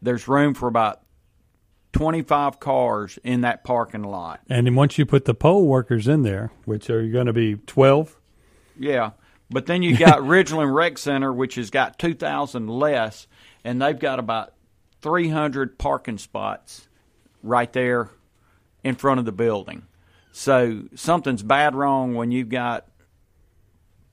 There's 0.01 0.29
room 0.29 0.55
for 0.55 0.69
about 0.69 1.01
25 1.93 2.61
cars 2.61 3.19
in 3.25 3.41
that 3.43 3.65
parking 3.65 4.03
lot. 4.05 4.41
And 4.49 4.67
then 4.67 4.75
once 4.77 4.97
you 4.99 5.05
put 5.07 5.25
the 5.25 5.35
poll 5.35 5.67
workers 5.67 6.07
in 6.07 6.23
there, 6.23 6.53
which 6.65 6.89
are 6.91 7.05
going 7.09 7.27
to 7.27 7.33
be 7.33 7.57
12, 7.57 8.17
Yeah. 8.79 9.11
But 9.51 9.67
then 9.67 9.83
you 9.83 9.97
got 9.97 10.19
Ridgeland 10.21 10.75
Rec 10.75 10.99
Center, 10.99 11.33
which 11.33 11.55
has 11.57 11.71
got 11.71 11.99
2,000 11.99 12.69
less, 12.69 13.27
and 13.65 13.81
they've 13.81 13.99
got 13.99 14.19
about 14.19 14.53
300 15.01 15.79
parking 15.79 16.19
spots 16.19 16.89
right 17.43 17.73
there 17.73 18.11
in 18.85 18.95
front 18.95 19.21
of 19.21 19.27
the 19.27 19.33
building. 19.33 19.85
So 20.33 20.83
something's 20.95 21.43
bad 21.43 21.75
wrong 21.75 22.15
when 22.15 22.31
you've 22.31 22.49
got 22.49 22.87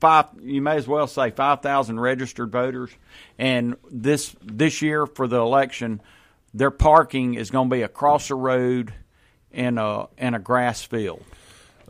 five. 0.00 0.26
You 0.42 0.60
may 0.60 0.76
as 0.76 0.88
well 0.88 1.06
say 1.06 1.30
5,000 1.30 2.00
registered 2.00 2.50
voters, 2.50 2.90
and 3.38 3.76
this 3.90 4.34
this 4.42 4.82
year 4.82 5.06
for 5.06 5.28
the 5.28 5.36
election, 5.36 6.00
their 6.52 6.70
parking 6.70 7.34
is 7.34 7.50
going 7.50 7.70
to 7.70 7.76
be 7.76 7.82
across 7.82 8.28
the 8.28 8.34
road 8.34 8.92
in 9.50 9.78
a 9.78 10.08
in 10.18 10.34
a 10.34 10.38
grass 10.38 10.82
field. 10.82 11.22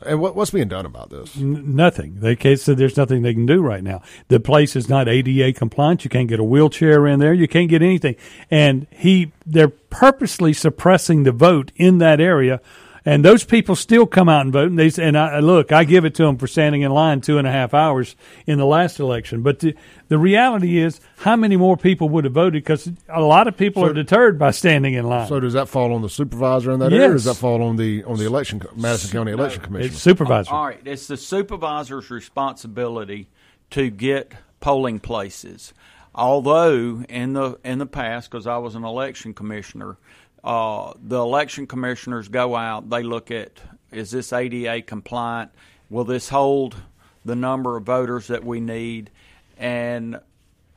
And 0.04 0.20
what, 0.20 0.36
what's 0.36 0.50
being 0.50 0.68
done 0.68 0.84
about 0.84 1.10
this? 1.10 1.36
N- 1.36 1.74
nothing. 1.74 2.20
They 2.20 2.56
said 2.56 2.76
there's 2.76 2.96
nothing 2.96 3.22
they 3.22 3.32
can 3.32 3.46
do 3.46 3.62
right 3.62 3.82
now. 3.82 4.02
The 4.28 4.40
place 4.40 4.76
is 4.76 4.88
not 4.88 5.08
ADA 5.08 5.52
compliant. 5.54 6.04
You 6.04 6.10
can't 6.10 6.28
get 6.28 6.38
a 6.40 6.44
wheelchair 6.44 7.06
in 7.06 7.18
there. 7.18 7.32
You 7.32 7.48
can't 7.48 7.70
get 7.70 7.82
anything. 7.82 8.16
And 8.50 8.86
he, 8.90 9.32
they're 9.46 9.68
purposely 9.68 10.52
suppressing 10.52 11.22
the 11.22 11.32
vote 11.32 11.72
in 11.76 11.98
that 11.98 12.20
area. 12.20 12.60
And 13.08 13.24
those 13.24 13.44
people 13.44 13.76
still 13.76 14.04
come 14.04 14.28
out 14.28 14.40
and 14.40 14.52
vote. 14.52 14.68
And 14.68 14.76
they 14.78 14.90
and 15.00 15.16
I, 15.16 15.38
look, 15.38 15.70
I 15.70 15.84
give 15.84 16.04
it 16.04 16.16
to 16.16 16.24
them 16.24 16.38
for 16.38 16.48
standing 16.48 16.82
in 16.82 16.90
line 16.90 17.20
two 17.20 17.38
and 17.38 17.46
a 17.46 17.52
half 17.52 17.72
hours 17.72 18.16
in 18.48 18.58
the 18.58 18.66
last 18.66 18.98
election. 18.98 19.42
But 19.42 19.60
the, 19.60 19.76
the 20.08 20.18
reality 20.18 20.78
is, 20.78 21.00
how 21.18 21.36
many 21.36 21.56
more 21.56 21.76
people 21.76 22.08
would 22.08 22.24
have 22.24 22.32
voted? 22.34 22.64
Because 22.64 22.90
a 23.08 23.20
lot 23.20 23.46
of 23.46 23.56
people 23.56 23.84
So- 23.84 23.90
are 23.90 23.94
deterred 23.94 24.40
by 24.40 24.50
standing 24.50 24.94
in 24.94 25.06
line. 25.06 25.28
So 25.28 25.38
does 25.38 25.52
that 25.52 25.68
fall 25.68 25.94
on 25.94 26.02
the 26.02 26.08
supervisor 26.10 26.72
in 26.72 26.80
that 26.80 26.92
area, 26.92 27.10
or 27.10 27.12
does 27.12 27.24
that 27.24 27.36
fall 27.36 27.62
on 27.62 27.76
the 27.76 28.02
on 28.04 28.18
the 28.18 28.26
election 28.26 28.58
co- 28.58 28.70
Madison 28.74 29.10
County 29.12 29.30
Election 29.30 29.62
Commission? 29.62 29.92
it's 29.92 30.02
supervisor. 30.02 30.52
All 30.52 30.66
right, 30.66 30.80
it's 30.84 31.06
the 31.06 31.16
supervisor's 31.16 32.10
responsibility 32.10 33.28
to 33.70 33.88
get 33.88 34.32
polling 34.58 34.98
places. 34.98 35.72
Although 36.14 37.04
in 37.08 37.34
the 37.34 37.58
in 37.64 37.78
the 37.78 37.86
past, 37.86 38.30
because 38.30 38.46
I 38.46 38.56
was 38.56 38.74
an 38.74 38.84
election 38.84 39.34
commissioner, 39.34 39.96
uh, 40.46 40.92
the 41.02 41.18
election 41.18 41.66
commissioners 41.66 42.28
go 42.28 42.54
out. 42.54 42.88
They 42.88 43.02
look 43.02 43.30
at 43.30 43.60
is 43.90 44.12
this 44.12 44.32
ADA 44.32 44.82
compliant? 44.82 45.50
Will 45.90 46.04
this 46.04 46.28
hold 46.28 46.76
the 47.24 47.36
number 47.36 47.76
of 47.76 47.84
voters 47.84 48.28
that 48.28 48.44
we 48.44 48.60
need? 48.60 49.10
And 49.58 50.20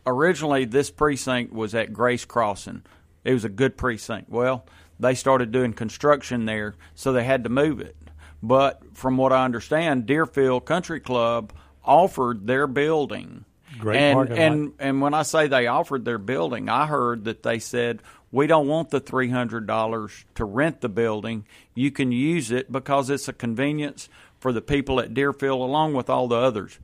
originally, 0.07 0.65
this 0.65 0.89
precinct 0.89 1.53
was 1.53 1.75
at 1.75 1.93
Grace 1.93 2.25
Crossing. 2.25 2.83
It 3.23 3.33
was 3.33 3.45
a 3.45 3.49
good 3.49 3.77
precinct. 3.77 4.29
Well, 4.29 4.65
they 4.99 5.13
started 5.13 5.51
doing 5.51 5.73
construction 5.73 6.45
there, 6.45 6.75
so 6.95 7.13
they 7.13 7.23
had 7.23 7.43
to 7.43 7.49
move 7.49 7.79
it. 7.79 7.95
But 8.41 8.97
from 8.97 9.17
what 9.17 9.33
I 9.33 9.45
understand, 9.45 10.05
Deerfield 10.05 10.65
Country 10.65 10.99
Club 10.99 11.53
offered 11.83 12.47
their 12.47 12.67
building 12.67 13.45
Great 13.79 13.97
and 13.97 14.15
parking 14.15 14.35
lot. 14.35 14.41
and 14.41 14.73
and 14.79 15.01
when 15.01 15.13
I 15.13 15.23
say 15.23 15.47
they 15.47 15.67
offered 15.67 16.05
their 16.05 16.17
building, 16.17 16.69
I 16.69 16.85
heard 16.85 17.25
that 17.25 17.43
they 17.43 17.59
said 17.59 18.01
we 18.31 18.45
don't 18.47 18.67
want 18.67 18.89
the 18.89 18.99
three 18.99 19.29
hundred 19.29 19.65
dollars 19.67 20.25
to 20.35 20.45
rent 20.45 20.81
the 20.81 20.89
building. 20.89 21.45
You 21.73 21.91
can 21.91 22.11
use 22.11 22.51
it 22.51 22.71
because 22.71 23.09
it's 23.09 23.27
a 23.27 23.33
convenience 23.33 24.09
for 24.39 24.51
the 24.53 24.61
people 24.61 24.99
at 24.99 25.13
Deerfield, 25.13 25.61
along 25.61 25.93
with 25.93 26.09
all 26.09 26.27
the 26.27 26.35
others. 26.37 26.79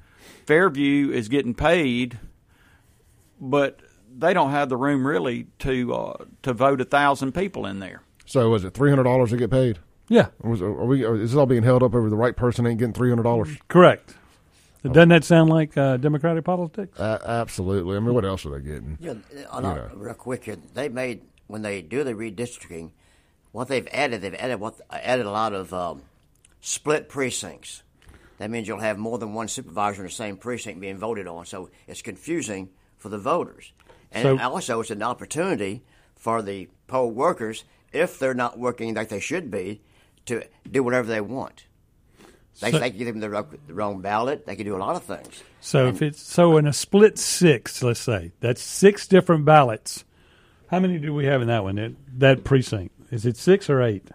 Fairview 0.45 1.11
is 1.11 1.27
getting 1.29 1.53
paid, 1.53 2.19
but 3.39 3.81
they 4.17 4.33
don't 4.33 4.51
have 4.51 4.69
the 4.69 4.77
room 4.77 5.05
really 5.05 5.47
to 5.59 5.93
uh, 5.93 6.25
to 6.43 6.53
vote 6.53 6.81
a 6.81 6.85
thousand 6.85 7.33
people 7.33 7.65
in 7.65 7.79
there. 7.79 8.01
So 8.25 8.49
was 8.49 8.63
it 8.63 8.73
three 8.73 8.89
hundred 8.89 9.03
dollars 9.03 9.29
to 9.31 9.37
get 9.37 9.51
paid? 9.51 9.79
Yeah, 10.07 10.27
Or 10.39 10.51
was, 10.51 10.61
are 10.61 10.85
we? 10.85 11.03
Or 11.03 11.15
is 11.15 11.31
this 11.31 11.37
all 11.37 11.47
being 11.47 11.63
held 11.63 11.81
up 11.81 11.95
over 11.95 12.11
the 12.11 12.15
right 12.15 12.35
person 12.35 12.67
ain't 12.67 12.77
getting 12.77 12.93
three 12.93 13.09
hundred 13.09 13.23
dollars? 13.23 13.49
correct. 13.67 14.15
Doesn't 14.93 15.09
that 15.09 15.23
sound 15.23 15.49
like 15.49 15.77
uh, 15.77 15.97
Democratic 15.97 16.43
politics? 16.43 16.99
Uh, 16.99 17.19
absolutely. 17.25 17.95
I 17.95 17.99
mean, 17.99 18.13
what 18.13 18.25
else 18.25 18.45
are 18.45 18.59
they 18.59 18.65
getting? 18.65 18.97
Yeah, 18.99 19.13
uh, 19.49 19.59
no, 19.59 19.75
know. 19.75 19.89
real 19.95 20.13
quick 20.13 20.45
here. 20.45 20.57
They 20.73 20.89
made 20.89 21.21
when 21.47 21.61
they 21.61 21.81
do 21.81 22.03
the 22.03 22.13
redistricting, 22.13 22.91
what 23.51 23.67
they've 23.67 23.87
added, 23.91 24.21
they've 24.21 24.35
added 24.35 24.59
what 24.59 24.79
added 24.91 25.25
a 25.25 25.31
lot 25.31 25.53
of 25.53 25.73
um, 25.73 26.03
split 26.61 27.09
precincts. 27.09 27.83
That 28.37 28.49
means 28.49 28.67
you'll 28.67 28.79
have 28.79 28.97
more 28.97 29.17
than 29.17 29.33
one 29.33 29.47
supervisor 29.47 30.01
in 30.01 30.07
the 30.07 30.13
same 30.13 30.37
precinct 30.37 30.81
being 30.81 30.97
voted 30.97 31.27
on. 31.27 31.45
So 31.45 31.69
it's 31.87 32.01
confusing 32.01 32.69
for 32.97 33.09
the 33.09 33.17
voters, 33.17 33.71
and 34.11 34.39
So- 34.39 34.39
also 34.39 34.81
it's 34.81 34.91
an 34.91 35.03
opportunity 35.03 35.83
for 36.15 36.41
the 36.41 36.67
poll 36.87 37.11
workers, 37.11 37.63
if 37.93 38.19
they're 38.19 38.33
not 38.33 38.59
working 38.59 38.93
like 38.93 39.09
they 39.09 39.19
should 39.19 39.49
be, 39.49 39.81
to 40.25 40.43
do 40.69 40.83
whatever 40.83 41.07
they 41.07 41.21
want. 41.21 41.65
They, 42.61 42.71
So- 42.71 42.79
they 42.79 42.89
can 42.89 42.97
give 42.97 43.07
them 43.07 43.19
the, 43.19 43.29
wrong- 43.29 43.57
the 43.67 43.73
wrong 43.73 44.01
ballot. 44.01 44.45
They 44.45 44.55
can 44.55 44.65
do 44.65 44.75
a 44.75 44.79
lot 44.79 44.95
of 44.95 45.03
things. 45.03 45.43
So 45.61 45.87
if 45.87 46.01
it's 46.01 46.21
so 46.21 46.57
in 46.57 46.67
a 46.67 46.73
split 46.73 47.17
six, 47.17 47.81
let's 47.81 47.99
say 47.99 48.31
that's 48.39 48.61
six 48.61 49.07
different 49.07 49.45
ballots. 49.45 50.05
How 50.67 50.79
many 50.79 50.97
do 50.99 51.13
we 51.13 51.25
have 51.25 51.41
in 51.41 51.47
that 51.47 51.63
one? 51.63 51.75
That, 51.75 51.95
that 52.19 52.43
precinct 52.43 52.91
is 53.11 53.25
it 53.25 53.37
six 53.37 53.69
or 53.69 53.81
eight? 53.81 54.09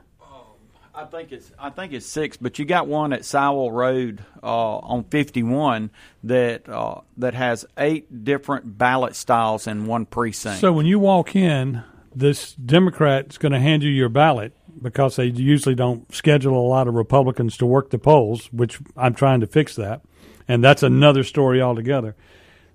I 0.93 1.05
think 1.07 1.33
it's 1.33 1.51
I 1.59 1.71
think 1.71 1.93
it's 1.95 2.05
six, 2.07 2.37
but 2.37 2.59
you 2.59 2.67
got 2.67 2.87
one 2.87 3.13
at 3.15 3.25
Sowell 3.25 3.73
Road 3.73 4.23
uh, 4.43 4.77
on 4.79 5.05
fifty 5.05 5.43
one 5.43 5.91
that 6.25 6.69
uh, 6.69 7.01
that 7.17 7.33
has 7.33 7.65
eight 7.79 8.25
different 8.25 8.77
ballot 8.77 9.17
styles 9.17 9.67
in 9.67 9.87
one 9.87 10.05
precinct. 10.05 10.61
So 10.61 10.73
when 10.73 10.85
you 10.85 10.99
walk 10.99 11.35
in, 11.35 11.83
this 12.15 12.53
Democrat 12.53 13.29
is 13.31 13.39
going 13.39 13.53
to 13.53 13.61
hand 13.61 13.83
you 13.83 13.89
your 13.91 14.11
ballot 14.11 14.53
because 14.83 15.17
they 15.17 15.27
usually 15.27 15.75
don't 15.75 16.13
schedule 16.15 16.59
a 16.59 16.69
lot 16.69 16.89
of 16.89 16.95
Republicans 16.95 17.57
to 17.59 17.67
work 17.67 17.91
the 17.91 17.99
polls, 17.99 18.53
which 18.53 18.79
I'm 18.97 19.15
trying 19.15 19.41
to 19.41 19.47
fix 19.47 19.77
that, 19.77 20.03
and 20.49 20.63
that's 20.63 20.83
another 20.83 21.25
story 21.25 21.61
altogether. 21.61 22.17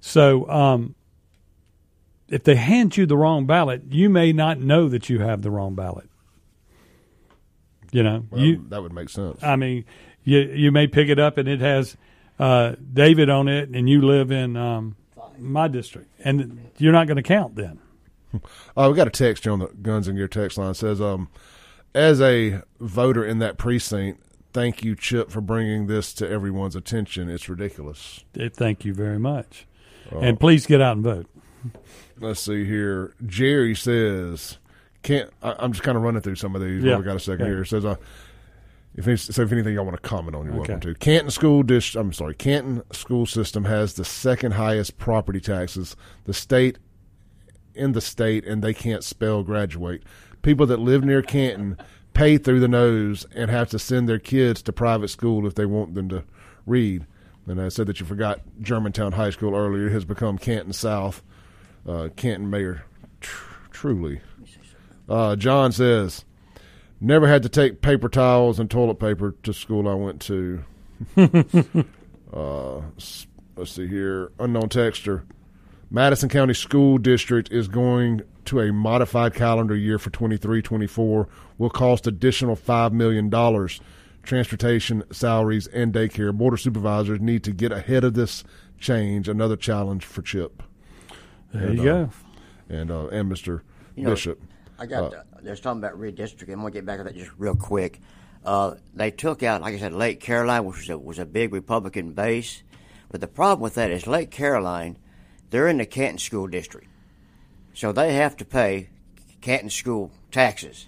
So 0.02 0.50
um, 0.50 0.96
if 2.28 2.44
they 2.44 2.56
hand 2.56 2.98
you 2.98 3.06
the 3.06 3.18
wrong 3.18 3.46
ballot, 3.46 3.84
you 3.90 4.10
may 4.10 4.34
not 4.34 4.60
know 4.60 4.90
that 4.90 5.10
you 5.10 5.20
have 5.20 5.42
the 5.42 5.52
wrong 5.52 5.76
ballot. 5.76 6.10
You 7.92 8.04
know, 8.04 8.26
Well, 8.30 8.42
you 8.42 8.66
that 8.70 8.82
would 8.82 8.94
make 8.94 9.10
sense. 9.10 9.42
I 9.42 9.56
mean, 9.56 9.86
you 10.24 10.40
you 10.40 10.72
may 10.72 10.88
pick 10.88 11.08
it 11.08 11.20
up 11.20 11.38
and 11.38 11.48
it 11.48 11.62
has 11.62 11.96
uh, 12.40 12.76
David 12.94 13.30
on 13.30 13.48
it, 13.48 13.70
and 13.70 13.90
you 13.90 14.02
live 14.02 14.32
in 14.32 14.58
um, 14.58 14.96
my 15.40 15.68
district, 15.68 16.12
and 16.20 16.72
you're 16.78 16.92
not 16.92 17.08
going 17.08 17.18
to 17.18 17.24
count 17.24 17.56
then. 17.56 17.80
Uh, 18.76 18.88
we 18.90 18.96
got 18.96 19.08
a 19.08 19.12
text 19.12 19.44
here 19.44 19.54
on 19.54 19.60
the 19.60 19.68
Guns 19.68 20.08
and 20.08 20.18
Gear 20.18 20.28
text 20.28 20.58
line. 20.58 20.72
It 20.72 20.76
says, 20.76 21.00
um, 21.00 21.30
as 21.96 22.22
a 22.22 22.62
voter 22.80 23.26
in 23.26 23.40
that 23.40 23.58
precinct, 23.58 24.22
thank 24.54 24.84
you, 24.84 24.96
Chip, 24.96 25.32
for 25.32 25.42
bringing 25.42 25.88
this 25.88 26.14
to 26.16 26.30
everyone's 26.30 26.76
attention. 26.76 27.30
It's 27.30 27.50
ridiculous. 27.50 28.24
Thank 28.54 28.86
you 28.86 28.94
very 28.94 29.18
much, 29.18 29.66
and 30.12 30.40
please 30.40 30.68
get 30.68 30.82
out 30.82 30.98
and 30.98 31.04
vote. 31.04 31.28
Let's 32.20 32.42
see 32.42 32.66
here. 32.66 33.14
Jerry 33.26 33.74
says, 33.76 34.60
"Can't." 35.02 35.32
I, 35.42 35.56
I'm 35.58 35.72
just 35.72 35.84
kind 35.84 35.98
of 35.98 36.04
running 36.04 36.22
through 36.22 36.36
some 36.36 36.56
of 36.56 36.62
these. 36.62 36.84
Yeah. 36.84 36.98
We 36.98 37.04
got 37.04 37.16
a 37.16 37.20
second 37.20 37.46
Yeah. 37.46 37.52
here. 37.54 37.62
It 37.64 37.68
says, 37.68 37.86
uh, 37.86 37.96
if 38.94 39.20
so, 39.20 39.42
if 39.42 39.52
anything 39.52 39.74
y'all 39.74 39.86
want 39.86 40.02
to 40.02 40.08
comment 40.08 40.36
on, 40.36 40.46
you're 40.46 40.56
welcome 40.56 40.80
to. 40.82 40.94
Canton 40.96 41.32
school 41.32 41.64
district. 41.64 42.06
I'm 42.06 42.14
sorry. 42.14 42.36
Canton 42.36 42.84
school 42.92 43.26
system 43.26 43.66
has 43.66 43.94
the 43.96 44.06
second 44.06 44.54
highest 44.54 44.98
property 44.98 45.40
taxes. 45.42 45.96
The 46.26 46.34
state 46.34 46.78
in 47.74 47.92
the 47.92 48.02
state, 48.02 48.46
and 48.46 48.64
they 48.64 48.74
can't 48.74 49.04
spell 49.04 49.44
graduate. 49.44 50.04
People 50.46 50.68
that 50.68 50.80
live 50.80 51.04
near 51.04 51.24
Canton 51.24 51.76
pay 52.14 52.38
through 52.38 52.60
the 52.60 52.68
nose 52.68 53.26
and 53.36 53.50
have 53.50 53.68
to 53.70 53.80
send 53.80 54.08
their 54.08 54.20
kids 54.20 54.62
to 54.62 54.72
private 54.72 55.08
school 55.08 55.48
if 55.48 55.56
they 55.56 55.66
want 55.66 55.96
them 55.96 56.08
to 56.10 56.24
read. 56.68 57.08
And 57.48 57.60
I 57.60 57.70
said 57.70 57.88
that 57.88 58.00
you 58.00 58.06
forgot 58.06 58.42
Germantown 58.62 59.14
High 59.14 59.32
School 59.32 59.56
earlier. 59.56 59.88
It 59.88 59.94
has 59.94 60.06
become 60.06 60.38
Canton 60.38 60.72
South. 60.72 61.24
Uh, 61.88 62.10
Canton 62.16 62.48
Mayor, 62.48 62.86
tr- 63.22 63.54
truly. 63.72 64.22
Uh, 65.10 65.36
John 65.36 65.72
says, 65.72 66.26
never 67.02 67.28
had 67.28 67.42
to 67.42 67.50
take 67.50 67.82
paper 67.82 68.08
towels 68.08 68.60
and 68.60 68.70
toilet 68.70 69.00
paper 69.00 69.34
to 69.42 69.52
school 69.52 69.88
I 69.88 69.96
went 69.96 70.22
to. 70.22 70.64
uh, 72.32 72.82
let's 73.56 73.72
see 73.72 73.88
here. 73.88 74.32
Unknown 74.38 74.70
texture. 74.70 75.26
Madison 75.90 76.30
County 76.30 76.54
School 76.54 76.98
District 76.98 77.52
is 77.52 77.68
going 77.68 78.22
to 78.46 78.60
a 78.60 78.72
modified 78.74 79.34
calendar 79.34 79.76
year 79.76 79.98
for 79.98 80.10
23 80.10 80.62
24, 80.62 81.28
will 81.58 81.70
cost 81.70 82.08
additional 82.08 82.56
$5 82.56 82.92
million. 82.92 83.30
Transportation, 84.24 85.04
salaries, 85.12 85.68
and 85.68 85.94
daycare. 85.94 86.34
Board 86.34 86.54
of 86.56 86.62
Supervisors 86.62 87.20
need 87.20 87.44
to 87.44 87.52
get 87.52 87.72
ahead 87.72 88.04
of 88.04 88.16
this 88.16 88.44
change. 88.80 89.30
Another 89.30 89.56
challenge 89.56 90.04
for 90.04 90.22
Chip 90.24 90.64
There 91.54 91.68
And, 91.68 91.78
you 91.78 91.82
uh, 91.92 92.06
go. 92.06 92.10
and 92.70 92.92
uh, 92.92 93.08
and 93.10 93.32
Mr. 93.32 93.62
You 93.96 94.04
know, 94.06 94.10
Bishop. 94.12 94.42
I 94.80 94.88
got. 94.88 95.14
Uh, 95.14 95.22
there's 95.44 95.60
talking 95.60 95.80
about 95.80 96.00
redistricting. 96.00 96.54
I'm 96.54 96.60
gonna 96.62 96.72
get 96.72 96.86
back 96.88 96.98
to 96.98 97.04
that 97.04 97.16
just 97.16 97.32
real 97.38 97.56
quick. 97.56 98.02
Uh, 98.44 98.76
they 98.96 99.12
took 99.12 99.44
out, 99.44 99.62
like 99.62 99.76
I 99.76 99.80
said, 99.80 99.94
Lake 99.94 100.20
Caroline, 100.20 100.66
which 100.66 100.78
was 100.78 100.90
a, 100.90 100.98
was 100.98 101.20
a 101.20 101.26
big 101.26 101.54
Republican 101.54 102.14
base. 102.14 102.64
But 103.10 103.22
the 103.22 103.28
problem 103.28 103.62
with 103.62 103.76
that 103.76 103.92
is 103.92 104.08
Lake 104.08 104.32
Caroline, 104.32 104.98
they're 105.56 105.70
in 105.70 105.78
the 105.78 105.86
Canton 105.86 106.18
School 106.18 106.48
District, 106.48 106.86
so 107.74 107.94
they 107.94 108.14
have 108.14 108.36
to 108.38 108.44
pay 108.46 108.90
Canton 109.40 109.70
School 109.70 110.12
taxes. 110.30 110.86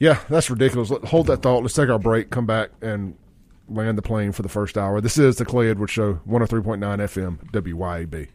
Yeah, 0.00 0.18
that's 0.28 0.50
ridiculous. 0.50 0.90
Hold 1.08 1.28
that 1.28 1.42
thought. 1.42 1.62
Let's 1.62 1.74
take 1.74 1.88
our 1.88 1.98
break, 1.98 2.30
come 2.30 2.46
back, 2.46 2.70
and 2.82 3.16
land 3.68 3.96
the 3.96 4.02
plane 4.02 4.32
for 4.32 4.42
the 4.42 4.48
first 4.48 4.76
hour. 4.76 5.00
This 5.00 5.18
is 5.18 5.36
the 5.36 5.44
Clay 5.44 5.70
Edwards 5.70 5.92
Show, 5.92 6.14
103.9 6.28 6.78
FM, 6.80 7.50
WYAB. 7.52 8.28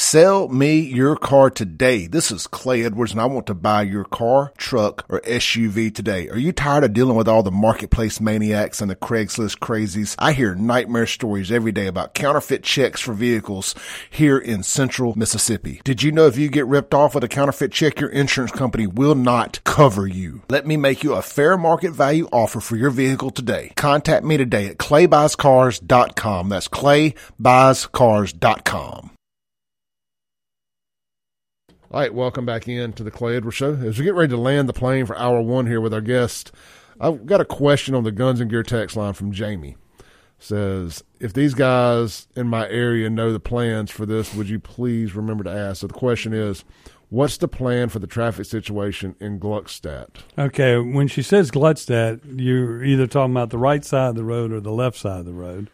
Sell 0.00 0.46
me 0.46 0.78
your 0.78 1.16
car 1.16 1.50
today. 1.50 2.06
This 2.06 2.30
is 2.30 2.46
Clay 2.46 2.84
Edwards 2.84 3.10
and 3.10 3.20
I 3.20 3.26
want 3.26 3.48
to 3.48 3.54
buy 3.54 3.82
your 3.82 4.04
car, 4.04 4.52
truck, 4.56 5.04
or 5.08 5.20
SUV 5.22 5.92
today. 5.92 6.28
Are 6.28 6.38
you 6.38 6.52
tired 6.52 6.84
of 6.84 6.92
dealing 6.92 7.16
with 7.16 7.26
all 7.26 7.42
the 7.42 7.50
marketplace 7.50 8.20
maniacs 8.20 8.80
and 8.80 8.88
the 8.88 8.94
Craigslist 8.94 9.58
crazies? 9.58 10.14
I 10.16 10.34
hear 10.34 10.54
nightmare 10.54 11.08
stories 11.08 11.50
every 11.50 11.72
day 11.72 11.88
about 11.88 12.14
counterfeit 12.14 12.62
checks 12.62 13.00
for 13.00 13.12
vehicles 13.12 13.74
here 14.08 14.38
in 14.38 14.62
central 14.62 15.18
Mississippi. 15.18 15.80
Did 15.82 16.04
you 16.04 16.12
know 16.12 16.28
if 16.28 16.38
you 16.38 16.48
get 16.48 16.68
ripped 16.68 16.94
off 16.94 17.16
with 17.16 17.24
a 17.24 17.28
counterfeit 17.28 17.72
check, 17.72 17.98
your 17.98 18.10
insurance 18.10 18.52
company 18.52 18.86
will 18.86 19.16
not 19.16 19.58
cover 19.64 20.06
you? 20.06 20.42
Let 20.48 20.64
me 20.64 20.76
make 20.76 21.02
you 21.02 21.14
a 21.14 21.22
fair 21.22 21.58
market 21.58 21.90
value 21.90 22.28
offer 22.30 22.60
for 22.60 22.76
your 22.76 22.90
vehicle 22.90 23.30
today. 23.30 23.72
Contact 23.74 24.24
me 24.24 24.36
today 24.36 24.68
at 24.68 24.78
claybuyscars.com. 24.78 26.50
That's 26.50 26.68
claybuyscars.com. 26.68 29.10
All 31.90 32.00
right, 32.00 32.12
welcome 32.12 32.44
back 32.44 32.68
in 32.68 32.92
to 32.94 33.02
the 33.02 33.10
Clay 33.10 33.36
Edwards 33.36 33.56
Show. 33.56 33.72
As 33.72 33.98
we 33.98 34.04
get 34.04 34.12
ready 34.12 34.28
to 34.28 34.36
land 34.36 34.68
the 34.68 34.74
plane 34.74 35.06
for 35.06 35.16
hour 35.16 35.40
one 35.40 35.66
here 35.66 35.80
with 35.80 35.94
our 35.94 36.02
guest, 36.02 36.52
I've 37.00 37.24
got 37.24 37.40
a 37.40 37.46
question 37.46 37.94
on 37.94 38.04
the 38.04 38.12
Guns 38.12 38.40
and 38.40 38.50
Gear 38.50 38.62
text 38.62 38.94
line 38.94 39.14
from 39.14 39.32
Jamie. 39.32 39.78
Says, 40.38 41.02
if 41.18 41.32
these 41.32 41.54
guys 41.54 42.28
in 42.36 42.46
my 42.46 42.68
area 42.68 43.08
know 43.08 43.32
the 43.32 43.40
plans 43.40 43.90
for 43.90 44.04
this, 44.04 44.34
would 44.34 44.50
you 44.50 44.60
please 44.60 45.14
remember 45.14 45.44
to 45.44 45.50
ask? 45.50 45.80
So 45.80 45.86
the 45.86 45.94
question 45.94 46.34
is, 46.34 46.62
what's 47.08 47.38
the 47.38 47.48
plan 47.48 47.88
for 47.88 48.00
the 48.00 48.06
traffic 48.06 48.44
situation 48.44 49.16
in 49.18 49.40
Gluckstadt? 49.40 50.08
Okay, 50.36 50.76
when 50.76 51.08
she 51.08 51.22
says 51.22 51.50
Gluckstadt, 51.50 52.20
you're 52.38 52.84
either 52.84 53.06
talking 53.06 53.32
about 53.32 53.48
the 53.48 53.56
right 53.56 53.82
side 53.82 54.10
of 54.10 54.14
the 54.14 54.24
road 54.24 54.52
or 54.52 54.60
the 54.60 54.72
left 54.72 54.98
side 54.98 55.20
of 55.20 55.24
the 55.24 55.32
road 55.32 55.70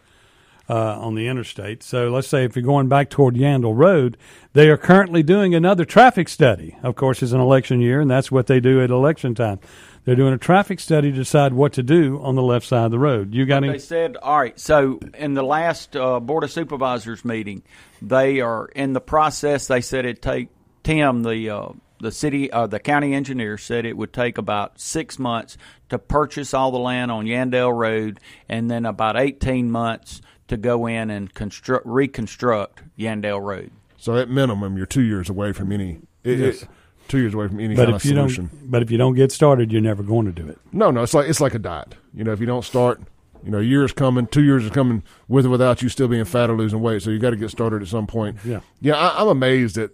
uh, 0.68 0.98
on 0.98 1.14
the 1.14 1.26
interstate. 1.28 1.82
So 1.82 2.08
let's 2.10 2.28
say 2.28 2.44
if 2.44 2.56
you're 2.56 2.64
going 2.64 2.88
back 2.88 3.10
toward 3.10 3.34
Yandell 3.34 3.76
Road, 3.76 4.16
they 4.52 4.68
are 4.68 4.76
currently 4.76 5.22
doing 5.22 5.54
another 5.54 5.84
traffic 5.84 6.28
study. 6.28 6.76
Of 6.82 6.94
course, 6.94 7.22
it's 7.22 7.32
an 7.32 7.40
election 7.40 7.80
year, 7.80 8.00
and 8.00 8.10
that's 8.10 8.30
what 8.32 8.46
they 8.46 8.60
do 8.60 8.82
at 8.82 8.90
election 8.90 9.34
time. 9.34 9.60
They're 10.04 10.16
doing 10.16 10.34
a 10.34 10.38
traffic 10.38 10.80
study 10.80 11.10
to 11.10 11.16
decide 11.16 11.54
what 11.54 11.72
to 11.74 11.82
do 11.82 12.20
on 12.22 12.34
the 12.34 12.42
left 12.42 12.66
side 12.66 12.84
of 12.84 12.90
the 12.90 12.98
road. 12.98 13.32
You 13.32 13.46
got 13.46 13.60
They 13.60 13.68
any? 13.68 13.78
They 13.78 13.84
said, 13.84 14.18
all 14.18 14.38
right, 14.38 14.58
so 14.60 15.00
in 15.14 15.32
the 15.32 15.42
last 15.42 15.96
uh, 15.96 16.20
Board 16.20 16.44
of 16.44 16.50
Supervisors 16.50 17.24
meeting, 17.24 17.62
they 18.02 18.40
are 18.40 18.66
in 18.66 18.92
the 18.92 19.00
process. 19.00 19.66
They 19.66 19.80
said 19.80 20.04
it'd 20.04 20.20
take 20.20 20.48
Tim, 20.82 21.22
the 21.22 21.48
uh, 21.48 21.68
the 22.00 22.12
city, 22.12 22.50
uh, 22.50 22.66
the 22.66 22.80
county 22.80 23.14
engineer, 23.14 23.56
said 23.56 23.86
it 23.86 23.96
would 23.96 24.12
take 24.12 24.36
about 24.36 24.78
six 24.78 25.18
months 25.18 25.56
to 25.88 25.98
purchase 25.98 26.52
all 26.52 26.70
the 26.70 26.78
land 26.78 27.10
on 27.10 27.24
Yandell 27.24 27.74
Road, 27.74 28.20
and 28.46 28.70
then 28.70 28.84
about 28.84 29.16
eighteen 29.16 29.70
months 29.70 30.20
to 30.48 30.56
go 30.56 30.86
in 30.86 31.10
and 31.10 31.32
construct 31.34 31.86
reconstruct 31.86 32.82
Yandell 32.98 33.42
Road. 33.42 33.70
So 33.96 34.16
at 34.16 34.28
minimum, 34.28 34.76
you're 34.76 34.86
two 34.86 35.02
years 35.02 35.28
away 35.30 35.52
from 35.52 35.72
any. 35.72 36.00
It, 36.22 36.38
Yes. 36.38 36.62
it- 36.62 36.68
two 37.08 37.18
years 37.18 37.34
away 37.34 37.48
from 37.48 37.60
any 37.60 37.74
But 37.74 37.84
kind 37.84 37.96
if 37.96 38.02
of 38.02 38.10
you 38.10 38.16
solution. 38.16 38.46
don't, 38.52 38.70
but 38.70 38.82
if 38.82 38.90
you 38.90 38.96
don't 38.96 39.14
get 39.14 39.30
started, 39.30 39.70
you're 39.70 39.82
never 39.82 40.02
going 40.02 40.24
to 40.26 40.32
do 40.32 40.48
it. 40.48 40.58
No, 40.72 40.90
no, 40.90 41.02
it's 41.02 41.12
like 41.14 41.28
it's 41.28 41.40
like 41.40 41.54
a 41.54 41.58
diet. 41.58 41.94
You 42.14 42.24
know, 42.24 42.32
if 42.32 42.40
you 42.40 42.46
don't 42.46 42.64
start, 42.64 43.00
you 43.44 43.50
know, 43.50 43.58
a 43.58 43.62
year 43.62 43.84
is 43.84 43.92
coming, 43.92 44.26
two 44.26 44.42
years 44.42 44.64
is 44.64 44.70
coming, 44.70 45.02
with 45.28 45.44
or 45.44 45.50
without 45.50 45.82
you 45.82 45.90
still 45.90 46.08
being 46.08 46.24
fat 46.24 46.48
or 46.48 46.56
losing 46.56 46.80
weight. 46.80 47.02
So 47.02 47.10
you 47.10 47.18
got 47.18 47.30
to 47.30 47.36
get 47.36 47.50
started 47.50 47.82
at 47.82 47.88
some 47.88 48.06
point. 48.06 48.38
Yeah. 48.44 48.60
yeah. 48.80 48.96
I, 48.96 49.20
I'm 49.20 49.28
amazed 49.28 49.76
at 49.76 49.90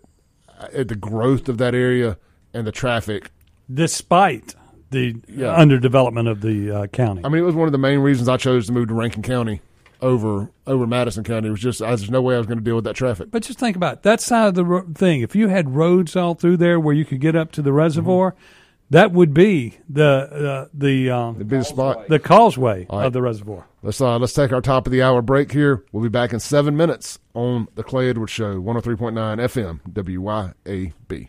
at 0.73 0.87
the 0.89 0.95
growth 0.95 1.49
of 1.49 1.59
that 1.59 1.75
area 1.75 2.17
and 2.55 2.65
the 2.67 2.73
traffic. 2.73 3.31
Despite 3.73 4.55
the 4.91 5.17
Yeah. 5.29 5.57
underdevelopment 5.57 6.29
of 6.31 6.41
the 6.43 6.71
uh, 6.71 6.87
county. 6.89 7.23
I 7.25 7.29
mean, 7.29 7.43
it 7.43 7.47
was 7.47 7.55
one 7.55 7.67
of 7.67 7.73
the 7.73 7.79
main 7.79 8.01
reasons 8.01 8.29
I 8.29 8.37
chose 8.37 8.67
to 8.67 8.73
move 8.73 8.89
to 8.89 8.95
Rankin 8.95 9.23
County 9.23 9.63
over 10.03 10.51
over 10.67 10.87
Madison 10.87 11.25
County. 11.25 11.49
It 11.49 11.53
was 11.53 11.61
just 11.61 11.83
I, 11.83 11.89
there's 11.89 12.11
no 12.11 12.23
way 12.23 12.35
I 12.35 12.39
was 12.39 12.47
going 12.47 12.59
to 12.59 12.65
deal 12.65 12.77
with 12.77 12.85
that 12.85 12.97
traffic. 12.97 13.31
But 13.31 13.43
just 13.43 13.59
think 13.59 13.77
about 13.77 13.95
it. 13.95 14.03
that 14.05 14.21
side 14.21 14.49
of 14.49 14.55
the 14.55 14.65
ro- 14.65 14.87
thing. 14.95 15.21
If 15.21 15.35
you 15.37 15.49
had 15.49 15.75
roads 15.75 16.17
all 16.17 16.35
through 16.35 16.57
there 16.59 16.79
where 16.81 16.95
you 16.95 17.05
could 17.05 17.21
get 17.21 17.37
up 17.37 17.53
to 17.53 17.63
the 17.63 17.73
reservoir, 17.73 18.35
that 18.91 19.13
would 19.13 19.33
be 19.35 19.79
the 19.89 20.05
uh, 20.65 20.69
the 20.75 21.11
um, 21.11 21.39
The 21.39 21.45
biggest 21.45 21.71
spot. 21.71 22.09
the 22.09 22.19
causeway 22.19 22.87
right. 22.91 23.07
of 23.07 23.13
the 23.13 23.23
reservoir. 23.23 23.67
Let's 23.83 24.01
uh, 24.01 24.19
let's 24.19 24.33
take 24.33 24.53
our 24.53 24.61
top 24.61 24.87
of 24.87 24.93
the 24.93 25.03
hour 25.03 25.23
break 25.23 25.53
here. 25.53 25.85
We'll 25.93 26.03
be 26.03 26.09
back 26.09 26.33
in 26.33 26.41
seven 26.41 26.77
minutes 26.77 27.19
on 27.35 27.69
the 27.77 27.83
Clay 27.83 28.11
Edwards 28.11 28.33
Show, 28.33 28.61
103.9 28.61 29.15
FM, 29.39 29.81
WYAB. 29.93 31.29